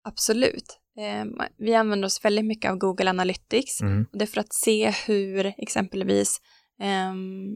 absolut. 0.04 0.80
Eh, 0.98 1.46
vi 1.58 1.74
använder 1.74 2.06
oss 2.06 2.24
väldigt 2.24 2.44
mycket 2.44 2.70
av 2.70 2.76
Google 2.76 3.10
Analytics. 3.10 3.80
Mm. 3.80 4.06
Och 4.12 4.18
det 4.18 4.24
är 4.24 4.26
för 4.26 4.40
att 4.40 4.52
se 4.52 4.90
hur 5.06 5.52
exempelvis 5.58 6.40
ehm, 6.80 7.54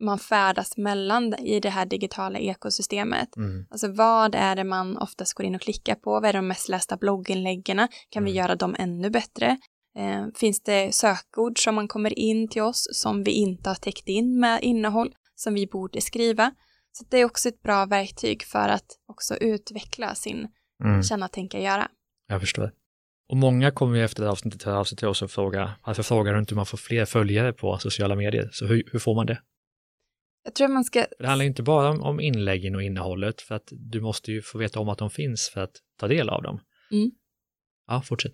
man 0.00 0.18
färdas 0.18 0.76
mellan 0.76 1.34
i 1.34 1.60
det 1.60 1.70
här 1.70 1.86
digitala 1.86 2.38
ekosystemet. 2.38 3.36
Mm. 3.36 3.66
Alltså 3.70 3.92
vad 3.92 4.34
är 4.34 4.56
det 4.56 4.64
man 4.64 4.96
oftast 4.98 5.34
går 5.34 5.46
in 5.46 5.54
och 5.54 5.60
klickar 5.60 5.94
på? 5.94 6.10
Vad 6.10 6.24
är 6.24 6.32
de 6.32 6.46
mest 6.48 6.68
lästa 6.68 6.96
blogginläggen? 6.96 7.88
Kan 8.10 8.24
vi 8.24 8.30
Mm. 8.30 8.34
göra 8.42 8.54
dem 8.56 8.76
ännu 8.78 9.10
bättre? 9.10 9.58
Eh, 9.98 10.26
finns 10.34 10.62
det 10.62 10.94
sökord 10.94 11.58
som 11.64 11.74
man 11.74 11.88
kommer 11.88 12.18
in 12.18 12.48
till 12.48 12.62
oss 12.62 12.88
som 12.92 13.22
vi 13.24 13.30
inte 13.30 13.70
har 13.70 13.74
täckt 13.74 14.08
in 14.08 14.40
med 14.40 14.62
innehåll 14.62 15.14
som 15.34 15.54
vi 15.54 15.66
borde 15.66 16.00
skriva? 16.00 16.52
Så 16.92 17.04
det 17.10 17.18
är 17.18 17.24
också 17.24 17.48
ett 17.48 17.62
bra 17.62 17.86
verktyg 17.86 18.42
för 18.42 18.68
att 18.68 18.86
också 19.08 19.36
utveckla 19.36 20.14
sin 20.14 20.48
Mm. 20.84 21.02
känna, 21.02 21.28
tänka, 21.28 21.60
göra. 21.60 21.88
Jag 22.28 22.40
förstår. 22.40 22.72
Och 23.30 23.36
många 23.36 23.70
kommer 23.70 23.96
ju 23.96 24.04
efter 24.04 24.20
det 24.22 24.26
här 24.26 24.32
avsnittet 24.32 24.62
höra 24.62 24.78
av 24.78 24.84
sig 24.84 24.98
till 24.98 25.08
oss 25.08 25.22
och 25.22 25.30
fråga, 25.30 25.70
varför 25.86 26.02
frågar 26.02 26.32
du 26.34 26.38
inte 26.40 26.52
hur 26.54 26.56
man 26.56 26.66
får 26.66 26.78
fler 26.78 27.04
följare 27.04 27.52
på 27.52 27.78
sociala 27.78 28.14
medier? 28.16 28.48
Så 28.52 28.66
hur, 28.66 28.82
hur 28.92 28.98
får 28.98 29.14
man 29.14 29.26
det? 29.26 29.38
Jag 30.44 30.54
tror 30.54 30.68
man 30.68 30.84
ska... 30.84 31.06
Det 31.18 31.26
handlar 31.26 31.46
inte 31.46 31.62
bara 31.62 31.90
om, 31.90 32.20
inläggen 32.20 32.74
och 32.74 32.82
innehållet, 32.82 33.42
för 33.42 33.54
att 33.54 33.68
du 33.70 34.00
måste 34.00 34.32
ju 34.32 34.42
få 34.42 34.58
veta 34.58 34.80
om 34.80 34.88
att 34.88 34.98
de 34.98 35.10
finns 35.10 35.50
för 35.54 35.60
att 35.60 35.72
ta 36.00 36.08
del 36.08 36.28
av 36.28 36.42
dem. 36.42 36.60
Mm. 36.92 37.10
Ja, 37.86 38.02
fortsätt. 38.02 38.32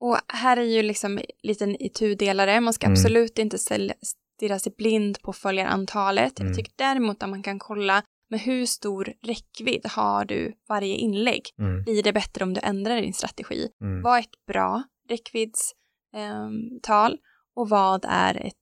Och 0.00 0.16
här 0.28 0.56
är 0.56 0.62
ju 0.62 0.82
liksom 0.82 1.18
en 1.18 1.24
liten 1.42 1.82
itudelare. 1.82 2.60
Man 2.60 2.72
ska 2.72 2.86
Mm. 2.86 2.92
absolut 2.92 3.38
inte 3.38 3.58
stirra 3.58 4.58
sig 4.58 4.72
blind 4.76 5.22
på 5.22 5.32
följarantalet. 5.32 6.40
Mm. 6.40 6.50
Jag 6.52 6.56
tycker 6.58 6.72
däremot 6.76 7.22
att 7.22 7.28
man 7.30 7.42
kan 7.42 7.58
kolla 7.58 8.02
med 8.30 8.40
hur 8.40 8.66
stor 8.66 9.12
räckvidd 9.26 9.86
har 9.86 10.24
du 10.24 10.52
varje 10.68 10.94
inlägg. 10.96 11.42
Mm, 11.58 11.82
Blir 11.82 12.02
det 12.02 12.12
bättre 12.12 12.44
om 12.44 12.54
du 12.54 12.60
ändrar 12.60 13.00
din 13.02 13.14
strategi? 13.14 13.68
mm, 13.80 14.02
Vad 14.02 14.16
är 14.16 14.20
ett 14.20 14.46
bra 14.46 14.82
räckviddstal 15.08 17.18
och 17.60 17.68
vad 17.68 18.04
är 18.08 18.34
ett, 18.46 18.54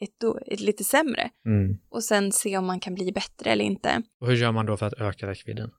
ett, 0.00 0.24
ett 0.46 0.60
lite 0.60 0.84
sämre? 0.84 1.30
mm. 1.46 1.78
Och 1.90 2.04
sen 2.04 2.32
se 2.32 2.58
om 2.58 2.66
man 2.66 2.80
kan 2.80 2.94
bli 2.94 3.12
bättre 3.12 3.50
eller 3.50 3.64
inte. 3.64 4.02
Och 4.20 4.26
hur 4.26 4.34
gör 4.36 4.52
man 4.52 4.66
då 4.66 4.76
för 4.76 4.86
att 4.86 5.00
öka 5.00 5.26
räckvidden? 5.26 5.70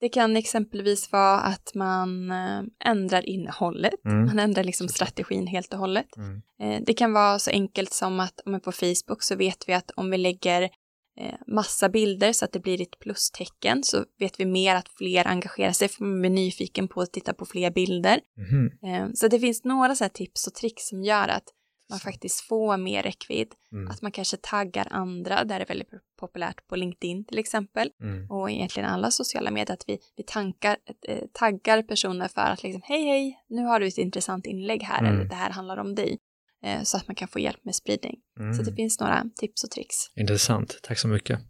Det 0.00 0.08
kan 0.08 0.36
exempelvis 0.36 1.12
vara 1.12 1.38
att 1.40 1.74
man 1.74 2.30
eh, 2.30 2.62
ändrar 2.84 3.28
innehållet. 3.28 4.04
Mm. 4.04 4.26
Man 4.26 4.38
ändrar 4.38 4.64
liksom 4.64 4.88
strategin 4.88 5.46
helt 5.46 5.72
och 5.72 5.78
hållet. 5.78 6.16
Mm, 6.16 6.42
Eh, 6.62 6.82
Det 6.86 6.94
kan 6.94 7.12
vara 7.12 7.38
så 7.38 7.50
enkelt 7.50 7.92
som 7.92 8.20
att 8.20 8.40
om 8.46 8.60
på 8.60 8.72
Facebook 8.72 9.22
så 9.22 9.36
vet 9.36 9.68
vi 9.68 9.72
att 9.74 9.90
om 9.96 10.10
vi 10.10 10.16
lägger 10.18 10.62
eh, 11.20 11.34
massa 11.46 11.88
bilder 11.88 12.32
så 12.32 12.44
att 12.44 12.52
det 12.52 12.60
blir 12.60 12.82
ett 12.82 12.98
plustecken 12.98 13.82
så 13.84 14.04
vet 14.18 14.40
vi 14.40 14.44
mer 14.46 14.74
att 14.74 14.88
fler 14.88 15.26
engagerar 15.26 15.72
sig 15.72 15.88
för 15.88 16.04
man 16.04 16.20
blir 16.20 16.30
nyfiken 16.30 16.88
på 16.88 17.00
att 17.00 17.12
titta 17.12 17.34
på 17.34 17.46
fler 17.46 17.70
bilder. 17.70 18.20
Eh, 18.88 19.08
Så 19.14 19.28
det 19.28 19.40
finns 19.40 19.64
några 19.64 19.94
så 19.94 20.04
här 20.04 20.08
tips 20.08 20.46
och 20.46 20.54
tricks 20.54 20.88
som 20.88 21.02
gör 21.02 21.28
att 21.28 21.44
man 21.90 21.98
faktiskt 21.98 22.40
får 22.40 22.76
mer 22.76 23.02
räckvidd. 23.02 23.54
mm, 23.72 23.88
Att 23.90 24.02
man 24.02 24.12
kanske 24.12 24.36
taggar 24.36 24.88
andra, 24.90 25.44
där 25.44 25.60
är 25.60 25.66
väldigt 25.66 25.88
populärt 26.20 26.66
på 26.68 26.76
LinkedIn 26.76 27.24
till 27.24 27.38
exempel. 27.38 27.90
mm, 28.02 28.30
Och 28.30 28.50
egentligen 28.50 28.88
alla 28.88 29.10
sociala 29.10 29.50
medier, 29.50 29.74
att 29.74 29.84
vi, 29.86 29.98
vi 30.16 30.22
tankar, 30.24 30.76
eh, 31.08 31.24
taggar 31.32 31.82
personer 31.82 32.28
för 32.28 32.40
att 32.40 32.62
liksom, 32.62 32.82
hej 32.84 33.02
hej, 33.04 33.38
nu 33.48 33.62
har 33.64 33.80
du 33.80 33.86
ett 33.86 33.98
intressant 33.98 34.46
inlägg 34.46 34.82
här, 34.82 34.98
Mm. 35.00 35.14
eller 35.14 35.24
det 35.24 35.34
här 35.34 35.50
handlar 35.50 35.76
om 35.76 35.94
dig. 35.94 36.18
Eh, 36.64 36.82
så 36.82 36.96
att 36.96 37.08
man 37.08 37.14
kan 37.14 37.28
få 37.28 37.38
hjälp 37.38 37.64
med 37.64 37.74
spridning. 37.74 38.16
mm. 38.40 38.54
Så 38.54 38.62
det 38.62 38.72
finns 38.74 39.00
några 39.00 39.24
tips 39.36 39.64
och 39.64 39.70
tricks. 39.70 39.96
Intressant, 40.16 40.78
tack 40.82 40.98
så 40.98 41.08
mycket. 41.08 41.40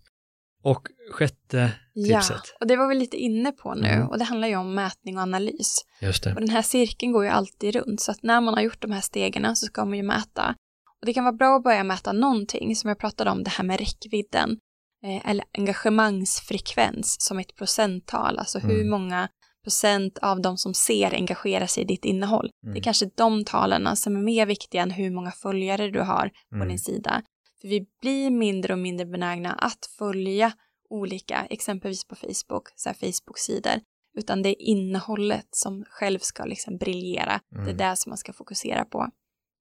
Och 0.66 0.88
sjätte 1.12 1.72
Ja, 1.92 2.20
tipset, 2.20 2.42
och 2.60 2.66
det 2.66 2.76
var 2.76 2.88
vi 2.88 2.94
lite 2.94 3.16
inne 3.16 3.52
på 3.52 3.74
nu, 3.74 3.88
Mm. 3.88 4.08
och 4.08 4.18
det 4.18 4.24
handlar 4.24 4.48
ju 4.48 4.56
om 4.56 4.74
mätning 4.74 5.16
och 5.16 5.22
analys. 5.22 5.78
just 6.00 6.24
det. 6.24 6.34
Och 6.34 6.40
den 6.40 6.48
här 6.50 6.62
cirkeln 6.62 7.12
går 7.12 7.24
ju 7.24 7.30
alltid 7.30 7.74
runt, 7.74 8.00
så 8.00 8.10
att 8.10 8.22
när 8.22 8.40
man 8.40 8.54
har 8.54 8.60
gjort 8.62 8.82
de 8.82 8.90
här 8.92 9.00
stegen 9.00 9.56
så 9.56 9.66
ska 9.66 9.84
man 9.84 9.96
ju 9.96 10.02
mäta. 10.02 10.54
Och 11.00 11.06
det 11.06 11.14
kan 11.14 11.24
vara 11.24 11.32
bra 11.36 11.56
att 11.56 11.62
börja 11.64 11.84
mäta 11.84 12.12
någonting, 12.12 12.76
som 12.76 12.88
jag 12.88 12.98
pratade 12.98 13.30
om, 13.30 13.44
det 13.44 13.50
här 13.50 13.64
med 13.64 13.78
räckvidden, 13.80 14.58
eh, 15.04 15.30
eller 15.30 15.44
engagemangsfrekvens 15.58 17.16
som 17.20 17.38
ett 17.38 17.54
procenttal, 17.56 18.38
alltså 18.38 18.58
hur 18.58 18.74
Mm. 18.80 18.90
många 18.90 19.28
procent 19.64 20.18
av 20.18 20.40
de 20.42 20.56
som 20.56 20.74
ser 20.74 21.14
engagerar 21.14 21.66
sig 21.66 21.82
i 21.82 21.86
ditt 21.86 22.04
innehåll. 22.04 22.50
Det 22.62 22.68
är 22.68 22.70
Mm. 22.70 22.82
kanske 22.82 23.10
de 23.16 23.44
talen 23.44 23.96
som 23.96 24.16
är 24.16 24.20
mer 24.20 24.46
viktiga 24.46 24.82
än 24.82 24.90
hur 24.90 25.10
många 25.10 25.30
följare 25.30 25.90
du 25.90 26.00
har 26.00 26.28
på 26.50 26.56
Mm. 26.56 26.68
din 26.68 26.78
sida. 26.78 27.22
Vi 27.66 27.86
blir 28.00 28.30
mindre 28.30 28.72
och 28.72 28.78
mindre 28.78 29.06
benägna 29.06 29.52
att 29.52 29.86
följa 29.98 30.52
olika, 30.90 31.46
exempelvis 31.50 32.04
på 32.04 32.14
Facebook, 32.14 32.68
så 32.76 32.88
här 32.88 32.94
Facebook-sidor, 32.94 33.80
utan 34.18 34.42
det 34.42 34.48
är 34.48 34.62
innehållet 34.62 35.46
som 35.50 35.84
själv 35.88 36.18
ska 36.18 36.44
liksom 36.44 36.76
briljera. 36.76 37.40
Det 37.50 37.56
är 37.56 37.62
Mm. 37.62 37.76
det 37.76 37.96
som 37.96 38.10
man 38.10 38.18
ska 38.18 38.32
fokusera 38.32 38.84
på. 38.84 39.10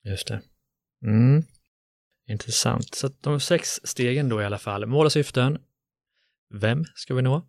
Just 0.04 0.28
det. 0.28 0.42
Mm. 1.06 1.44
Intressant. 2.30 2.96
Så 2.96 3.08
de 3.22 3.40
sex 3.40 3.70
stegen 3.84 4.30
då 4.30 4.42
i 4.42 4.46
alla 4.46 4.58
fall. 4.60 4.86
Mål 4.86 5.06
och 5.06 5.12
syften. 5.12 5.58
Vem 6.54 6.84
ska 6.96 7.14
vi 7.16 7.22
nå? 7.22 7.48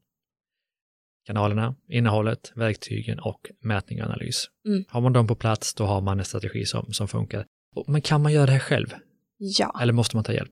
Kanalerna, 1.27 1.75
innehållet, 1.89 2.53
verktygen 2.55 3.19
och 3.21 3.51
mätning 3.61 4.01
och 4.03 4.07
analys. 4.07 4.47
Mm. 4.69 4.85
Har 4.89 5.01
man 5.01 5.13
dem 5.13 5.27
på 5.27 5.35
plats, 5.35 5.75
då 5.75 5.85
har 5.85 6.01
man 6.01 6.19
en 6.19 6.25
strategi 6.25 6.65
som, 6.65 6.93
som 6.93 7.09
funkar. 7.09 7.47
Men 7.87 8.03
kan 8.03 8.23
man 8.23 8.33
göra 8.33 8.47
det 8.47 8.53
här 8.53 8.59
själv? 8.59 8.95
Ja, 9.39 9.79
Eller 9.83 9.93
måste 9.93 10.17
man 10.17 10.25
ta 10.25 10.33
hjälp? 10.33 10.51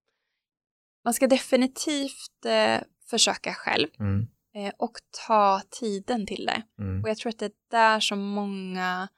man 1.04 1.14
ska 1.14 1.26
definitivt 1.26 2.44
eh, 2.46 2.80
försöka 3.10 3.54
själv 3.54 3.88
Mm. 4.00 4.26
eh, 4.56 4.72
och 4.78 4.92
ta 5.26 5.60
tiden 5.80 6.26
till 6.26 6.46
det. 6.46 6.62
Mm. 6.82 7.02
Och 7.02 7.08
jag 7.08 7.16
tror 7.16 7.30
att 7.30 7.38
det 7.38 7.44
är 7.46 7.52
där 7.70 8.00
som 8.00 8.18
många 8.20 9.08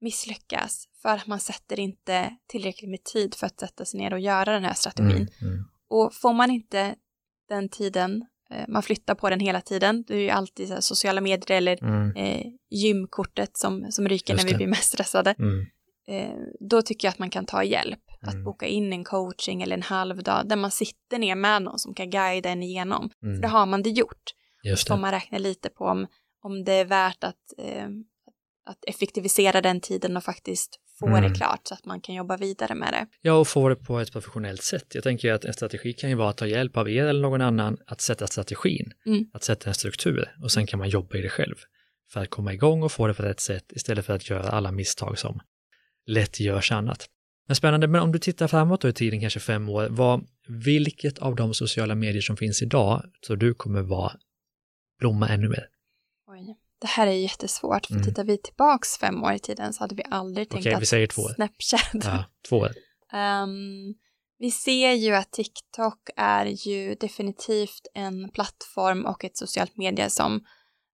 misslyckas 0.00 0.84
för 1.02 1.08
att 1.16 1.26
man 1.26 1.40
sätter 1.40 1.80
inte 1.80 2.36
tillräckligt 2.46 2.90
med 2.90 3.04
tid 3.04 3.34
för 3.34 3.46
att 3.46 3.60
sätta 3.60 3.84
sig 3.84 4.00
ner 4.00 4.12
och 4.12 4.20
göra 4.20 4.52
den 4.52 4.64
här 4.64 4.74
strategin. 4.74 5.28
Mm. 5.40 5.52
Mm. 5.54 5.64
Och 5.88 6.14
får 6.14 6.32
man 6.32 6.50
inte 6.50 6.94
den 7.48 7.68
tiden, 7.68 8.24
eh, 8.50 8.64
man 8.68 8.82
flyttar 8.82 9.14
på 9.14 9.30
den 9.30 9.40
hela 9.40 9.60
tiden, 9.60 10.04
det 10.06 10.14
är 10.14 10.20
ju 10.20 10.30
alltid 10.30 10.68
här 10.68 10.80
sociala 10.80 11.20
medier 11.20 11.56
eller 11.56 11.84
Mm. 11.84 12.16
eh, 12.16 12.46
gymkortet 12.70 13.56
som, 13.56 13.92
som 13.92 14.08
ryker 14.08 14.36
när 14.36 14.44
vi 14.44 14.54
blir 14.54 14.66
mest 14.66 14.92
stressade. 14.92 15.34
Mm. 15.38 15.66
Eh, 16.08 16.38
då 16.60 16.82
tycker 16.82 17.08
jag 17.08 17.12
att 17.12 17.18
man 17.18 17.30
kan 17.30 17.46
ta 17.46 17.64
hjälp. 17.64 18.00
Att 18.22 18.32
Mm. 18.34 18.44
boka 18.44 18.66
in 18.66 18.92
en 18.92 19.04
coaching 19.04 19.62
eller 19.62 19.76
en 19.76 19.82
halv 19.82 20.22
dag 20.22 20.48
där 20.48 20.56
man 20.56 20.70
sitter 20.70 21.18
ner 21.18 21.34
med 21.34 21.62
någon 21.62 21.78
som 21.78 21.94
kan 21.94 22.10
guida 22.10 22.48
en 22.50 22.62
igenom. 22.62 23.10
För 23.20 23.26
Mm. 23.26 23.40
då 23.40 23.48
har 23.48 23.66
man 23.66 23.82
det 23.82 23.90
gjort. 23.90 24.22
Just 24.64 24.88
Får 24.88 24.94
det. 24.94 25.00
man 25.00 25.10
räkna 25.10 25.38
lite 25.38 25.68
på 25.68 25.84
om, 25.84 26.06
om 26.42 26.64
det 26.64 26.72
är 26.72 26.84
värt 26.84 27.24
att, 27.24 27.36
eh, 27.58 27.86
att 28.66 28.84
effektivisera 28.86 29.60
den 29.60 29.80
tiden 29.80 30.16
och 30.16 30.24
faktiskt 30.24 30.80
få 30.98 31.06
Mm. 31.06 31.22
det 31.22 31.38
klart 31.38 31.60
så 31.64 31.74
att 31.74 31.84
man 31.84 32.00
kan 32.00 32.14
jobba 32.14 32.36
vidare 32.36 32.74
med 32.74 32.92
det. 32.92 33.06
Ja, 33.20 33.32
och 33.32 33.48
få 33.48 33.68
det 33.68 33.76
på 33.76 33.98
ett 34.00 34.12
professionellt 34.12 34.62
sätt. 34.62 34.94
Jag 34.94 35.04
tänker 35.04 35.32
att 35.32 35.44
en 35.44 35.52
strategi 35.52 35.92
kan 35.92 36.10
ju 36.10 36.16
vara 36.16 36.28
att 36.30 36.36
ta 36.36 36.46
hjälp 36.46 36.76
av 36.76 36.90
er 36.90 37.04
eller 37.06 37.20
någon 37.20 37.40
annan 37.40 37.76
att 37.86 38.00
sätta 38.00 38.26
strategin, 38.26 38.92
Mm. 39.06 39.24
att 39.32 39.42
sätta 39.44 39.68
en 39.70 39.74
struktur 39.74 40.34
och 40.42 40.52
sen 40.52 40.66
kan 40.66 40.78
man 40.78 40.88
jobba 40.88 41.16
i 41.16 41.22
det 41.22 41.28
själv 41.28 41.54
för 42.12 42.20
att 42.20 42.30
komma 42.30 42.52
igång 42.52 42.82
och 42.82 42.92
få 42.92 43.06
det 43.06 43.14
på 43.14 43.22
rätt 43.22 43.40
sätt 43.40 43.72
istället 43.72 44.06
för 44.06 44.12
att 44.14 44.30
göra 44.30 44.48
alla 44.48 44.72
misstag 44.72 45.18
som 45.18 45.40
lätt 46.06 46.40
görs 46.40 46.72
annat. 46.72 47.08
Men 47.48 47.56
spännande, 47.56 47.86
men 47.88 48.00
om 48.02 48.12
du 48.12 48.18
tittar 48.18 48.48
framåt 48.48 48.80
då 48.80 48.88
i 48.88 48.92
tiden, 48.92 49.20
kanske 49.20 49.40
fem 49.40 49.68
år, 49.68 49.88
vad, 49.90 50.26
vilket 50.48 51.18
av 51.18 51.34
de 51.36 51.54
sociala 51.54 51.94
medier 51.94 52.22
som 52.22 52.36
finns 52.36 52.62
idag 52.62 53.02
tror 53.26 53.36
du 53.36 53.54
kommer 53.54 53.82
vara 53.82 54.12
blomma 54.98 55.28
ännu 55.28 55.48
mer? 55.48 55.66
Oj. 56.26 56.56
Det 56.80 56.86
här 56.86 57.06
är 57.06 57.12
jättesvårt, 57.12 57.86
för 57.86 57.94
Mm. 57.94 58.04
tittar 58.04 58.24
vi 58.24 58.38
tillbaks 58.38 58.98
fem 58.98 59.22
år 59.24 59.32
i 59.32 59.38
tiden 59.38 59.72
så 59.72 59.80
hade 59.84 59.94
vi 59.94 60.02
aldrig 60.10 60.48
tänkt 60.48 60.62
Okej, 60.62 60.70
vi 60.72 60.82
att 60.82 60.88
säger 60.88 61.06
två 61.06 61.22
år. 61.22 61.32
Snapchat. 61.34 62.04
Ja, 62.04 62.24
två 62.48 62.56
år. 62.56 62.72
Ehm, 63.12 63.94
vi 64.38 64.50
ser 64.50 64.92
ju 64.92 65.14
att 65.14 65.32
TikTok 65.32 66.08
är 66.16 66.46
ju 66.46 66.94
definitivt 66.94 67.86
en 67.94 68.30
plattform 68.30 69.04
och 69.06 69.24
ett 69.24 69.36
socialt 69.36 69.76
media 69.76 70.10
som, 70.10 70.44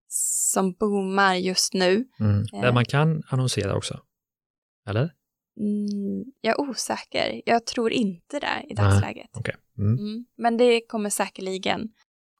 som 0.08 0.72
boomar 0.72 1.34
just 1.34 1.74
nu. 1.74 2.04
Mm. 2.20 2.44
Där 2.52 2.64
Eh. 2.68 2.74
man 2.74 2.84
kan 2.84 3.22
annonsera 3.28 3.76
också. 3.76 4.00
Eller? 4.88 5.10
Mm, 5.60 6.24
jag 6.40 6.52
är 6.60 6.60
osäker. 6.70 7.42
Jag 7.46 7.66
tror 7.66 7.92
inte 7.92 8.40
det 8.40 8.64
i 8.68 8.74
dagsläget. 8.74 9.30
Okej. 9.38 9.54
Mm. 9.78 9.98
Mm, 9.98 10.24
men 10.38 10.56
det 10.56 10.80
kommer 10.88 11.10
säkerligen. 11.10 11.88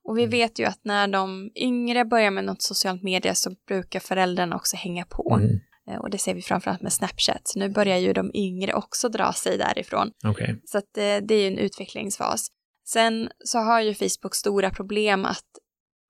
Och 0.04 0.18
vi 0.18 0.22
Mm. 0.22 0.30
vet 0.30 0.58
ju 0.58 0.64
att 0.64 0.80
när 0.84 1.08
de 1.08 1.50
yngre 1.54 2.04
börjar 2.04 2.30
med 2.30 2.44
något 2.44 2.62
socialt 2.62 3.02
media 3.02 3.34
så 3.34 3.50
brukar 3.68 4.00
föräldrarna 4.00 4.56
också 4.56 4.76
hänga 4.76 5.04
på. 5.04 5.38
Mm. 5.40 5.60
Eh, 5.90 5.96
Och 6.00 6.10
det 6.10 6.18
ser 6.18 6.34
vi 6.34 6.42
framförallt 6.42 6.82
med 6.82 6.92
Snapchat. 6.92 7.40
Så 7.48 7.58
nu 7.58 7.68
börjar 7.68 7.96
ju 7.98 8.12
de 8.12 8.30
yngre 8.34 8.74
också 8.74 9.08
dra 9.08 9.32
sig 9.32 9.58
därifrån. 9.58 10.10
Okej. 10.24 10.60
Så 10.64 10.78
att 10.78 10.96
eh, 10.98 11.16
det 11.16 11.34
är 11.34 11.40
ju 11.40 11.46
en 11.46 11.58
utvecklingsfas. 11.58 12.46
Sen 12.86 13.28
så 13.44 13.58
har 13.58 13.80
ju 13.80 13.94
Facebook 13.94 14.34
stora 14.34 14.70
problem 14.70 15.24
att 15.24 15.44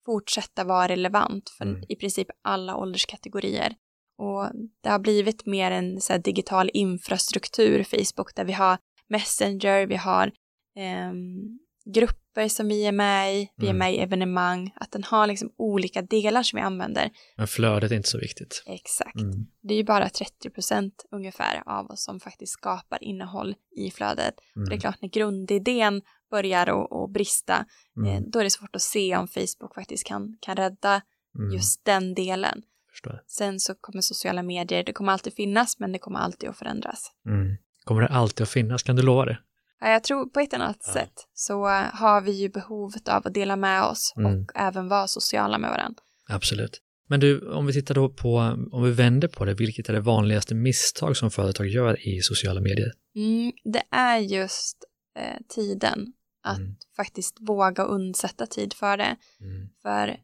fortsätta 0.06 0.64
vara 0.64 0.88
relevant 0.88 1.50
för 1.58 1.64
Mm. 1.64 1.82
i 1.88 1.96
princip 1.96 2.28
alla 2.42 2.76
ålderskategorier. 2.76 3.74
Och 4.18 4.50
det 4.82 4.88
har 4.88 4.98
blivit 4.98 5.46
mer 5.46 5.70
en 5.70 6.00
så 6.00 6.16
digital 6.18 6.70
infrastruktur, 6.74 7.84
Facebook, 7.84 8.34
där 8.34 8.44
vi 8.44 8.52
har 8.52 8.78
Messenger, 9.08 9.86
vi 9.86 9.96
har 9.96 10.32
ehm, 10.76 11.58
grupper 11.94 12.48
som 12.48 12.68
vi 12.68 12.86
är 12.86 12.92
med 12.92 13.34
i, 13.36 13.48
vi 13.56 13.66
är 13.66 13.70
Mm. 13.70 13.78
med 13.78 13.94
i 13.94 13.98
evenemang, 13.98 14.72
att 14.76 14.90
den 14.92 15.04
har 15.04 15.26
liksom 15.26 15.52
olika 15.56 16.02
delar 16.02 16.42
som 16.42 16.56
vi 16.56 16.62
använder. 16.62 17.10
Men 17.36 17.46
flödet 17.46 17.90
är 17.90 17.96
inte 17.96 18.08
så 18.08 18.18
viktigt. 18.18 18.62
Exakt. 18.66 19.20
Mm. 19.20 19.46
Det 19.62 19.74
är 19.74 19.78
ju 19.78 19.84
bara 19.84 20.08
30 20.08 20.50
procent 20.50 21.04
ungefär 21.10 21.62
av 21.66 21.86
oss 21.90 22.04
som 22.04 22.20
faktiskt 22.20 22.52
skapar 22.52 23.04
innehåll 23.04 23.54
i 23.76 23.90
flödet. 23.90 24.34
Mm. 24.56 24.68
Det 24.68 24.74
är 24.74 24.80
klart, 24.80 25.02
när 25.02 25.08
grundidén 25.08 26.02
börjar 26.30 26.66
att- 26.66 26.92
att 26.92 27.10
brista, 27.12 27.64
eh, 28.06 28.12
Mm. 28.16 28.30
då 28.30 28.38
är 28.38 28.44
det 28.44 28.50
svårt 28.50 28.76
att 28.76 28.82
se 28.82 29.16
om 29.16 29.28
Facebook 29.28 29.74
faktiskt 29.74 30.06
kan, 30.06 30.36
kan 30.40 30.56
rädda 30.56 31.02
Mm. 31.38 31.52
just 31.54 31.84
den 31.84 32.14
delen. 32.14 32.62
Förstår. 32.94 33.20
Sen 33.26 33.60
så 33.60 33.74
kommer 33.74 34.00
sociala 34.00 34.42
medier, 34.42 34.84
det 34.84 34.92
kommer 34.92 35.12
alltid 35.12 35.34
finnas, 35.34 35.78
men 35.78 35.92
det 35.92 35.98
kommer 35.98 36.18
alltid 36.18 36.48
att 36.48 36.58
förändras. 36.58 37.10
Mm. 37.26 37.56
Kommer 37.84 38.02
det 38.02 38.08
alltid 38.08 38.42
att 38.42 38.48
finnas? 38.50 38.82
Kan 38.82 38.96
du 38.96 39.02
lova 39.02 39.24
det? 39.24 39.38
Ja, 39.80 39.88
Jag 39.88 40.04
tror 40.04 40.26
på 40.26 40.40
ett 40.40 40.54
annat 40.54 40.76
Ja. 40.86 40.92
sätt 40.92 41.12
så 41.34 41.68
eh, 41.68 41.84
har 41.92 42.20
vi 42.20 42.32
ju 42.32 42.48
behovet 42.48 43.08
av 43.08 43.26
att 43.26 43.34
dela 43.34 43.56
med 43.56 43.82
oss 43.84 44.12
Mm. 44.16 44.40
och 44.42 44.52
även 44.54 44.88
vara 44.88 45.06
sociala 45.06 45.58
med 45.58 45.70
varandra. 45.70 46.02
Absolut. 46.28 46.80
Men 47.08 47.20
du, 47.20 47.48
om 47.52 47.66
vi 47.66 47.72
tittar 47.72 47.94
då 47.94 48.08
på, 48.08 48.36
om 48.72 48.82
vi 48.84 48.90
vänder 48.90 49.28
på 49.28 49.44
det, 49.44 49.54
vilket 49.54 49.88
är 49.88 49.92
det 49.92 50.00
vanligaste 50.00 50.54
misstag 50.54 51.16
som 51.16 51.30
företag 51.30 51.66
gör 51.68 52.08
i 52.08 52.20
sociala 52.22 52.60
medier? 52.60 52.92
Mm, 53.16 53.52
det 53.64 53.82
är 53.90 54.18
just 54.18 54.76
eh, 55.18 55.40
tiden. 55.48 56.12
att 56.46 56.58
Mm. 56.58 56.76
faktiskt 56.96 57.36
våga 57.40 57.82
undsätta 57.84 58.46
tid 58.46 58.72
för 58.72 58.96
det. 58.96 59.16
Mm. 59.40 59.68
För 59.82 60.16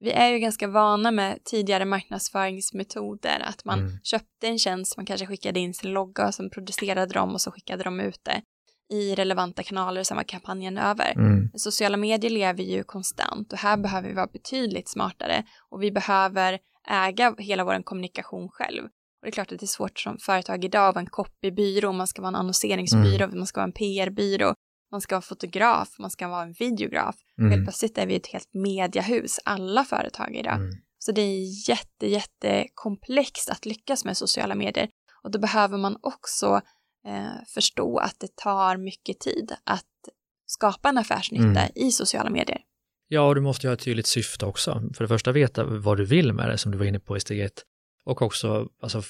vi 0.00 0.10
är 0.12 0.28
ju 0.28 0.38
ganska 0.38 0.68
vana 0.68 1.10
med 1.10 1.44
tidigare 1.44 1.84
marknadsföringsmetoder, 1.84 3.40
att 3.44 3.64
man 3.64 3.78
Mm. 3.78 3.92
köpte 4.02 4.46
en 4.46 4.58
tjänst, 4.58 4.96
man 4.96 5.06
kanske 5.06 5.26
skickade 5.26 5.60
in 5.60 5.74
sin 5.74 5.90
logga 5.92 6.26
och 6.26 6.34
sen 6.34 6.50
producerade 6.50 7.14
de 7.14 7.34
och 7.34 7.40
så 7.40 7.50
skickade 7.50 7.84
de 7.84 8.00
ut 8.00 8.20
det 8.22 8.42
i 8.92 9.14
relevanta 9.14 9.62
kanaler 9.62 10.02
sen 10.02 10.16
var 10.16 10.24
kampanjen 10.24 10.78
över. 10.78 11.12
Mm. 11.16 11.50
Sociala 11.54 11.96
medier 11.96 12.30
lever 12.30 12.62
ju 12.62 12.82
konstant 12.82 13.52
och 13.52 13.58
här 13.58 13.76
behöver 13.76 14.08
vi 14.08 14.14
vara 14.14 14.26
betydligt 14.26 14.88
smartare 14.88 15.44
och 15.70 15.82
vi 15.82 15.90
behöver 15.92 16.58
äga 16.88 17.34
hela 17.38 17.64
vår 17.64 17.82
kommunikation 17.82 18.48
själv. 18.48 18.84
Och 18.84 18.90
det 19.22 19.28
är 19.28 19.32
klart 19.32 19.52
att 19.52 19.58
det 19.58 19.64
är 19.64 19.76
svårt 19.78 19.98
som 19.98 20.18
företag 20.18 20.64
idag 20.64 20.88
att 20.88 20.94
vara 20.94 21.02
en 21.02 21.10
copybyrå, 21.10 21.92
man 21.92 22.06
ska 22.06 22.22
vara 22.22 22.28
en 22.28 22.34
annonseringsbyrå, 22.34 23.28
man 23.36 23.46
ska 23.46 23.60
vara 23.60 23.66
en 23.66 23.72
PR-byrå, 23.72 24.54
man 24.90 25.00
ska 25.00 25.14
vara 25.14 25.22
fotograf, 25.22 25.98
man 25.98 26.10
ska 26.10 26.28
vara 26.28 26.42
en 26.42 26.52
videograf. 26.52 27.16
Helt 27.38 27.52
Mm. 27.52 27.64
plötsligt 27.64 27.98
är 27.98 28.06
vi 28.06 28.14
ett 28.16 28.26
helt 28.26 28.54
mediahus, 28.54 29.40
alla 29.44 29.84
företag 29.84 30.36
idag. 30.36 30.54
Mm. 30.54 30.70
Så 30.98 31.12
det 31.12 31.20
är 31.20 31.68
jätte, 31.70 32.06
jätte 32.06 32.66
komplext 32.74 33.50
att 33.50 33.66
lyckas 33.66 34.04
med 34.04 34.16
sociala 34.16 34.54
medier. 34.54 34.88
Och 35.22 35.30
då 35.30 35.38
behöver 35.38 35.78
man 35.78 35.96
också 36.02 36.60
eh, 37.06 37.44
förstå 37.54 37.98
att 37.98 38.16
det 38.20 38.36
tar 38.36 38.76
mycket 38.76 39.20
tid 39.20 39.52
att 39.64 39.84
skapa 40.46 40.88
en 40.88 40.98
affärsnytta 40.98 41.44
Mm. 41.60 41.72
i 41.74 41.92
sociala 41.92 42.30
medier. 42.30 42.60
Ja, 43.08 43.20
och 43.22 43.34
du 43.34 43.40
måste 43.40 43.66
ju 43.66 43.68
ha 43.68 43.74
ett 43.74 43.80
tydligt 43.84 44.06
syfte 44.06 44.46
också. 44.46 44.82
För 44.96 45.04
det 45.04 45.08
första 45.08 45.32
veta 45.32 45.64
vad 45.64 45.96
du 45.96 46.04
vill 46.04 46.32
med 46.32 46.48
det, 46.48 46.58
som 46.58 46.72
du 46.72 46.78
var 46.78 46.84
inne 46.84 47.00
på 47.00 47.16
i 47.16 47.20
steg 47.20 47.40
ett. 47.40 47.64
Och 48.04 48.22
också, 48.22 48.68
alltså, 48.82 49.02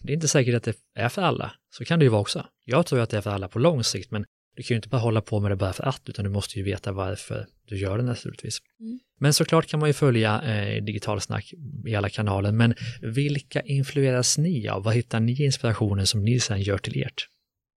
det 0.00 0.12
är 0.12 0.14
inte 0.14 0.28
säkert 0.28 0.54
att 0.54 0.62
det 0.62 0.74
är 0.94 1.08
för 1.08 1.22
alla. 1.22 1.52
Så 1.70 1.84
kan 1.84 1.98
det 1.98 2.04
ju 2.04 2.08
vara 2.08 2.20
också. 2.20 2.46
Jag 2.64 2.86
tror 2.86 3.00
att 3.00 3.10
det 3.10 3.16
är 3.16 3.20
för 3.20 3.30
alla 3.30 3.48
på 3.48 3.58
lång 3.58 3.84
sikt, 3.84 4.10
men 4.10 4.24
du 4.56 4.62
kan 4.62 4.74
ju 4.74 4.76
inte 4.76 4.88
bara 4.88 5.00
hålla 5.00 5.20
på 5.20 5.40
med 5.40 5.50
det 5.50 5.56
bara 5.56 5.72
för 5.72 5.84
att, 5.84 6.02
utan 6.08 6.24
du 6.24 6.30
måste 6.30 6.58
ju 6.58 6.64
veta 6.64 6.92
varför 6.92 7.46
du 7.68 7.76
gör 7.78 7.98
det 7.98 8.04
naturligtvis. 8.04 8.58
Mm. 8.80 8.98
Men 9.20 9.34
såklart 9.34 9.66
kan 9.66 9.80
man 9.80 9.88
ju 9.88 9.92
följa 9.92 10.42
eh, 10.42 10.84
digitalsnack 10.84 11.52
i 11.86 11.94
alla 11.94 12.08
kanaler, 12.08 12.52
men 12.52 12.74
vilka 13.02 13.60
influeras 13.62 14.38
ni 14.38 14.68
av? 14.68 14.82
Vad 14.82 14.94
hittar 14.94 15.20
ni 15.20 15.44
inspirationen 15.44 16.06
som 16.06 16.24
ni 16.24 16.40
sen 16.40 16.60
gör 16.62 16.78
till 16.78 17.02
ert? 17.02 17.28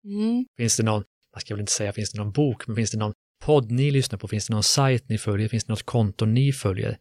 Mm. 0.06 0.46
Finns 0.58 0.78
det 0.78 0.84
någon, 0.84 1.04
man 1.36 1.42
ska 1.42 1.54
väl 1.54 1.60
inte 1.60 1.72
säga 1.72 1.94
finns 1.94 2.12
det 2.12 2.18
någon 2.18 2.32
bok, 2.32 2.68
men 2.68 2.76
finns 2.76 2.92
det 2.92 2.98
någon 2.98 3.14
podd 3.46 3.72
ni 3.72 3.92
lyssnar 3.92 4.20
på? 4.20 4.28
Finns 4.28 4.48
det 4.48 4.54
någon 4.54 4.64
sajt 4.64 5.10
ni 5.10 5.18
följer? 5.18 5.48
Finns 5.48 5.64
det 5.64 5.72
något 5.72 5.84
konto 5.84 6.26
ni 6.26 6.52
följer 6.52 6.98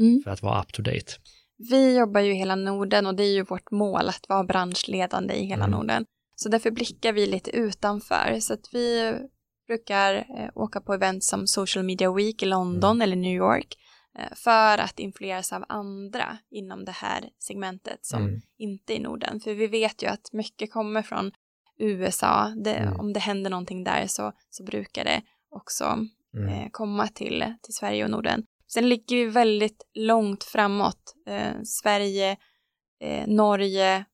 Mm. 0.00 0.20
för 0.24 0.30
att 0.30 0.42
vara 0.42 0.60
up 0.62 0.72
to 0.72 0.82
date? 0.82 1.12
Vi 1.70 1.96
jobbar 1.98 2.20
ju 2.20 2.32
i 2.32 2.34
hela 2.34 2.56
Norden 2.56 3.06
och 3.06 3.14
det 3.14 3.22
är 3.22 3.32
ju 3.34 3.42
vårt 3.42 3.70
mål 3.70 4.08
att 4.08 4.24
vara 4.28 4.44
branschledande 4.44 5.34
i 5.34 5.44
hela 5.46 5.64
Mm. 5.64 5.70
Norden. 5.78 6.04
Så 6.42 6.48
därför 6.48 6.70
blickar 6.70 7.12
vi 7.12 7.26
lite 7.26 7.50
utanför. 7.50 8.36
Så 8.40 8.54
att 8.54 8.68
vi 8.74 9.14
brukar 9.66 10.14
eh, 10.14 10.50
åka 10.54 10.80
på 10.80 10.94
event 10.94 11.24
som 11.24 11.46
Social 11.46 11.84
Media 11.84 12.12
Week 12.12 12.42
i 12.42 12.46
London 12.46 13.02
eller 13.02 13.16
New 13.16 13.36
York 13.36 13.74
eh, 14.18 14.34
för 14.36 14.78
att 14.78 14.98
influeras 14.98 15.52
av 15.52 15.64
andra 15.68 16.38
inom 16.50 16.84
det 16.84 16.92
här 16.92 17.28
segmentet 17.38 17.98
som 18.06 18.22
Mm. 18.22 18.40
inte 18.58 18.92
är 18.94 18.96
i 18.96 19.00
Norden. 19.00 19.40
För 19.40 19.54
vi 19.54 19.66
vet 19.66 20.02
ju 20.02 20.06
att 20.06 20.32
mycket 20.32 20.72
kommer 20.72 21.02
från 21.02 21.32
USA. 21.78 22.54
Det, 22.64 22.74
Mm. 22.74 23.00
Om 23.00 23.12
det 23.12 23.20
händer 23.20 23.50
någonting 23.50 23.84
där 23.84 24.06
så, 24.06 24.32
så 24.50 24.64
brukar 24.64 25.04
det 25.04 25.22
också 25.50 25.98
Mm. 26.36 26.48
eh, 26.48 26.68
komma 26.70 27.08
till, 27.08 27.44
till 27.62 27.74
Sverige 27.74 28.04
och 28.04 28.10
Norden. 28.10 28.44
Sen 28.72 28.88
ligger 28.88 29.16
vi 29.16 29.24
väldigt 29.26 29.82
långt 29.94 30.44
framåt. 30.44 31.14
Eh, 31.28 31.62
Sverige, 31.64 32.36
eh, 33.00 33.26
Norge, 33.26 34.04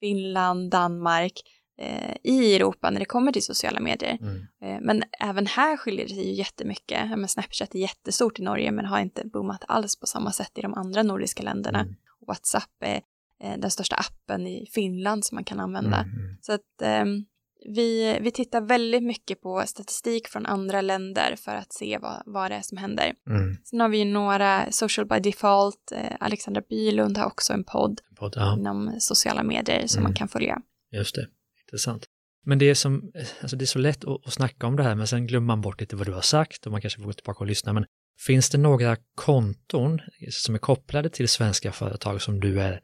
Finland, 0.00 0.70
Danmark 0.70 1.40
eh, 1.78 2.16
i 2.22 2.56
Europa 2.56 2.90
när 2.90 2.98
det 2.98 3.04
kommer 3.04 3.32
till 3.32 3.42
sociala 3.42 3.80
medier. 3.80 4.18
Mm. 4.20 4.46
Eh, 4.62 4.80
men 4.80 5.02
även 5.20 5.46
här 5.46 5.76
skiljer 5.76 6.08
det 6.08 6.14
sig 6.14 6.28
ju 6.28 6.34
jättemycket. 6.34 7.08
Men 7.08 7.28
Snapchat 7.28 7.74
är 7.74 7.78
jättestort 7.78 8.38
i 8.38 8.42
Norge 8.42 8.72
men 8.72 8.84
har 8.84 9.00
inte 9.00 9.26
boomat 9.26 9.64
alls 9.68 10.00
på 10.00 10.06
samma 10.06 10.32
sätt 10.32 10.58
i 10.58 10.62
de 10.62 10.74
andra 10.74 11.02
nordiska 11.02 11.42
länderna. 11.42 11.80
Mm. 11.80 11.94
WhatsApp 12.26 12.82
är 12.84 13.00
eh, 13.42 13.58
den 13.58 13.70
största 13.70 13.96
appen 13.96 14.46
i 14.46 14.66
Finland 14.72 15.24
som 15.24 15.36
man 15.36 15.44
kan 15.44 15.60
använda. 15.60 15.96
Mm. 15.96 16.18
Mm. 16.18 16.36
Så 16.40 16.52
att 16.52 16.82
ehm, 16.82 17.24
vi, 17.68 18.18
vi 18.20 18.30
tittar 18.30 18.60
väldigt 18.60 19.02
mycket 19.02 19.40
på 19.40 19.62
statistik 19.66 20.28
från 20.28 20.46
andra 20.46 20.80
länder 20.80 21.36
för 21.36 21.54
att 21.54 21.72
se 21.72 21.98
vad, 21.98 22.22
vad 22.26 22.50
det 22.50 22.54
är 22.54 22.62
som 22.62 22.78
händer. 22.78 23.12
Mm. 23.28 23.56
Sen 23.64 23.80
har 23.80 23.88
vi 23.88 23.98
ju 23.98 24.04
några, 24.04 24.72
Social 24.72 25.06
by 25.06 25.18
Default, 25.18 25.92
eh, 25.92 26.16
Alexandra 26.20 26.62
Bylund 26.68 27.18
har 27.18 27.26
också 27.26 27.52
en 27.52 27.64
podd 27.64 28.00
Podd, 28.16 28.32
ja, 28.36 28.56
inom 28.58 28.96
sociala 29.00 29.42
medier 29.42 29.86
som 29.86 29.98
Mm. 29.98 30.10
man 30.10 30.14
kan 30.16 30.28
följa. 30.28 30.58
just 30.92 31.14
det. 31.14 31.26
Intressant. 31.66 32.06
Men 32.44 32.58
det 32.58 32.70
är, 32.70 32.74
som, 32.74 33.12
alltså 33.40 33.56
det 33.56 33.64
är 33.64 33.66
så 33.66 33.78
lätt 33.78 34.04
att, 34.04 34.26
att 34.26 34.32
snacka 34.32 34.66
om 34.66 34.76
det 34.76 34.82
här, 34.82 34.94
men 34.94 35.06
sen 35.06 35.26
glömmer 35.26 35.46
man 35.46 35.60
bort 35.60 35.80
lite 35.80 35.96
vad 35.96 36.06
du 36.06 36.12
har 36.12 36.20
sagt 36.20 36.66
och 36.66 36.72
man 36.72 36.80
kanske 36.80 37.00
får 37.00 37.06
gå 37.06 37.12
tillbaka 37.12 37.38
och 37.40 37.46
lyssna. 37.46 37.72
Men 37.72 37.84
finns 38.26 38.50
det 38.50 38.58
några 38.58 38.96
konton 39.14 40.00
som 40.30 40.54
är 40.54 40.58
kopplade 40.58 41.08
till 41.10 41.28
svenska 41.28 41.72
företag 41.72 42.22
som 42.22 42.40
du 42.40 42.60
är 42.60 42.80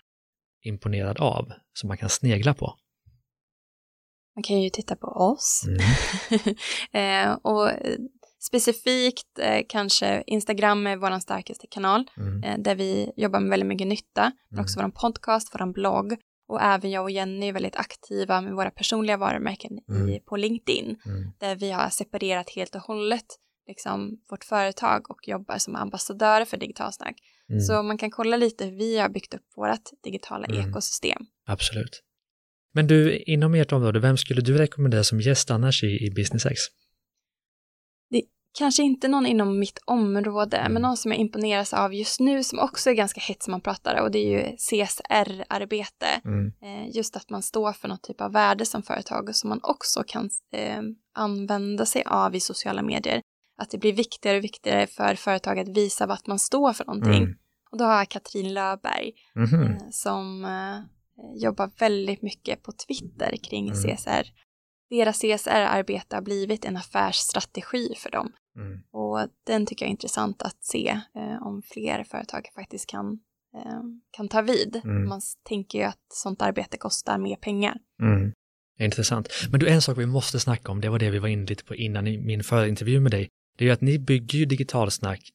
imponerad 0.64 1.18
av, 1.18 1.52
som 1.72 1.88
man 1.88 1.98
kan 1.98 2.08
snegla 2.08 2.54
på? 2.54 2.74
Man 4.36 4.42
kan 4.42 4.60
ju 4.62 4.70
titta 4.70 4.96
på 4.96 5.06
oss. 5.06 5.62
Mm. 5.66 5.80
eh, 7.30 7.38
och 7.42 7.70
eh, 7.70 7.98
specifikt 8.40 9.38
eh, 9.38 9.62
kanske 9.68 10.22
Instagram 10.26 10.86
är 10.86 10.96
vår 10.96 11.18
starkaste 11.18 11.66
kanal 11.66 12.10
Mm. 12.16 12.42
eh, 12.44 12.58
där 12.58 12.74
vi 12.74 13.12
jobbar 13.16 13.40
med 13.40 13.50
väldigt 13.50 13.66
mycket 13.66 13.86
nytta. 13.86 14.32
Men 14.48 14.56
Mm. 14.58 14.62
också 14.64 14.80
vår 14.82 14.88
podcast, 14.88 15.54
vår 15.54 15.72
blogg 15.72 16.16
och 16.48 16.62
även 16.62 16.90
jag 16.90 17.02
och 17.02 17.10
Jenny 17.10 17.48
är 17.48 17.52
väldigt 17.52 17.76
aktiva 17.76 18.40
med 18.40 18.52
våra 18.54 18.70
personliga 18.70 19.16
varumärken 19.16 19.72
i, 19.78 19.82
Mm. 19.88 20.20
på 20.26 20.36
LinkedIn 20.36 20.96
Mm. 21.06 21.32
där 21.38 21.56
vi 21.56 21.70
har 21.70 21.90
separerat 21.90 22.50
helt 22.50 22.74
och 22.74 22.80
hållet 22.82 23.26
liksom, 23.68 24.18
vårt 24.30 24.44
företag 24.44 25.10
och 25.10 25.28
jobbar 25.28 25.58
som 25.58 25.76
ambassadörer 25.76 26.44
för 26.44 26.56
digitalsnack. 26.56 27.14
Mm. 27.50 27.60
Så 27.60 27.82
man 27.82 27.98
kan 27.98 28.10
kolla 28.10 28.36
lite 28.36 28.64
hur 28.64 28.76
vi 28.76 28.98
har 28.98 29.08
byggt 29.08 29.34
upp 29.34 29.46
vårt 29.56 29.90
digitala 30.04 30.46
ekosystem. 30.46 31.22
Absolut. 31.46 32.02
Men 32.74 32.86
du, 32.86 33.16
inom 33.18 33.54
ert 33.54 33.72
område, 33.72 34.00
vem 34.00 34.16
skulle 34.16 34.40
du 34.40 34.58
rekommendera 34.58 35.04
som 35.04 35.20
gäst 35.20 35.50
annars 35.50 35.84
i, 35.84 36.06
i 36.06 36.10
Business 36.10 36.46
X? 36.46 36.58
Kanske 38.58 38.82
inte 38.82 39.08
någon 39.08 39.26
inom 39.26 39.58
mitt 39.58 39.78
område, 39.84 40.56
Mm. 40.56 40.72
men 40.72 40.82
någon 40.82 40.96
som 40.96 41.10
jag 41.10 41.20
imponeras 41.20 41.72
av 41.74 41.94
just 41.94 42.20
nu 42.20 42.44
som 42.44 42.58
också 42.58 42.90
är 42.90 42.94
ganska 42.94 43.20
hett 43.20 43.42
som 43.42 43.50
man 43.50 43.60
pratar 43.60 44.02
och 44.02 44.10
det 44.10 44.18
är 44.18 44.30
ju 44.30 44.56
CSR-arbete. 44.56 46.06
Mm. 46.24 46.52
Eh, 46.62 46.96
just 46.96 47.16
att 47.16 47.30
man 47.30 47.42
står 47.42 47.72
för 47.72 47.88
något 47.88 48.02
typ 48.02 48.20
av 48.20 48.32
värde 48.32 48.66
som 48.66 48.82
företag 48.82 49.28
och 49.28 49.36
som 49.36 49.48
man 49.48 49.60
också 49.62 50.02
kan 50.06 50.30
eh, 50.52 50.80
använda 51.14 51.86
sig 51.86 52.02
av 52.06 52.34
i 52.34 52.40
sociala 52.40 52.82
medier. 52.82 53.20
Att 53.58 53.70
det 53.70 53.78
blir 53.78 53.92
viktigare 53.92 54.36
och 54.38 54.44
viktigare 54.44 54.86
för 54.86 55.14
företag 55.14 55.58
att 55.58 55.68
visa 55.76 56.06
vart 56.06 56.26
man 56.26 56.38
står 56.38 56.72
för 56.72 56.84
någonting. 56.84 57.22
Mm. 57.22 57.34
Och 57.70 57.78
då 57.78 57.84
har 57.84 57.96
jag 57.98 58.08
Katrin 58.08 58.54
Löberg 58.54 59.12
Mhm. 59.34 59.62
eh, 59.62 59.76
som 59.90 60.44
eh, 60.44 60.78
jobbar 61.34 61.70
väldigt 61.78 62.22
mycket 62.22 62.62
på 62.62 62.72
Twitter 62.72 63.36
kring 63.36 63.68
Mm. 63.68 63.82
CSR. 63.82 64.26
Deras 64.90 65.20
CSR-arbete 65.20 66.16
har 66.16 66.22
blivit 66.22 66.64
en 66.64 66.76
affärsstrategi 66.76 67.94
för 67.96 68.10
dem. 68.10 68.32
Mm. 68.56 68.80
Och 68.90 69.28
den 69.46 69.66
tycker 69.66 69.84
jag 69.84 69.88
är 69.88 69.90
intressant 69.90 70.42
att 70.42 70.64
se 70.64 70.88
eh, 71.14 71.46
om 71.46 71.62
fler 71.72 72.04
företag 72.04 72.48
faktiskt 72.54 72.86
kan, 72.86 73.18
eh, 73.56 73.82
kan 74.10 74.28
ta 74.28 74.42
vid. 74.42 74.80
Mm. 74.84 75.08
Man 75.08 75.20
tänker 75.42 75.78
ju 75.78 75.84
att 75.84 76.06
sånt 76.12 76.42
arbete 76.42 76.76
kostar 76.76 77.18
mer 77.18 77.36
pengar. 77.36 77.76
Mm. 78.02 78.32
Intressant. 78.80 79.28
Men 79.50 79.60
du, 79.60 79.68
en 79.68 79.82
sak 79.82 79.98
vi 79.98 80.06
måste 80.06 80.40
snacka 80.40 80.72
om, 80.72 80.80
det 80.80 80.88
var 80.88 80.98
det 80.98 81.10
vi 81.10 81.18
var 81.18 81.28
inne 81.28 81.46
lite 81.46 81.64
på 81.64 81.74
innan 81.74 82.06
i 82.06 82.18
min 82.18 82.44
förra 82.44 82.68
intervju 82.68 83.00
med 83.00 83.10
dig. 83.12 83.28
Det 83.58 83.64
är 83.64 83.66
ju 83.66 83.72
att 83.72 83.80
ni 83.80 83.98
bygger 83.98 84.38
ju 84.38 84.44
digitalsnack. 84.44 85.30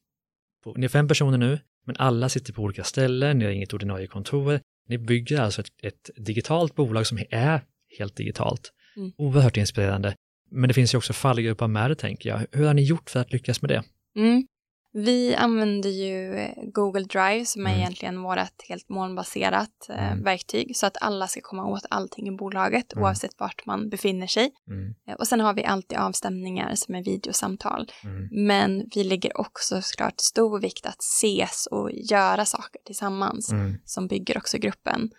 På, 0.64 0.74
ni 0.76 0.84
är 0.84 0.88
fem 0.88 1.08
personer 1.08 1.38
nu, 1.38 1.60
men 1.86 1.96
alla 1.98 2.28
sitter 2.28 2.52
på 2.52 2.62
olika 2.62 2.84
ställen, 2.84 3.38
ni 3.38 3.44
har 3.44 3.52
inget 3.52 3.72
ordinarie 3.72 4.06
kontor. 4.06 4.60
Ni 4.88 4.98
bygger 4.98 5.40
alltså 5.40 5.60
ett, 5.60 5.68
ett 5.82 6.10
digitalt 6.16 6.74
bolag 6.74 7.06
som 7.06 7.18
är 7.30 7.60
helt 7.98 8.16
digitalt. 8.16 8.72
Mm. 8.96 9.12
Oerhört 9.16 9.56
inspirerande. 9.56 10.14
Men 10.50 10.68
det 10.68 10.74
finns 10.74 10.94
ju 10.94 10.98
också 10.98 11.12
fallgrupper 11.12 11.66
med 11.66 11.90
det, 11.90 11.94
tänker 11.94 12.28
jag. 12.30 12.46
Hur 12.52 12.66
har 12.66 12.74
ni 12.74 12.82
gjort 12.82 13.10
för 13.10 13.20
att 13.20 13.32
lyckas 13.32 13.62
med 13.62 13.70
det? 13.70 13.82
Mm. 14.16 14.46
Vi 14.92 15.34
använder 15.34 15.90
ju 15.90 16.34
eh, 16.34 16.54
Google 16.72 17.04
Drive 17.04 17.44
som 17.44 17.66
är 17.66 17.70
Mm. 17.70 17.80
egentligen 17.80 18.22
vårt 18.22 18.68
helt 18.68 18.88
molnbaserat 18.88 19.86
eh, 19.88 20.12
Mm. 20.12 20.24
verktyg 20.24 20.76
så 20.76 20.86
att 20.86 20.96
alla 21.00 21.26
ska 21.28 21.40
komma 21.40 21.66
åt 21.66 21.86
allting 21.90 22.28
i 22.28 22.30
bolaget 22.36 22.92
Mm. 22.92 23.04
oavsett 23.04 23.30
vart 23.38 23.66
man 23.66 23.88
befinner 23.88 24.26
sig. 24.26 24.50
Mm. 24.70 24.94
Eh, 25.08 25.14
Och 25.14 25.26
sen 25.26 25.40
har 25.40 25.54
vi 25.54 25.64
alltid 25.64 25.98
avstämningar 25.98 26.74
som 26.74 26.94
är 26.94 27.04
videosamtal. 27.04 27.92
Mm. 28.04 28.46
Men 28.46 28.88
vi 28.94 29.04
lägger 29.04 29.40
också 29.40 29.82
såklart 29.82 30.20
stor 30.20 30.60
vikt 30.60 30.86
att 30.86 31.00
ses 31.02 31.66
och 31.70 31.90
göra 31.92 32.44
saker 32.44 32.80
tillsammans 32.84 33.52
Mm. 33.52 33.74
som 33.84 34.06
bygger 34.06 34.36
också 34.38 34.58
gruppen. 34.58 35.10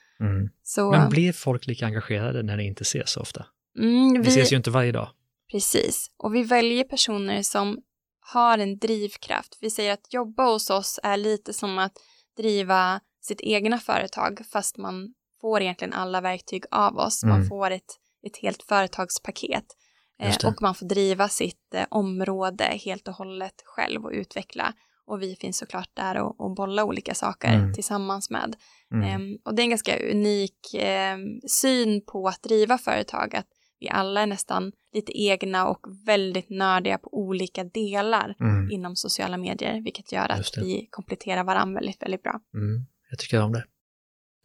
Så 0.63 0.91
Men 0.91 1.09
blir 1.09 1.31
folk 1.33 1.67
lika 1.67 1.85
engagerade 1.85 2.43
när 2.43 2.57
ni 2.57 2.65
inte 2.67 2.81
ses 2.81 3.11
så 3.11 3.19
ofta? 3.21 3.45
Vi 3.73 4.17
vi, 4.21 4.27
ses 4.27 4.51
ju 4.53 4.57
inte 4.57 4.71
varje 4.71 4.91
dag. 4.91 5.09
precis. 5.51 6.11
Och 6.17 6.35
vi 6.35 6.43
väljer 6.43 6.83
personer 6.83 7.41
som 7.41 7.79
har 8.19 8.57
en 8.57 8.77
drivkraft. 8.77 9.57
Vi 9.61 9.69
säger 9.69 9.93
att 9.93 10.13
jobba 10.13 10.51
hos 10.51 10.69
oss 10.69 10.99
är 11.03 11.17
lite 11.17 11.53
som 11.53 11.79
att 11.79 11.93
driva 12.37 12.99
sitt 13.21 13.41
egna 13.41 13.77
företag 13.77 14.41
fast 14.51 14.77
man 14.77 15.13
får 15.41 15.61
egentligen 15.61 15.93
alla 15.93 16.21
verktyg 16.21 16.63
av 16.71 16.97
oss. 16.97 17.23
Man 17.23 17.35
Mm. 17.35 17.49
får 17.49 17.71
ett, 17.71 17.95
ett 18.27 18.37
helt 18.37 18.63
företagspaket. 18.63 19.65
och 20.47 20.61
man 20.61 20.75
får 20.75 20.85
driva 20.85 21.29
sitt 21.29 21.75
område 21.89 22.63
helt 22.63 23.07
och 23.07 23.13
hållet 23.13 23.63
själv 23.65 24.05
och 24.05 24.11
utveckla. 24.11 24.73
Och 25.05 25.21
vi 25.21 25.35
finns 25.35 25.57
såklart 25.57 25.89
där 25.93 26.17
och, 26.17 26.41
och 26.41 26.55
bolla 26.55 26.83
olika 26.83 27.13
saker 27.13 27.53
mm. 27.53 27.73
tillsammans 27.73 28.29
med. 28.29 28.55
Mm. 28.93 29.21
Um, 29.21 29.37
och 29.45 29.55
det 29.55 29.61
är 29.61 29.63
en 29.63 29.69
ganska 29.69 30.11
unik 30.11 30.59
um, 30.73 31.41
syn 31.49 32.05
på 32.05 32.27
att 32.27 32.43
driva 32.43 32.77
företag, 32.77 33.35
att 33.35 33.47
vi 33.79 33.89
alla 33.89 34.21
är 34.21 34.27
nästan 34.27 34.71
lite 34.93 35.21
egna 35.21 35.67
och 35.67 35.79
väldigt 36.05 36.49
nördiga 36.49 36.97
på 36.97 37.09
olika 37.13 37.63
delar 37.63 38.35
mm. 38.39 38.71
inom 38.71 38.95
sociala 38.95 39.37
medier, 39.37 39.81
vilket 39.81 40.11
gör 40.11 40.31
att 40.31 40.57
vi 40.57 40.87
kompletterar 40.91 41.43
varandra 41.43 41.79
väldigt, 41.79 42.01
väldigt 42.01 42.23
bra. 42.23 42.39
Mm. 42.53 42.85
Jag 43.09 43.19
tycker 43.19 43.41
om 43.41 43.51
det. 43.51 43.65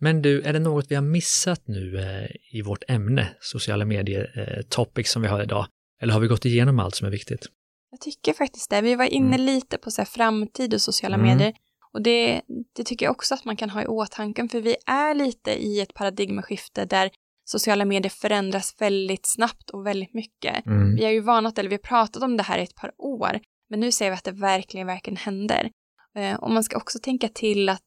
Men 0.01 0.22
du, 0.22 0.42
är 0.42 0.53
det 0.53 0.59
något 0.59 0.90
vi 0.90 0.95
har 0.95 1.03
missat 1.03 1.62
nu 1.66 1.99
eh, 1.99 2.57
i 2.59 2.62
vårt 2.62 2.82
ämne, 2.88 3.28
sociala 3.40 3.84
medier, 3.84 4.32
eh, 4.36 4.62
topics 4.62 5.12
som 5.12 5.22
vi 5.22 5.28
har 5.28 5.42
idag? 5.42 5.66
Eller 6.01 6.12
har 6.12 6.20
vi 6.20 6.26
gått 6.26 6.45
igenom 6.45 6.78
allt 6.78 6.95
som 6.95 7.07
är 7.07 7.11
viktigt? 7.11 7.47
Jag 7.90 8.01
tycker 8.01 8.32
faktiskt 8.32 8.70
det. 8.70 8.80
Vi 8.80 8.95
var 8.95 9.05
inne 9.05 9.34
mm. 9.34 9.40
lite 9.40 9.78
på 9.78 9.90
så 9.90 10.01
här, 10.01 10.07
framtid 10.07 10.74
och 10.74 10.80
sociala 10.80 11.14
mm. 11.14 11.26
medier. 11.26 11.55
Och 11.92 12.03
det, 12.03 12.42
det 12.76 12.84
tycker 12.84 13.07
jag 13.07 13.11
också 13.11 13.34
att 13.34 13.45
man 13.45 13.57
kan 13.57 13.70
ha 13.70 13.82
i 13.82 13.86
åtanke, 13.86 14.49
för 14.49 14.61
vi 14.61 14.76
är 14.86 15.14
lite 15.14 15.51
i 15.51 15.80
ett 15.80 15.95
paradigmskifte 15.95 16.84
där 16.84 17.11
sociala 17.45 17.84
medier 17.84 18.11
förändras 18.11 18.74
väldigt 18.78 19.26
snabbt 19.26 19.70
och 19.70 19.86
väldigt 19.86 20.14
mycket. 20.14 20.66
Mm. 20.66 20.97
Vi 20.97 21.05
har 21.05 21.12
ju 21.12 21.20
varnat, 21.20 21.59
eller 21.59 21.70
vi 21.70 21.74
har 21.74 21.88
pratat 21.88 22.22
om 22.22 22.36
det 22.36 22.42
här 22.42 22.59
i 22.59 22.62
ett 22.62 22.74
par 22.74 22.92
år, 22.99 23.40
men 23.70 23.80
nu 23.80 23.92
ser 23.92 24.11
vi 24.11 24.16
att 24.16 24.24
det 24.24 24.32
verkligen, 24.32 24.86
verkligen 24.86 25.16
händer. 25.16 25.70
Eh, 26.16 26.34
och 26.34 26.51
man 26.51 26.64
ska 26.64 26.76
också 26.76 26.99
tänka 26.99 27.28
till 27.28 27.68
att 27.68 27.82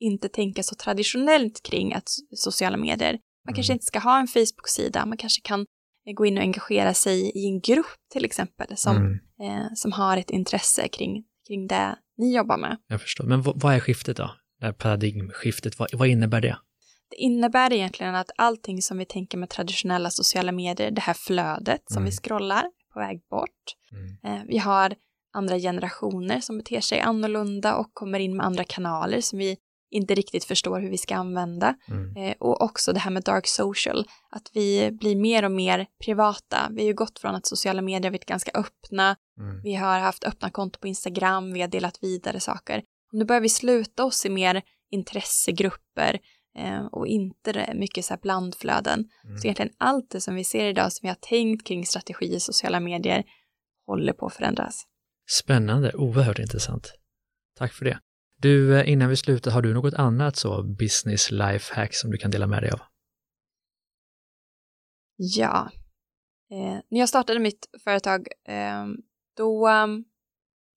inte 0.00 0.28
tänka 0.28 0.62
så 0.62 0.74
traditionellt 0.74 1.62
kring 1.62 1.94
att 1.94 2.08
sociala 2.34 2.76
medier. 2.76 3.12
Man 3.12 3.48
mm. 3.48 3.54
kanske 3.54 3.72
inte 3.72 3.84
ska 3.84 3.98
ha 3.98 4.20
en 4.20 4.26
Facebook-sida, 4.26 5.06
man 5.06 5.18
kanske 5.18 5.42
kan 5.42 5.60
eh, 6.06 6.14
gå 6.14 6.26
in 6.26 6.36
och 6.36 6.42
engagera 6.42 6.94
sig 6.94 7.30
i 7.34 7.46
en 7.46 7.60
grupp 7.60 7.86
till 8.12 8.24
exempel 8.24 8.76
som, 8.76 8.96
mm. 8.96 9.18
eh, 9.42 9.66
som 9.74 9.92
har 9.92 10.16
ett 10.16 10.30
intresse 10.30 10.88
kring, 10.88 11.24
kring 11.48 11.66
det 11.66 11.98
ni 12.18 12.36
jobbar 12.36 12.58
med. 12.58 12.76
Jag 12.88 13.00
förstår, 13.00 13.24
men 13.24 13.42
vad 13.42 13.74
är 13.74 13.80
skiftet 13.80 14.16
då? 14.16 14.30
Det 14.60 14.66
här 14.66 14.72
paradigmskiftet, 14.72 15.78
vad, 15.78 15.88
vad 15.92 16.08
innebär 16.08 16.40
det? 16.40 16.58
Det 17.10 17.16
innebär 17.16 17.72
egentligen 17.72 18.14
att 18.14 18.30
allting 18.36 18.82
som 18.82 18.98
vi 18.98 19.04
tänker 19.04 19.38
med 19.38 19.48
traditionella 19.48 20.10
sociala 20.10 20.52
medier, 20.52 20.90
det 20.90 21.00
här 21.00 21.14
flödet 21.14 21.82
som 21.86 21.96
mm. 21.96 22.04
vi 22.04 22.16
scrollar, 22.16 22.70
på 22.92 23.00
väg 23.00 23.20
bort. 23.30 23.74
Mm. 23.92 24.38
Eh, 24.38 24.44
vi 24.46 24.58
har 24.58 24.94
andra 25.34 25.58
generationer 25.58 26.40
som 26.40 26.58
beter 26.58 26.80
sig 26.80 27.00
annorlunda 27.00 27.76
och 27.76 27.90
kommer 27.92 28.18
in 28.18 28.36
med 28.36 28.46
andra 28.46 28.64
kanaler 28.64 29.20
som 29.20 29.38
vi 29.38 29.56
inte 29.90 30.14
riktigt 30.14 30.44
förstår 30.44 30.80
hur 30.80 30.90
vi 30.90 30.98
ska 30.98 31.16
använda. 31.16 31.74
Mm. 31.88 32.16
Eh, 32.16 32.34
och 32.38 32.62
också 32.62 32.92
det 32.92 33.00
här 33.00 33.10
med 33.10 33.22
dark 33.22 33.46
social, 33.46 34.08
att 34.30 34.50
vi 34.54 34.90
blir 34.92 35.16
mer 35.16 35.44
och 35.44 35.52
mer 35.52 35.86
privata. 36.04 36.68
Vi 36.70 36.82
har 36.82 36.86
ju 36.86 36.94
gått 36.94 37.18
från 37.18 37.34
att 37.34 37.46
sociala 37.46 37.82
medier 37.82 38.10
varit 38.10 38.26
ganska 38.26 38.50
öppna, 38.54 39.16
mm. 39.38 39.62
vi 39.62 39.74
har 39.74 39.98
haft 40.00 40.24
öppna 40.24 40.50
konton 40.50 40.80
på 40.80 40.88
Instagram, 40.88 41.52
vi 41.52 41.60
har 41.60 41.68
delat 41.68 41.98
vidare 42.02 42.40
saker. 42.40 42.78
Och 43.12 43.18
nu 43.18 43.24
börjar 43.24 43.40
vi 43.40 43.48
sluta 43.48 44.04
oss 44.04 44.26
i 44.26 44.28
mer 44.28 44.62
intressegrupper 44.90 46.18
och 46.92 47.06
inte 47.06 47.74
mycket 47.74 48.04
så 48.04 48.14
här 48.14 48.20
blandflöden. 48.20 49.10
Mm. 49.24 49.38
Så 49.38 49.46
egentligen 49.46 49.72
allt 49.78 50.10
det 50.10 50.20
som 50.20 50.34
vi 50.34 50.44
ser 50.44 50.68
idag 50.68 50.92
som 50.92 51.06
vi 51.06 51.08
har 51.08 51.16
tänkt 51.20 51.66
kring 51.66 51.86
strategi 51.86 52.34
i 52.34 52.40
sociala 52.40 52.80
medier 52.80 53.24
håller 53.86 54.12
på 54.12 54.26
att 54.26 54.34
förändras. 54.34 54.86
Spännande, 55.30 55.92
oerhört 55.94 56.38
intressant. 56.38 56.94
Tack 57.58 57.72
för 57.72 57.84
det. 57.84 57.98
Du, 58.38 58.78
eh, 58.78 58.90
innan 58.90 59.08
vi 59.08 59.16
slutar, 59.16 59.50
har 59.50 59.62
du 59.62 59.74
något 59.74 59.94
annat 59.94 60.36
så 60.36 60.62
business 60.62 61.30
life 61.30 61.74
hack 61.74 61.94
som 61.94 62.10
du 62.10 62.18
kan 62.18 62.30
dela 62.30 62.46
med 62.46 62.62
dig 62.62 62.70
av? 62.70 62.80
Ja. 65.16 65.70
Eh, 66.50 66.80
när 66.90 66.98
jag 66.98 67.08
startade 67.08 67.38
mitt 67.38 67.68
företag, 67.84 68.28
eh, 68.48 68.86
då 69.36 69.68
um, 69.68 70.04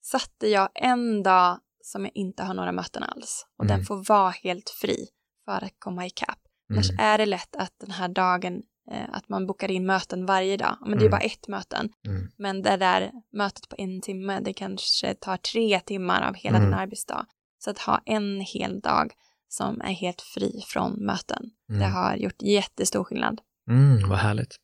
satte 0.01 0.47
jag 0.47 0.69
en 0.75 1.23
dag 1.23 1.59
som 1.84 2.03
jag 2.03 2.11
inte 2.15 2.43
har 2.43 2.53
några 2.53 2.71
möten 2.71 3.03
alls. 3.03 3.45
Och 3.57 3.65
mm. 3.65 3.77
den 3.77 3.86
får 3.86 4.05
vara 4.09 4.30
helt 4.30 4.69
fri 4.69 5.07
för 5.50 5.66
att 5.66 5.76
komma 5.80 6.06
ikapp. 6.06 6.39
Annars 6.72 6.89
mm. 6.89 7.06
är 7.06 7.18
det 7.18 7.26
lätt 7.26 7.56
att 7.56 7.74
den 7.80 7.91
här 7.91 8.08
dagen, 8.08 8.62
eh, 8.91 9.10
att 9.12 9.30
man 9.30 9.47
bokar 9.47 9.72
in 9.72 9.86
möten 9.86 10.26
varje 10.26 10.58
dag. 10.58 10.78
Men 10.82 10.91
det 10.91 11.06
är 11.06 11.08
mm. 11.08 11.12
bara 11.12 11.22
ett 11.22 11.47
möten. 11.47 11.89
Mm. 12.08 12.28
Men 12.38 12.62
det 12.62 12.78
där 12.78 13.12
mötet 13.34 13.70
på 13.70 13.76
en 13.78 14.02
timme, 14.02 14.39
det 14.39 14.54
kanske 14.54 15.14
tar 15.14 15.38
tre 15.38 15.80
timmar 15.80 16.28
av 16.28 16.36
hela 16.36 16.60
din 16.60 16.68
mm. 16.68 16.80
arbetsdag. 16.80 17.26
Så 17.64 17.70
att 17.70 17.80
ha 17.80 18.02
en 18.06 18.41
hel 18.41 18.80
dag 18.80 19.12
som 19.47 19.82
är 19.82 19.93
helt 19.93 20.22
fri 20.22 20.64
från 20.68 21.06
möten, 21.06 21.43
mm. 21.70 21.82
det 21.82 21.88
har 21.88 22.16
gjort 22.16 22.41
jättestor 22.41 23.04
skillnad. 23.04 23.41
Mm, 23.70 24.10
vad 24.10 24.18
härligt. 24.18 24.56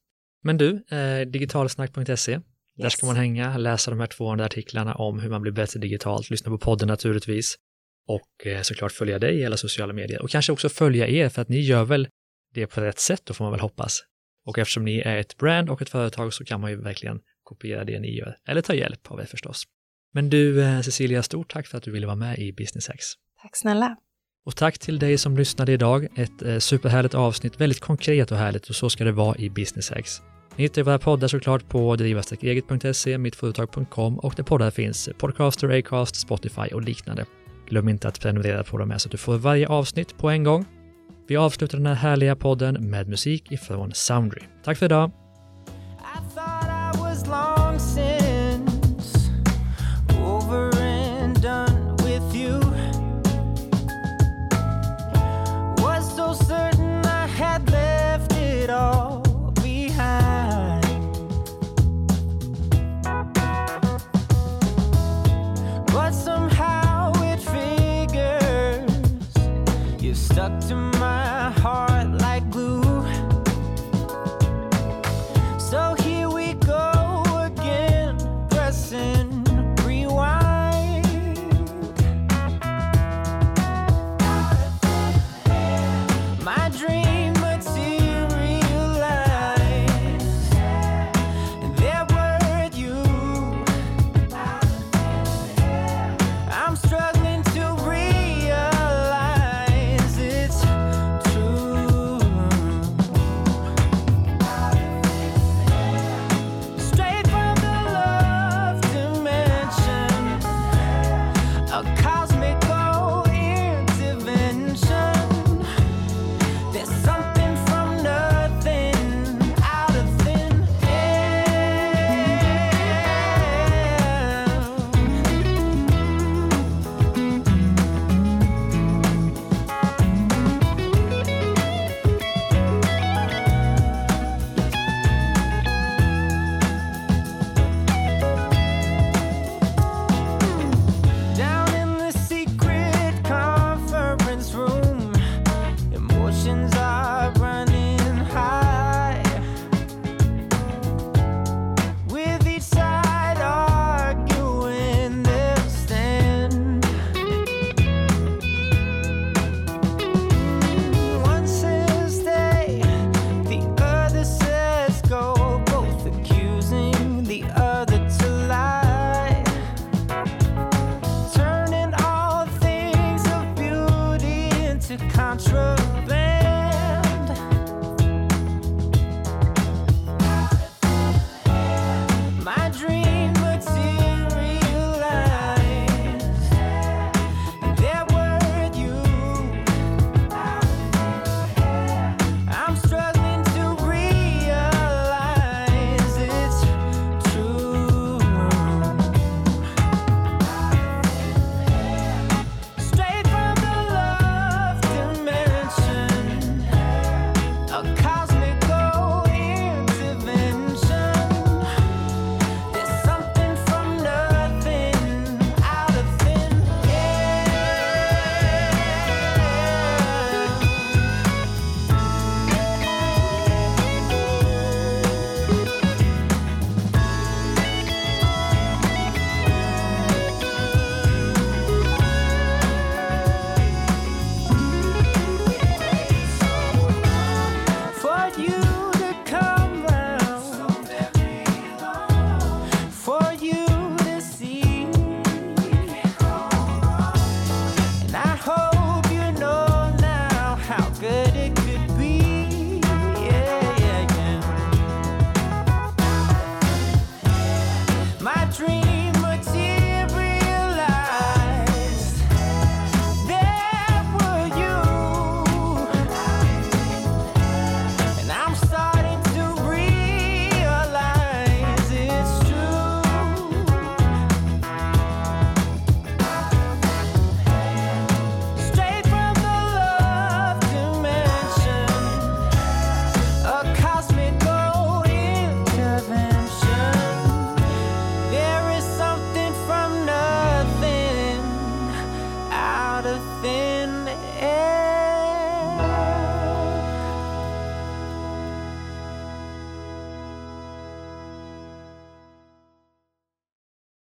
Men 0.44 0.58
du, 0.58 0.86
eh, 0.90 1.28
digitalsnack.se, 1.28 2.32
yes. 2.32 2.42
där 2.76 2.90
ska 2.90 3.06
man 3.06 3.16
hänga, 3.16 3.58
läsa 3.58 3.92
de 3.92 4.00
här 4.00 4.08
200 4.08 4.46
artiklarna 4.46 4.96
om 4.96 5.20
hur 5.20 5.30
man 5.30 5.42
blir 5.42 5.52
bättre 5.52 5.80
digitalt, 5.80 6.30
lyssna 6.30 6.52
på 6.52 6.58
podden 6.58 6.88
naturligtvis 6.88 7.56
och 8.08 8.48
eh, 8.48 8.62
såklart 8.62 8.92
följa 8.92 9.20
dig 9.20 9.36
i 9.36 9.46
alla 9.46 9.58
sociala 9.58 9.94
medier 9.94 10.22
och 10.22 10.30
kanske 10.30 10.52
också 10.52 10.70
följa 10.70 11.08
er 11.08 11.30
för 11.30 11.42
att 11.42 11.50
ni 11.50 11.60
gör 11.60 11.86
väl 11.86 12.08
det 12.54 12.68
på 12.68 12.82
rätt 12.82 13.00
sätt 13.00 13.22
då 13.24 13.34
får 13.34 13.46
man 13.46 13.52
väl 13.52 13.62
hoppas. 13.62 14.00
Och 14.46 14.60
eftersom 14.60 14.86
ni 14.86 15.00
är 15.00 15.18
ett 15.18 15.38
brand 15.38 15.70
och 15.70 15.82
ett 15.82 15.90
företag 15.90 16.34
så 16.34 16.46
kan 16.46 16.62
man 16.62 16.72
ju 16.72 16.82
verkligen 16.82 17.20
kopiera 17.44 17.84
det 17.84 18.00
ni 18.00 18.18
gör, 18.18 18.38
eller 18.48 18.62
ta 18.62 18.74
hjälp 18.74 19.12
av 19.12 19.20
er 19.20 19.26
förstås. 19.26 19.64
Men 20.14 20.30
du 20.30 20.64
eh, 20.64 20.82
Cecilia, 20.82 21.24
stort 21.24 21.54
tack 21.54 21.68
för 21.68 21.78
att 21.78 21.84
du 21.84 21.92
ville 21.92 22.06
vara 22.06 22.16
med 22.16 22.40
i 22.40 22.54
Business 22.54 22.88
Hacks. 22.88 23.06
Tack 23.42 23.56
snälla. 23.56 23.98
Och 24.46 24.56
tack 24.56 24.78
till 24.80 25.00
dig 25.00 25.18
som 25.18 25.38
lyssnade 25.38 25.72
idag. 25.72 26.08
Ett 26.18 26.42
eh, 26.42 26.58
superhärligt 26.58 27.16
avsnitt, 27.16 27.62
väldigt 27.62 27.80
konkret 27.80 28.32
och 28.32 28.38
härligt 28.38 28.70
och 28.70 28.76
så 28.76 28.90
ska 28.90 29.04
det 29.04 29.12
vara 29.12 29.38
i 29.38 29.50
Business 29.50 29.90
Hacks. 29.90 30.22
Ni 30.56 30.64
hittar 30.64 30.84
våra 30.84 31.00
poddar 31.00 31.28
såklart 31.28 31.70
på 31.70 31.96
drivastarkeget.se, 31.96 33.18
mittföretag.com 33.18 34.20
och 34.20 34.34
där 34.36 34.44
poddar 34.44 34.72
finns 34.72 35.10
Podcaster, 35.18 35.70
Acast, 35.70 36.16
Spotify 36.16 36.68
och 36.74 36.82
liknande. 36.82 37.26
Glöm 37.68 37.90
inte 37.90 38.08
att 38.08 38.20
prenumerera 38.20 38.64
på 38.64 38.78
dem 38.78 38.88
med 38.88 39.02
så 39.02 39.08
att 39.08 39.12
du 39.12 39.18
får 39.18 39.38
varje 39.38 39.68
avsnitt 39.68 40.18
på 40.18 40.30
en 40.30 40.44
gång. 40.44 40.66
Vi 41.28 41.38
avslutar 41.38 41.78
den 41.78 41.88
här 41.88 41.96
härliga 41.96 42.36
podden 42.36 42.90
med 42.90 43.08
musik 43.08 43.52
ifrån 43.52 43.92
Soundry. 43.94 44.42
Tack 44.64 44.78
för 44.78 44.86
idag! 44.86 45.25